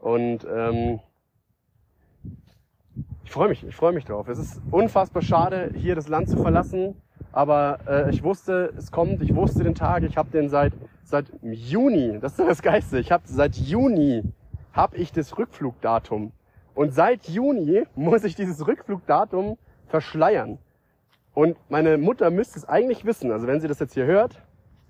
[0.00, 1.00] Und ähm,
[3.24, 4.28] ich freue mich, ich freue mich drauf.
[4.28, 6.96] Es ist unfassbar schade, hier das Land zu verlassen.
[7.34, 11.26] Aber äh, ich wusste, es kommt, ich wusste den Tag, ich habe den seit seit
[11.42, 14.22] Juni, das ist das Geiste, ich habe seit Juni
[14.72, 16.32] habe ich das Rückflugdatum.
[16.74, 19.56] Und seit Juni muss ich dieses Rückflugdatum
[19.86, 20.58] verschleiern.
[21.32, 24.42] Und meine Mutter müsste es eigentlich wissen, also wenn sie das jetzt hier hört,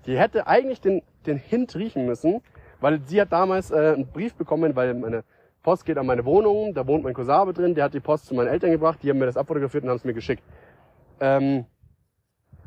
[0.06, 2.40] die hätte eigentlich den, den Hint riechen müssen,
[2.80, 5.24] weil sie hat damals äh, einen Brief bekommen, weil meine
[5.62, 8.34] Post geht an meine Wohnung, da wohnt mein Cousin drin, der hat die Post zu
[8.34, 10.42] meinen Eltern gebracht, die haben mir das abfotografiert und haben es mir geschickt.
[11.20, 11.64] Ähm,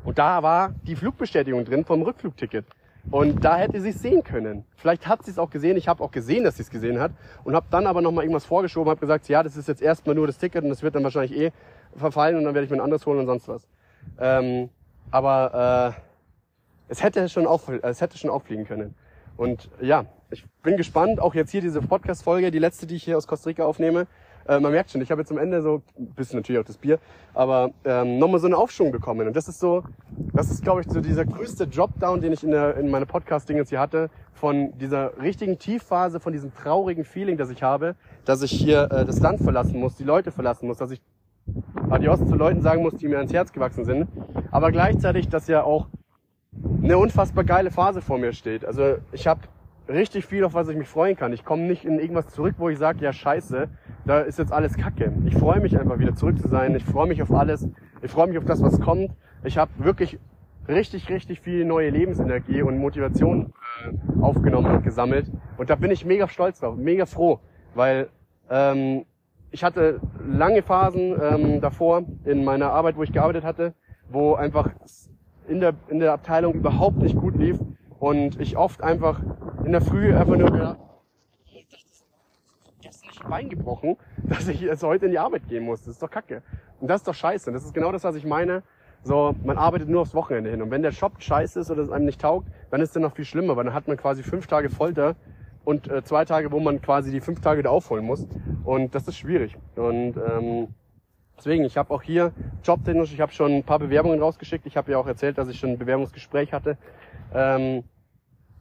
[0.08, 2.64] und da war die Flugbestätigung drin vom Rückflugticket.
[3.10, 4.64] Und da hätte sie es sehen können.
[4.74, 5.76] Vielleicht hat sie es auch gesehen.
[5.76, 7.12] Ich habe auch gesehen, dass sie es gesehen hat.
[7.44, 10.26] Und habe dann aber nochmal irgendwas vorgeschoben, habe gesagt, ja, das ist jetzt erstmal nur
[10.26, 11.52] das Ticket und das wird dann wahrscheinlich eh
[11.94, 13.68] verfallen und dann werde ich mir ein anderes holen und sonst was.
[14.18, 14.70] Ähm,
[15.10, 16.00] aber äh,
[16.88, 18.94] es hätte schon auf, es hätte schon auffliegen können.
[19.36, 21.20] Und ja, ich bin gespannt.
[21.20, 24.06] Auch jetzt hier diese Podcast-Folge, die letzte, die ich hier aus Costa Rica aufnehme.
[24.48, 26.78] Äh, man merkt schon, ich habe jetzt am Ende so, ein bisschen natürlich auch das
[26.78, 26.98] Bier,
[27.34, 29.28] aber ähm, nochmal so einen Aufschwung bekommen.
[29.28, 29.84] Und das ist so,
[30.32, 33.58] das ist, glaube ich, so dieser größte Dropdown, den ich in, der, in meiner Podcast-Ding
[33.58, 37.94] jetzt hier hatte, von dieser richtigen Tiefphase, von diesem traurigen Feeling, das ich habe,
[38.24, 41.00] dass ich hier äh, das Land verlassen muss, die Leute verlassen muss, dass ich
[41.90, 44.08] Adios zu Leuten sagen muss, die mir ans Herz gewachsen sind.
[44.50, 45.86] Aber gleichzeitig, dass ja auch
[46.82, 48.64] eine unfassbar geile Phase vor mir steht.
[48.64, 49.40] Also ich habe
[49.88, 51.32] richtig viel, auf was ich mich freuen kann.
[51.32, 53.68] Ich komme nicht in irgendwas zurück, wo ich sage, ja scheiße,
[54.04, 55.12] da ist jetzt alles Kacke.
[55.26, 56.74] Ich freue mich einfach wieder zurück zu sein.
[56.74, 57.68] Ich freue mich auf alles.
[58.02, 59.12] Ich freue mich auf das, was kommt.
[59.44, 60.18] Ich habe wirklich
[60.68, 63.52] richtig, richtig viel neue Lebensenergie und Motivation
[63.84, 65.30] äh, aufgenommen und gesammelt.
[65.56, 67.40] Und da bin ich mega stolz drauf, mega froh,
[67.74, 68.08] weil
[68.50, 69.04] ähm,
[69.50, 73.72] ich hatte lange Phasen ähm, davor in meiner Arbeit, wo ich gearbeitet hatte,
[74.10, 74.70] wo einfach
[75.48, 77.58] in der, in der Abteilung überhaupt nicht gut lief
[77.98, 79.20] und ich oft einfach
[79.64, 80.78] in der Früh einfach nur gedacht,
[82.82, 85.80] das ist nicht Bein gebrochen, dass ich jetzt heute in die Arbeit gehen muss.
[85.80, 86.42] Das ist doch kacke.
[86.80, 87.50] Und das ist doch scheiße.
[87.50, 88.62] Und das ist genau das, was ich meine.
[89.02, 90.62] So, man arbeitet nur aufs Wochenende hin.
[90.62, 93.14] Und wenn der Job scheiße ist oder es einem nicht taugt, dann ist es noch
[93.14, 95.16] viel schlimmer, weil dann hat man quasi fünf Tage Folter
[95.64, 98.26] und äh, zwei Tage, wo man quasi die fünf Tage wieder aufholen muss.
[98.64, 99.56] Und das ist schwierig.
[99.76, 100.68] Und ähm,
[101.36, 102.32] deswegen, ich habe auch hier
[102.64, 104.66] jobtechnisch, ich habe schon ein paar Bewerbungen rausgeschickt.
[104.66, 106.76] Ich habe ja auch erzählt, dass ich schon ein Bewerbungsgespräch hatte.
[107.34, 107.84] Ähm,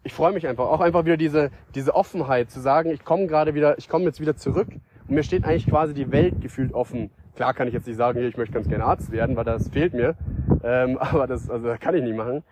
[0.03, 3.53] ich freue mich einfach, auch einfach wieder diese, diese Offenheit zu sagen, ich komme gerade
[3.56, 7.11] wieder, ich komme jetzt wieder zurück und mir steht eigentlich quasi die Welt gefühlt offen.
[7.35, 9.94] Klar kann ich jetzt nicht sagen, ich möchte ganz gerne Arzt werden, weil das fehlt
[9.94, 10.15] mir.
[10.64, 12.44] Ähm, aber das, also das kann ich nicht machen.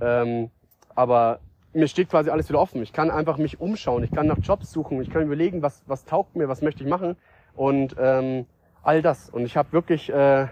[0.00, 0.50] Ähm,
[0.94, 1.40] aber
[1.72, 2.82] mir steht quasi alles wieder offen.
[2.82, 6.04] Ich kann einfach mich umschauen, ich kann nach Jobs suchen, ich kann überlegen, was, was
[6.04, 7.16] taugt mir, was möchte ich machen
[7.54, 8.46] und ähm,
[8.82, 9.30] all das.
[9.30, 10.46] Und ich habe wirklich äh,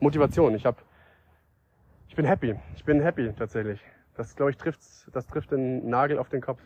[0.00, 0.54] Motivation.
[0.54, 0.78] Ich habe,
[2.08, 2.54] ich bin happy.
[2.76, 3.80] Ich bin happy tatsächlich.
[4.20, 4.82] Das glaube ich trifft,
[5.14, 6.60] das trifft den Nagel auf den Kopf.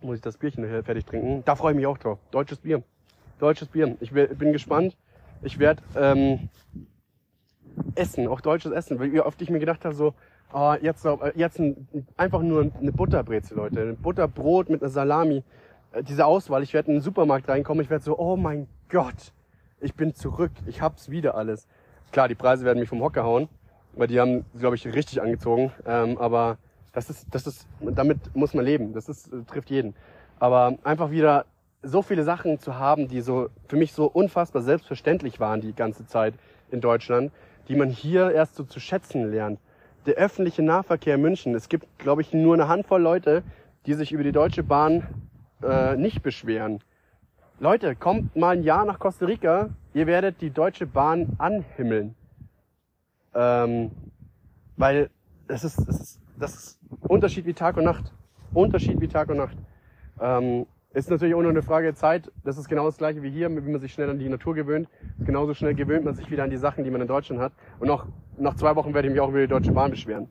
[0.00, 1.42] Muss ich das Bierchen fertig trinken?
[1.44, 2.18] Da freue ich mich auch drauf.
[2.30, 2.82] Deutsches Bier.
[3.38, 3.94] Deutsches Bier.
[4.00, 4.96] Ich bin gespannt.
[5.42, 6.48] Ich werde ähm,
[7.94, 8.98] essen, auch deutsches Essen.
[8.98, 10.14] Weil wie oft ich mir gedacht habe, so,
[10.50, 11.86] ah, jetzt, äh, jetzt ein,
[12.16, 13.82] einfach nur eine Butterbrezel, Leute.
[13.82, 15.44] Ein Butterbrot mit einer Salami.
[15.92, 16.62] Äh, diese Auswahl.
[16.62, 17.84] Ich werde in den Supermarkt reinkommen.
[17.84, 19.34] Ich werde so, oh mein Gott,
[19.78, 20.52] ich bin zurück.
[20.66, 21.68] Ich hab's wieder alles.
[22.12, 23.50] Klar, die Preise werden mich vom Hocker hauen,
[23.94, 25.72] weil die haben, glaube ich, richtig angezogen.
[25.86, 26.58] Ähm, aber
[26.92, 28.92] das ist, das ist, damit muss man leben.
[28.92, 29.94] Das ist, äh, trifft jeden.
[30.38, 31.46] Aber einfach wieder
[31.82, 36.06] so viele Sachen zu haben, die so für mich so unfassbar selbstverständlich waren die ganze
[36.06, 36.34] Zeit
[36.70, 37.32] in Deutschland,
[37.68, 39.58] die man hier erst so zu schätzen lernt.
[40.06, 41.54] Der öffentliche Nahverkehr in München.
[41.54, 43.42] Es gibt, glaube ich, nur eine Handvoll Leute,
[43.86, 45.06] die sich über die Deutsche Bahn
[45.62, 46.80] äh, nicht beschweren.
[47.60, 52.16] Leute, kommt mal ein Jahr nach Costa Rica, ihr werdet die Deutsche Bahn anhimmeln.
[53.34, 53.90] Ähm,
[54.76, 55.10] weil
[55.48, 58.12] es ist, es ist, das ist Unterschied wie Tag und Nacht.
[58.54, 59.56] Unterschied wie Tag und Nacht.
[60.20, 62.30] Ähm, ist natürlich auch nur eine Frage der Zeit.
[62.44, 64.88] Das ist genau das gleiche wie hier, wie man sich schnell an die Natur gewöhnt.
[65.20, 67.52] Genauso schnell gewöhnt man sich wieder an die Sachen, die man in Deutschland hat.
[67.78, 68.06] Und noch
[68.36, 70.28] nach zwei Wochen werde ich mich auch über die Deutsche Bahn beschweren.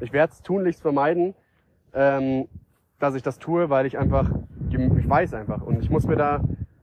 [0.00, 1.34] Ich werde es tunlichst vermeiden,
[1.94, 2.48] ähm,
[2.98, 4.28] dass ich das tue, weil ich einfach,
[4.70, 5.62] ich weiß einfach.
[5.62, 6.42] Und ich muss mir da,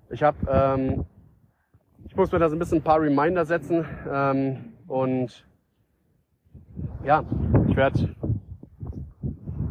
[0.09, 1.05] ich habe, ähm,
[2.05, 5.47] ich muss mir da so ein bisschen ein paar Reminder setzen ähm, und
[7.05, 7.23] ja,
[7.69, 8.13] ich werde,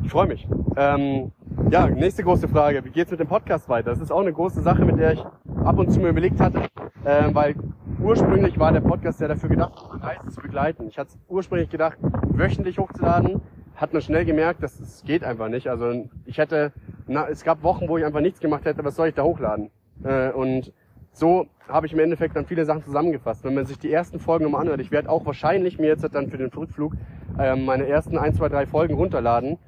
[0.02, 0.48] ich freue mich.
[0.76, 1.32] Ähm,
[1.70, 2.82] ja, nächste große Frage.
[2.84, 3.90] Wie geht's mit dem Podcast weiter?
[3.90, 5.24] Das ist auch eine große Sache, mit der ich
[5.62, 6.62] ab und zu mir überlegt hatte,
[7.04, 7.54] ähm, weil
[8.02, 10.88] ursprünglich war der Podcast ja dafür gedacht, Reisen zu begleiten.
[10.88, 11.98] Ich hatte ursprünglich gedacht,
[12.30, 13.42] wöchentlich hochzuladen.
[13.76, 15.68] Hat man schnell gemerkt, dass es geht einfach nicht.
[15.68, 16.72] Also ich hätte,
[17.06, 18.84] na, es gab Wochen, wo ich einfach nichts gemacht hätte.
[18.84, 19.70] Was soll ich da hochladen?
[20.02, 20.72] Äh, und
[21.20, 23.44] so habe ich im Endeffekt dann viele Sachen zusammengefasst.
[23.44, 26.28] Wenn man sich die ersten Folgen nochmal anhört, ich werde auch wahrscheinlich mir jetzt dann
[26.28, 26.94] für den Rückflug
[27.38, 29.58] äh, meine ersten ein, zwei, drei Folgen runterladen,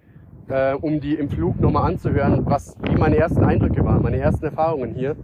[0.48, 4.46] äh, um die im Flug nochmal anzuhören, was wie meine ersten Eindrücke waren, meine ersten
[4.46, 5.14] Erfahrungen hier,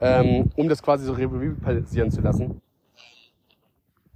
[0.00, 2.60] ähm, um das quasi so Revue zu lassen.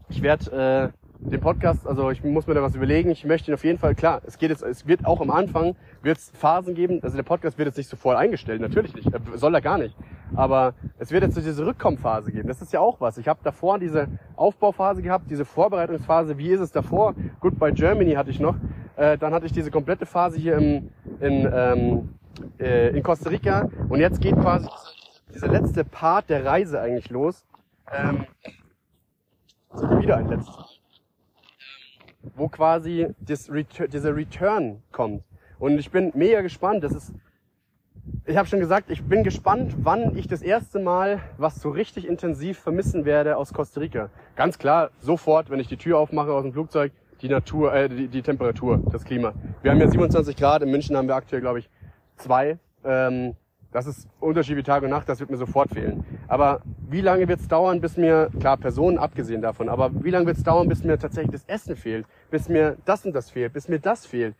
[0.08, 3.10] Ich werde äh, den Podcast, also ich muss mir da was überlegen.
[3.10, 5.76] Ich möchte ihn auf jeden Fall, klar, es geht jetzt, es wird auch am Anfang
[6.02, 7.00] wird es Phasen geben.
[7.02, 9.94] Also der Podcast wird jetzt nicht sofort eingestellt, natürlich nicht, äh, soll er gar nicht.
[10.34, 12.48] Aber es wird jetzt so diese Rückkommphase geben.
[12.48, 13.18] Das ist ja auch was.
[13.18, 16.38] Ich habe davor diese Aufbauphase gehabt, diese Vorbereitungsphase.
[16.38, 17.14] Wie ist es davor?
[17.40, 18.56] Goodbye Germany hatte ich noch.
[18.96, 20.90] Äh, dann hatte ich diese komplette Phase hier im,
[21.20, 22.08] in, ähm,
[22.58, 23.68] äh, in Costa Rica.
[23.88, 24.68] Und jetzt geht quasi
[25.34, 27.44] dieser letzte Part der Reise eigentlich los.
[27.92, 28.26] Ähm,
[30.00, 30.79] wieder ein letztes.
[32.34, 35.22] Wo quasi das Retur dieser Return kommt.
[35.58, 36.82] Und ich bin mega gespannt.
[36.82, 37.12] Das ist,
[38.24, 42.06] ich habe schon gesagt, ich bin gespannt, wann ich das erste Mal was so richtig
[42.06, 44.10] intensiv vermissen werde aus Costa Rica.
[44.36, 48.08] Ganz klar, sofort, wenn ich die Tür aufmache aus dem Flugzeug, die Natur, äh, die,
[48.08, 49.34] die Temperatur, das Klima.
[49.62, 51.68] Wir haben ja 27 Grad, in München haben wir aktuell, glaube ich,
[52.16, 52.58] zwei.
[52.84, 53.36] Ähm,
[53.72, 56.04] das ist Unterschied wie Tag und Nacht, das wird mir sofort fehlen.
[56.28, 60.26] Aber wie lange wird es dauern, bis mir, klar, Personen abgesehen davon, aber wie lange
[60.26, 63.52] wird es dauern, bis mir tatsächlich das Essen fehlt, bis mir das und das fehlt,
[63.52, 64.34] bis mir das fehlt?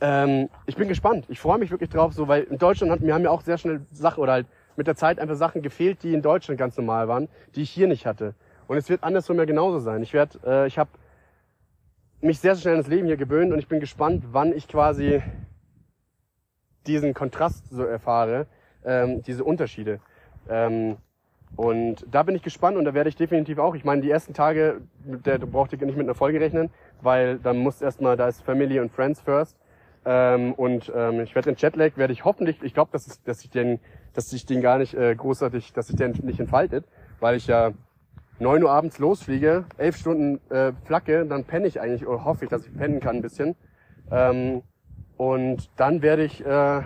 [0.00, 1.26] Ähm, ich bin gespannt.
[1.28, 3.58] Ich freue mich wirklich drauf, so, weil in Deutschland hat, mir haben ja auch sehr
[3.58, 4.46] schnell Sachen oder halt
[4.76, 7.86] mit der Zeit einfach Sachen gefehlt, die in Deutschland ganz normal waren, die ich hier
[7.86, 8.34] nicht hatte.
[8.66, 10.02] Und es wird andersrum ja genauso sein.
[10.02, 10.90] Ich werde, äh, ich habe
[12.20, 15.22] mich sehr, sehr schnell ins Leben hier gewöhnt und ich bin gespannt, wann ich quasi
[16.86, 18.46] diesen Kontrast so erfahre,
[18.84, 20.00] ähm, diese Unterschiede.
[20.48, 20.96] Ähm,
[21.56, 23.74] und da bin ich gespannt und da werde ich definitiv auch.
[23.74, 26.70] Ich meine, die ersten Tage, der du brauchst nicht mit einer Folge rechnen,
[27.02, 29.56] weil dann muss erstmal, da ist Family und Friends first.
[30.04, 33.50] Ähm, und ähm, ich werde den Jetlag werde ich hoffentlich, ich glaube, dass, dass ich
[33.50, 33.80] den,
[34.14, 36.86] dass sich den gar nicht äh, großartig, dass sich den nicht entfaltet,
[37.18, 37.72] weil ich ja
[38.38, 42.50] neun Uhr abends losfliege, elf Stunden äh, flacke, dann penne ich eigentlich oder hoffe ich,
[42.50, 43.56] dass ich pennen kann ein bisschen.
[44.10, 44.62] Ähm,
[45.20, 46.82] und dann werde ich äh, äh,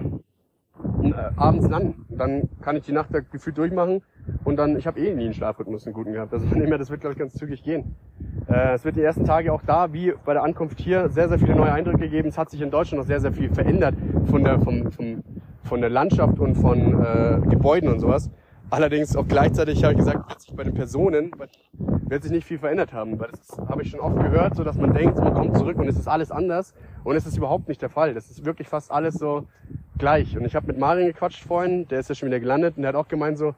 [1.36, 2.04] abends landen.
[2.08, 4.02] Dann kann ich die Nacht da gefühlt durchmachen
[4.42, 6.32] und dann, ich habe eh nie einen Schlafrhythmus einen guten gehabt.
[6.32, 7.94] Also von dem her, das wird, glaube ich, ganz zügig gehen.
[8.48, 11.38] Äh, es wird die ersten Tage auch da, wie bei der Ankunft hier, sehr, sehr
[11.38, 12.28] viele neue Eindrücke gegeben.
[12.28, 13.94] Es hat sich in Deutschland noch sehr, sehr viel verändert
[14.24, 15.22] von der, vom, vom,
[15.62, 18.32] von der Landschaft und von äh, Gebäuden und sowas.
[18.70, 21.30] Allerdings auch gleichzeitig habe ich gesagt, wird sich bei den Personen
[22.08, 24.76] wird sich nicht viel verändert haben, weil das habe ich schon oft gehört, so dass
[24.76, 27.82] man denkt, man kommt zurück und es ist alles anders und es ist überhaupt nicht
[27.82, 28.14] der Fall.
[28.14, 29.46] Das ist wirklich fast alles so
[29.98, 30.36] gleich.
[30.36, 32.90] Und ich habe mit Marin gequatscht vorhin, der ist ja schon wieder gelandet und der
[32.90, 33.54] hat auch gemeint so,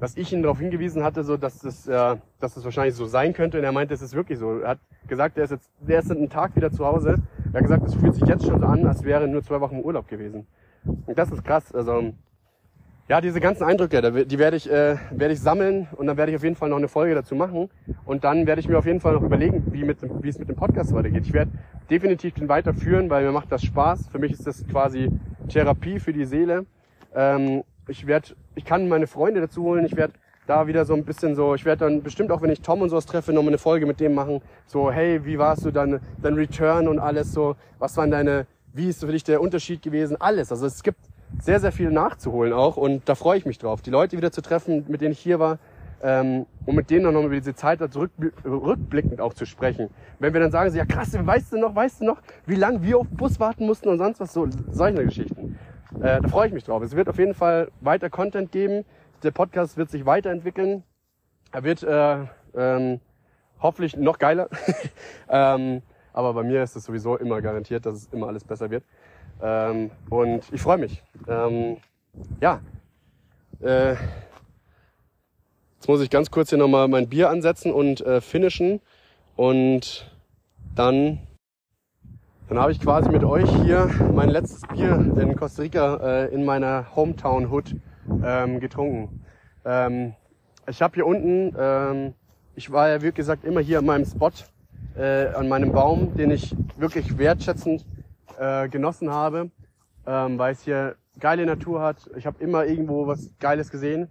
[0.00, 3.32] dass ich ihn darauf hingewiesen hatte, so dass das, äh, dass das wahrscheinlich so sein
[3.32, 3.58] könnte.
[3.58, 4.58] Und er meinte, es ist wirklich so.
[4.58, 7.16] Er hat gesagt, er ist jetzt, der ist einen Tag wieder zu Hause.
[7.52, 9.80] Er hat gesagt, es fühlt sich jetzt schon so an, als wäre nur zwei Wochen
[9.82, 10.46] Urlaub gewesen.
[10.84, 11.72] Und das ist krass.
[11.72, 12.12] Also
[13.08, 16.36] ja, diese ganzen Eindrücke, die werde ich, äh, werde ich sammeln und dann werde ich
[16.36, 17.68] auf jeden Fall noch eine Folge dazu machen.
[18.06, 20.48] Und dann werde ich mir auf jeden Fall noch überlegen, wie, mit, wie es mit
[20.48, 21.26] dem Podcast weitergeht.
[21.26, 21.50] Ich werde
[21.90, 24.08] definitiv den weiterführen, weil mir macht das Spaß.
[24.08, 25.10] Für mich ist das quasi
[25.48, 26.64] Therapie für die Seele.
[27.14, 29.84] Ähm, ich werde, ich kann meine Freunde dazu holen.
[29.84, 30.14] Ich werde
[30.46, 32.90] da wieder so ein bisschen so, ich werde dann bestimmt auch, wenn ich Tom und
[32.90, 34.40] sowas treffe, nochmal eine Folge mit dem machen.
[34.66, 37.56] So, hey, wie warst du dann, dein Return und alles so?
[37.78, 40.16] Was waren deine, wie ist für dich der Unterschied gewesen?
[40.18, 40.50] Alles.
[40.50, 41.00] Also es gibt
[41.40, 44.42] sehr, sehr viel nachzuholen auch und da freue ich mich drauf, die Leute wieder zu
[44.42, 45.58] treffen, mit denen ich hier war
[46.02, 48.10] ähm, und mit denen dann nochmal über diese Zeit zurück,
[48.44, 49.90] rückblickend auch zu sprechen.
[50.18, 52.82] Wenn wir dann sagen, so, ja krass, weißt du noch, weißt du noch, wie lange
[52.82, 55.58] wir auf Bus warten mussten und sonst was, so solche Geschichten.
[56.00, 56.82] Äh, da freue ich mich drauf.
[56.82, 58.84] Es wird auf jeden Fall weiter Content geben.
[59.22, 60.82] Der Podcast wird sich weiterentwickeln.
[61.52, 62.18] Er wird äh,
[62.54, 63.00] ähm,
[63.60, 64.48] hoffentlich noch geiler.
[65.28, 65.82] ähm,
[66.12, 68.84] aber bei mir ist es sowieso immer garantiert, dass es immer alles besser wird.
[69.42, 71.02] Ähm, und ich freue mich.
[71.28, 71.78] Ähm,
[72.40, 72.60] ja.
[73.60, 73.92] Äh,
[75.76, 78.80] jetzt muss ich ganz kurz hier nochmal mein Bier ansetzen und äh, finishen.
[79.36, 80.10] Und
[80.74, 81.18] dann,
[82.48, 86.44] dann habe ich quasi mit euch hier mein letztes Bier in Costa Rica äh, in
[86.44, 87.74] meiner Hometown Hood
[88.24, 89.24] ähm, getrunken.
[89.64, 90.14] Ähm,
[90.66, 92.14] ich habe hier unten, ähm,
[92.54, 94.30] ich war ja wie gesagt immer hier an meinem Spot,
[94.96, 97.84] äh, an meinem Baum, den ich wirklich wertschätzend
[98.38, 99.50] äh, genossen habe,
[100.06, 102.10] ähm, weil es hier geile Natur hat.
[102.16, 104.08] Ich habe immer irgendwo was Geiles gesehen.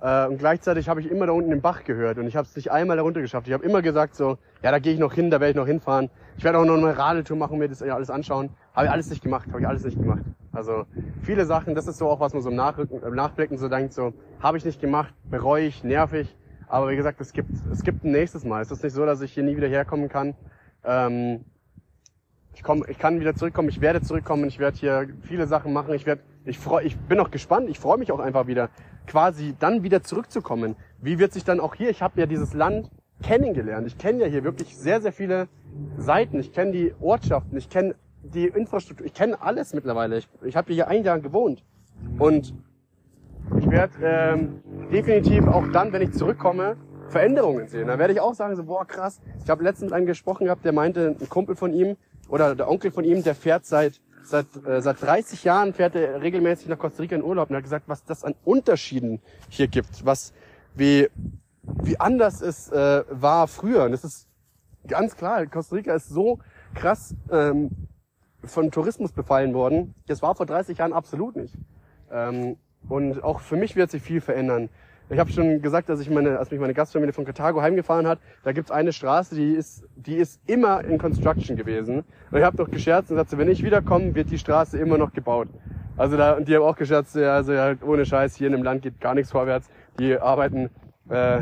[0.00, 2.54] Äh, und gleichzeitig habe ich immer da unten den Bach gehört und ich habe es
[2.56, 3.46] nicht einmal darunter geschafft.
[3.46, 5.66] Ich habe immer gesagt so, ja, da gehe ich noch hin, da werde ich noch
[5.66, 6.10] hinfahren.
[6.36, 8.50] Ich werde auch noch eine Radeltour machen, mir das alles anschauen.
[8.74, 10.22] Habe ich alles nicht gemacht, habe ich alles nicht gemacht.
[10.52, 10.84] Also
[11.22, 13.92] viele Sachen, das ist so auch, was man so im, Nachrücken, im Nachblicken so denkt,
[13.92, 16.36] so, habe ich nicht gemacht, bereue ich, nervig.
[16.68, 18.62] Aber wie gesagt, es gibt, es gibt ein nächstes Mal.
[18.62, 20.34] Es ist nicht so, dass ich hier nie wieder herkommen kann.
[20.84, 21.44] Ähm,
[22.54, 25.94] ich, komm, ich kann wieder zurückkommen, ich werde zurückkommen, ich werde hier viele Sachen machen,
[25.94, 28.70] ich werde, ich freu, ich bin auch gespannt, ich freue mich auch einfach wieder,
[29.06, 30.76] quasi dann wieder zurückzukommen.
[31.00, 32.90] Wie wird sich dann auch hier, ich habe ja dieses Land
[33.22, 35.48] kennengelernt, ich kenne ja hier wirklich sehr, sehr viele
[35.96, 40.56] Seiten, ich kenne die Ortschaften, ich kenne die Infrastruktur, ich kenne alles mittlerweile, ich, ich
[40.56, 41.64] habe hier ein Jahr gewohnt
[42.18, 42.54] und
[43.58, 46.76] ich werde ähm, definitiv auch dann, wenn ich zurückkomme,
[47.08, 47.86] Veränderungen sehen.
[47.86, 49.20] Da werde ich auch sagen, so, boah, krass.
[49.42, 51.96] Ich habe letztens einen gesprochen gehabt, der meinte, ein Kumpel von ihm,
[52.28, 56.22] oder der Onkel von ihm, der fährt seit seit äh, seit 30 Jahren fährt er
[56.22, 60.04] regelmäßig nach Costa Rica in Urlaub und hat gesagt, was das an Unterschieden hier gibt,
[60.04, 60.32] was
[60.74, 61.08] wie
[61.62, 63.84] wie anders es äh, war früher.
[63.84, 64.28] Und das ist
[64.86, 66.38] ganz klar, Costa Rica ist so
[66.74, 67.70] krass ähm,
[68.42, 69.94] von Tourismus befallen worden.
[70.06, 71.54] Das war vor 30 Jahren absolut nicht.
[72.10, 72.56] Ähm,
[72.88, 74.68] und auch für mich wird sich viel verändern.
[75.10, 78.18] Ich habe schon gesagt, dass ich meine, als mich meine Gastfamilie von Karthago heimgefahren hat,
[78.42, 82.04] da gibt's eine Straße, die ist, die ist immer in Construction gewesen.
[82.30, 85.12] Und ich habe doch gescherzt und gesagt, wenn ich wiederkomme, wird die Straße immer noch
[85.12, 85.48] gebaut.
[85.96, 88.62] Also da, und die haben auch gescherzt, ja, also ja, ohne Scheiß, hier in dem
[88.62, 89.68] Land geht gar nichts vorwärts.
[89.98, 90.70] Die arbeiten
[91.10, 91.40] äh,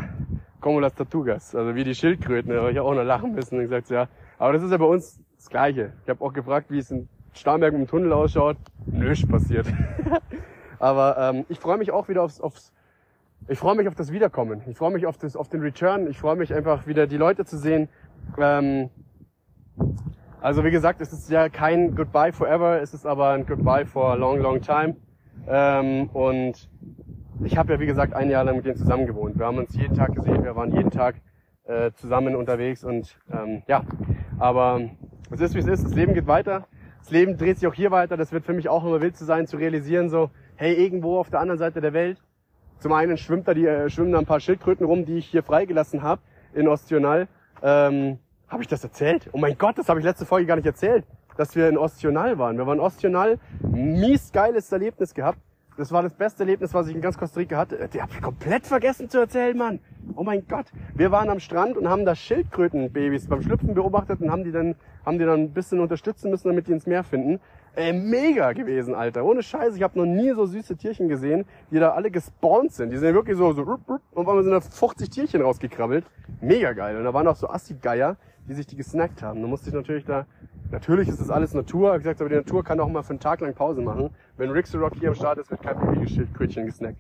[0.61, 2.53] como las Tortugas, also wie die Schildkröten.
[2.53, 4.09] Da habe ich auch noch lachen müssen und gesagt, ja,
[4.39, 5.93] aber das ist ja bei uns das Gleiche.
[6.05, 8.57] Ich habe auch gefragt, wie es in Starnberg mit dem Tunnel ausschaut.
[8.87, 9.67] Nösch passiert.
[10.79, 12.73] Aber ähm, ich freue mich auch wieder aufs, aufs
[13.49, 14.63] ich freue mich auf das Wiederkommen.
[14.67, 16.07] Ich freue mich auf, das, auf den Return.
[16.09, 17.89] Ich freue mich einfach wieder die Leute zu sehen.
[18.39, 18.91] Ähm,
[20.41, 24.11] also wie gesagt, es ist ja kein Goodbye forever, es ist aber ein Goodbye for
[24.11, 24.97] a long, long time.
[25.47, 26.69] Ähm, und
[27.45, 29.39] ich habe ja wie gesagt ein Jahr lang mit denen zusammen gewohnt.
[29.39, 31.17] Wir haben uns jeden Tag gesehen, wir waren jeden Tag
[31.65, 33.83] äh, zusammen unterwegs und ähm, ja,
[34.39, 34.81] aber
[35.31, 36.67] es ist wie es ist, das Leben geht weiter.
[36.99, 38.17] Das Leben dreht sich auch hier weiter.
[38.17, 41.31] Das wird für mich auch immer wild zu sein, zu realisieren, so, hey, irgendwo auf
[41.31, 42.23] der anderen Seite der Welt,
[42.83, 45.45] zum einen schwimmt da die, äh, schwimmen da ein paar Schildkröten rum, die ich hier
[45.45, 46.21] freigelassen habe
[46.53, 47.29] in Ostional.
[47.63, 48.19] Ähm,
[48.49, 49.31] habe ich das erzählt?
[49.33, 51.07] Oh mein Gott, das habe ich letzte Folge gar nicht erzählt,
[51.37, 52.59] dass wir in Ostional waren.
[52.59, 55.39] Wir waren in Ostional, mies geiles Erlebnis gehabt.
[55.77, 57.89] Das war das beste Erlebnis, was ich in ganz Costa Rica hatte.
[57.95, 59.79] Die habe ich komplett vergessen zu erzählen, Mann.
[60.17, 60.67] Oh mein Gott.
[60.95, 64.75] Wir waren am Strand und haben da Schildkrötenbabys beim Schlüpfen beobachtet und haben die dann,
[65.07, 67.41] haben die dann ein bisschen unterstützen müssen, damit die ins Meer finden.
[67.75, 69.25] Äh, mega gewesen, Alter.
[69.25, 69.77] Ohne Scheiße.
[69.77, 72.91] Ich habe noch nie so süße Tierchen gesehen, die da alle gespawnt sind.
[72.91, 76.05] Die sind wirklich so, so, und waren sind da 50 Tierchen rausgekrabbelt.
[76.43, 76.99] Mega geil.
[76.99, 78.17] Und da waren auch so Assi-Geier,
[78.47, 79.41] die sich die gesnackt haben.
[79.41, 80.27] Da musste ich natürlich da,
[80.71, 81.95] natürlich ist das alles Natur.
[81.95, 84.11] Wie gesagt, aber die Natur kann auch mal für einen Tag lang Pause machen.
[84.37, 86.99] Wenn Rick hier am Start ist, wird kein Babyschildkrötchen gesnackt.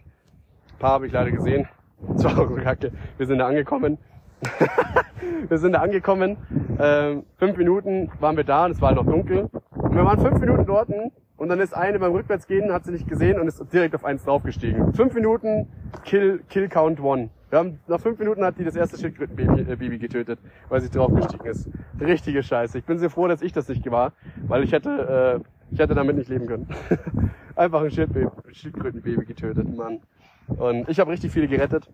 [0.72, 1.68] Ein paar habe ich leider gesehen.
[2.14, 2.92] Das war auch so kacke.
[3.18, 3.98] Wir sind da angekommen.
[5.48, 6.36] wir sind da angekommen.
[6.80, 9.50] Ähm, fünf Minuten waren wir da und es war noch dunkel.
[9.92, 10.88] Und wir waren fünf Minuten dort
[11.36, 14.24] und dann ist eine beim Rückwärtsgehen, hat sie nicht gesehen und ist direkt auf eins
[14.24, 14.94] draufgestiegen.
[14.94, 15.68] Fünf Minuten,
[16.06, 17.28] Kill, Kill Count One.
[17.50, 20.38] Wir haben, nach fünf Minuten hat die das erste Schildkrötenbaby äh, getötet,
[20.70, 21.68] weil sie draufgestiegen ist.
[22.00, 22.78] Richtige Scheiße.
[22.78, 24.14] Ich bin sehr froh, dass ich das nicht war,
[24.46, 26.68] weil ich hätte, äh, ich hätte damit nicht leben können.
[27.54, 30.00] Einfach ein Schildkrötenbaby getötet, Mann.
[30.46, 31.86] Und ich habe richtig viele gerettet.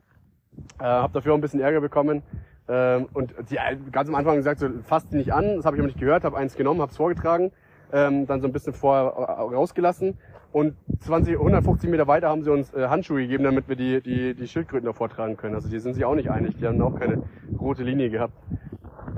[0.78, 2.22] Äh, habe dafür auch ein bisschen Ärger bekommen.
[2.68, 3.58] Ähm, und die
[3.90, 5.56] ganz am Anfang gesagt, so, fasst die nicht an.
[5.56, 7.50] Das habe ich aber nicht gehört, habe eins genommen, habe es vorgetragen,
[7.92, 10.18] ähm, dann so ein bisschen vorher rausgelassen.
[10.50, 14.34] Und 20, 150 Meter weiter haben sie uns äh, Handschuhe gegeben, damit wir die, die,
[14.34, 15.54] die Schildkröten noch vortragen können.
[15.54, 17.22] Also die sind sich auch nicht einig, die haben auch keine
[17.60, 18.32] rote Linie gehabt.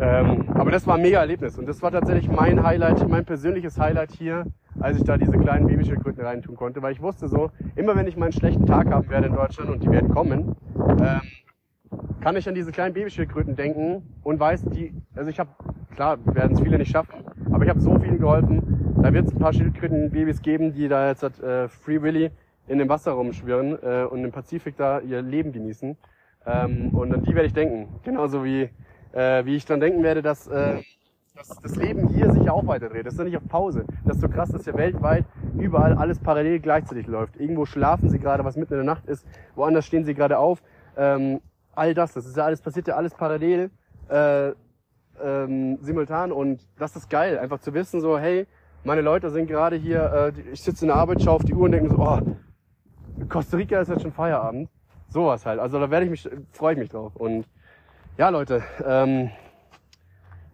[0.01, 3.79] Ähm, aber das war ein mega Erlebnis und das war tatsächlich mein Highlight, mein persönliches
[3.79, 4.47] Highlight hier,
[4.79, 8.17] als ich da diese kleinen Babyschildkröten reintun konnte, weil ich wusste so, immer wenn ich
[8.17, 11.21] mal einen schlechten Tag haben werde in Deutschland und die werden kommen, ähm,
[12.21, 15.51] kann ich an diese kleinen Babyschildkröten denken und weiß, die, also ich habe,
[15.95, 18.95] klar, werden es viele nicht schaffen, aber ich habe so vielen geholfen.
[19.03, 22.31] Da wird es ein paar Schildkrötenbabys geben, die da jetzt äh, Free Willy
[22.69, 25.97] in dem Wasser rumschwirren äh, und im Pazifik da ihr Leben genießen.
[26.47, 27.89] Ähm, und an die werde ich denken.
[28.05, 28.69] Genauso wie,
[29.13, 30.83] äh, wie ich dann denken werde, dass, äh,
[31.35, 33.07] dass das Leben hier sich ja auch weiterdreht.
[33.07, 33.85] Das ist ja nicht auf Pause.
[34.05, 35.25] Das ist so krass, dass ja weltweit
[35.59, 37.41] überall alles parallel gleichzeitig läuft.
[37.41, 40.63] Irgendwo schlafen sie gerade, was mitten in der Nacht ist, woanders stehen sie gerade auf.
[40.97, 41.41] Ähm,
[41.75, 43.71] all das, das ist ja alles, passiert ja alles parallel,
[44.09, 44.53] äh,
[45.23, 48.47] ähm, simultan und das ist geil, einfach zu wissen so, hey,
[48.85, 51.65] meine Leute sind gerade hier, äh, ich sitze in der Arbeit, schaue auf die Uhr
[51.65, 52.21] und denke so, oh,
[53.29, 54.71] Costa Rica ist jetzt schon Feierabend.
[55.09, 55.59] Sowas halt.
[55.59, 57.17] Also da werde ich mich, freue ich mich drauf.
[57.17, 57.47] Und
[58.17, 59.31] ja, Leute, ähm,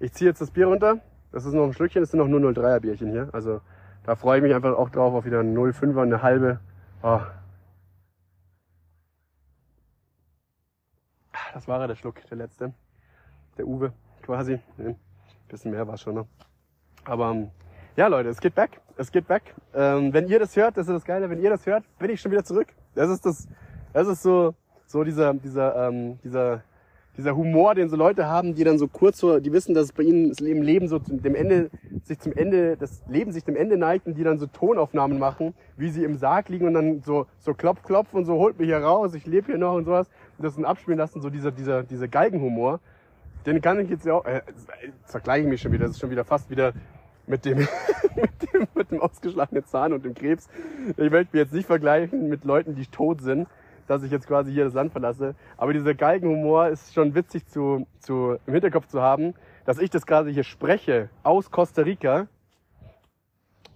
[0.01, 0.99] ich ziehe jetzt das Bier runter.
[1.31, 3.29] Das ist noch ein Schlückchen, das sind noch nur 0,3er Bierchen hier.
[3.33, 3.61] Also
[4.05, 6.61] da freue ich mich einfach auch drauf auf wieder ein 0,5er, eine halbe.
[7.03, 7.21] Oh.
[11.57, 12.75] Das war ja der Schluck, der letzte.
[13.57, 14.61] Der Uwe quasi.
[14.77, 14.95] Ein
[15.49, 16.27] bisschen mehr war schon noch.
[17.07, 17.51] Aber ähm,
[17.97, 18.83] ja, Leute, es geht back.
[18.99, 19.55] Es geht back.
[19.73, 22.21] Ähm, wenn ihr das hört, das ist das Geile, wenn ihr das hört, bin ich
[22.21, 22.69] schon wieder zurück.
[22.95, 23.49] Das ist das,
[23.95, 24.55] das ist so,
[24.85, 26.63] so dieser, dieser, ähm, dieser,
[27.17, 29.93] dieser Humor, den so Leute haben, die dann so kurz so, die wissen, dass es
[29.93, 31.71] bei ihnen das Leben, so dem Ende,
[32.05, 35.55] sich zum Ende, das Leben sich dem Ende neigt und die dann so Tonaufnahmen machen,
[35.77, 38.69] wie sie im Sarg liegen und dann so, so klopf, klopf und so, holt mich
[38.69, 40.09] hier raus, ich lebe hier noch und sowas.
[40.37, 42.81] Und das dann abspielen lassen, so dieser, dieser, dieser Galgenhumor.
[43.47, 44.43] Den kann ich jetzt ja auch, äh,
[45.05, 46.73] vergleiche ich mich schon wieder, das ist schon wieder fast wieder
[47.27, 47.59] mit dem,
[48.15, 50.49] mit dem, mit dem ausgeschlagenen Zahn und dem Krebs.
[50.91, 53.49] Ich möchte mich jetzt nicht vergleichen mit Leuten, die tot sind,
[53.87, 55.35] dass ich jetzt quasi hier das Land verlasse.
[55.57, 59.35] Aber dieser Galgenhumor ist schon witzig zu, zu, im Hinterkopf zu haben,
[59.65, 62.29] dass ich das gerade hier spreche aus Costa Rica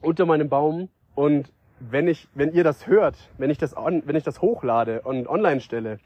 [0.00, 4.16] unter meinem Baum und wenn ich, wenn ihr das hört, wenn ich das, on, wenn
[4.16, 5.98] ich das hochlade und online stelle,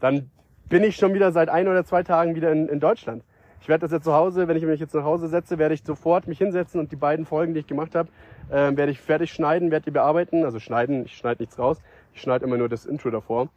[0.00, 0.30] dann
[0.68, 3.24] bin ich schon wieder seit ein oder zwei Tagen wieder in, in Deutschland.
[3.60, 5.84] Ich werde das jetzt zu Hause, wenn ich mich jetzt nach Hause setze, werde ich
[5.84, 8.08] sofort mich hinsetzen und die beiden Folgen, die ich gemacht habe,
[8.48, 10.44] äh, werde ich fertig schneiden, werde die bearbeiten.
[10.44, 11.78] Also schneiden, ich schneide nichts raus.
[12.14, 13.48] Ich schneide immer nur das Intro davor.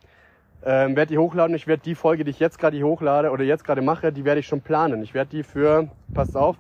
[0.64, 1.56] Ähm, werde die hochladen.
[1.56, 4.40] Ich werde die Folge, die ich jetzt gerade hochlade oder jetzt gerade mache, die werde
[4.40, 5.04] ich schon planen.
[5.04, 6.58] Ich werde die für, passt auf,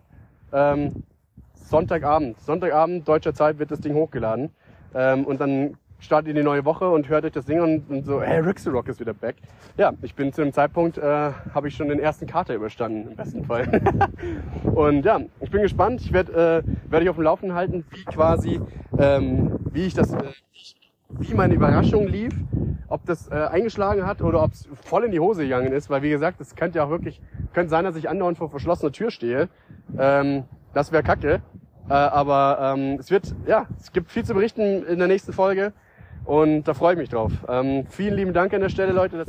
[0.54, 1.04] ähm,
[1.56, 2.40] Sonntagabend.
[2.42, 4.52] Sonntagabend deutscher Zeit wird das Ding hochgeladen.
[4.94, 8.06] Ähm, und dann startet in die neue Woche und hört euch das Ding an und
[8.06, 9.36] so, hey, Rixel Rock ist wieder back.
[9.78, 13.16] Ja, ich bin zu dem Zeitpunkt, äh, habe ich schon den ersten Kater überstanden, im
[13.16, 13.82] besten Fall.
[14.76, 16.02] und ja, ich bin gespannt.
[16.02, 18.62] Ich werde äh, werd euch auf dem Laufenden halten, wie quasi,
[19.00, 20.20] ähm, wie ich das, äh,
[21.20, 22.34] wie meine Überraschung lief,
[22.88, 26.02] ob das äh, eingeschlagen hat oder ob es voll in die Hose gegangen ist, weil
[26.02, 27.22] wie gesagt, es könnte ja auch wirklich,
[27.54, 29.50] könnte sein, dass ich andauernd vor verschlossener Tür stehe.
[29.98, 30.44] Ähm,
[30.74, 31.42] das wäre kacke.
[31.90, 35.72] Äh, aber ähm, es wird, ja, es gibt viel zu berichten in der nächsten Folge
[36.26, 37.32] und da freue ich mich drauf.
[37.48, 39.24] Ähm, vielen lieben Dank an der Stelle, Leute.
[39.24, 39.28] Das,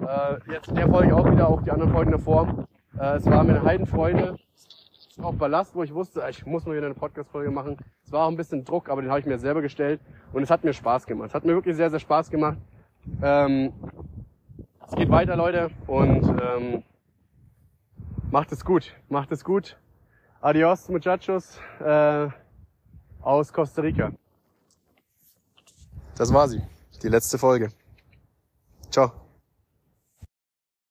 [0.00, 2.66] äh, jetzt in der Folge auch wieder, auch die anderen Folgen davor.
[2.98, 4.36] Äh, es war mir eine Heidenfreude.
[5.20, 7.76] Auch Ballast, wo ich wusste, ich muss mal wieder eine Podcast-Folge machen.
[8.02, 10.00] Es war auch ein bisschen Druck, aber den habe ich mir selber gestellt
[10.32, 11.28] und es hat mir Spaß gemacht.
[11.28, 12.56] Es hat mir wirklich sehr, sehr Spaß gemacht.
[13.20, 13.72] Ähm,
[14.86, 16.82] es geht weiter, Leute, und ähm,
[18.30, 18.94] macht es gut.
[19.08, 19.76] Macht es gut.
[20.40, 22.28] Adios, muchachos, äh,
[23.20, 24.12] aus Costa Rica.
[26.16, 26.62] Das war sie,
[27.02, 27.68] die letzte Folge.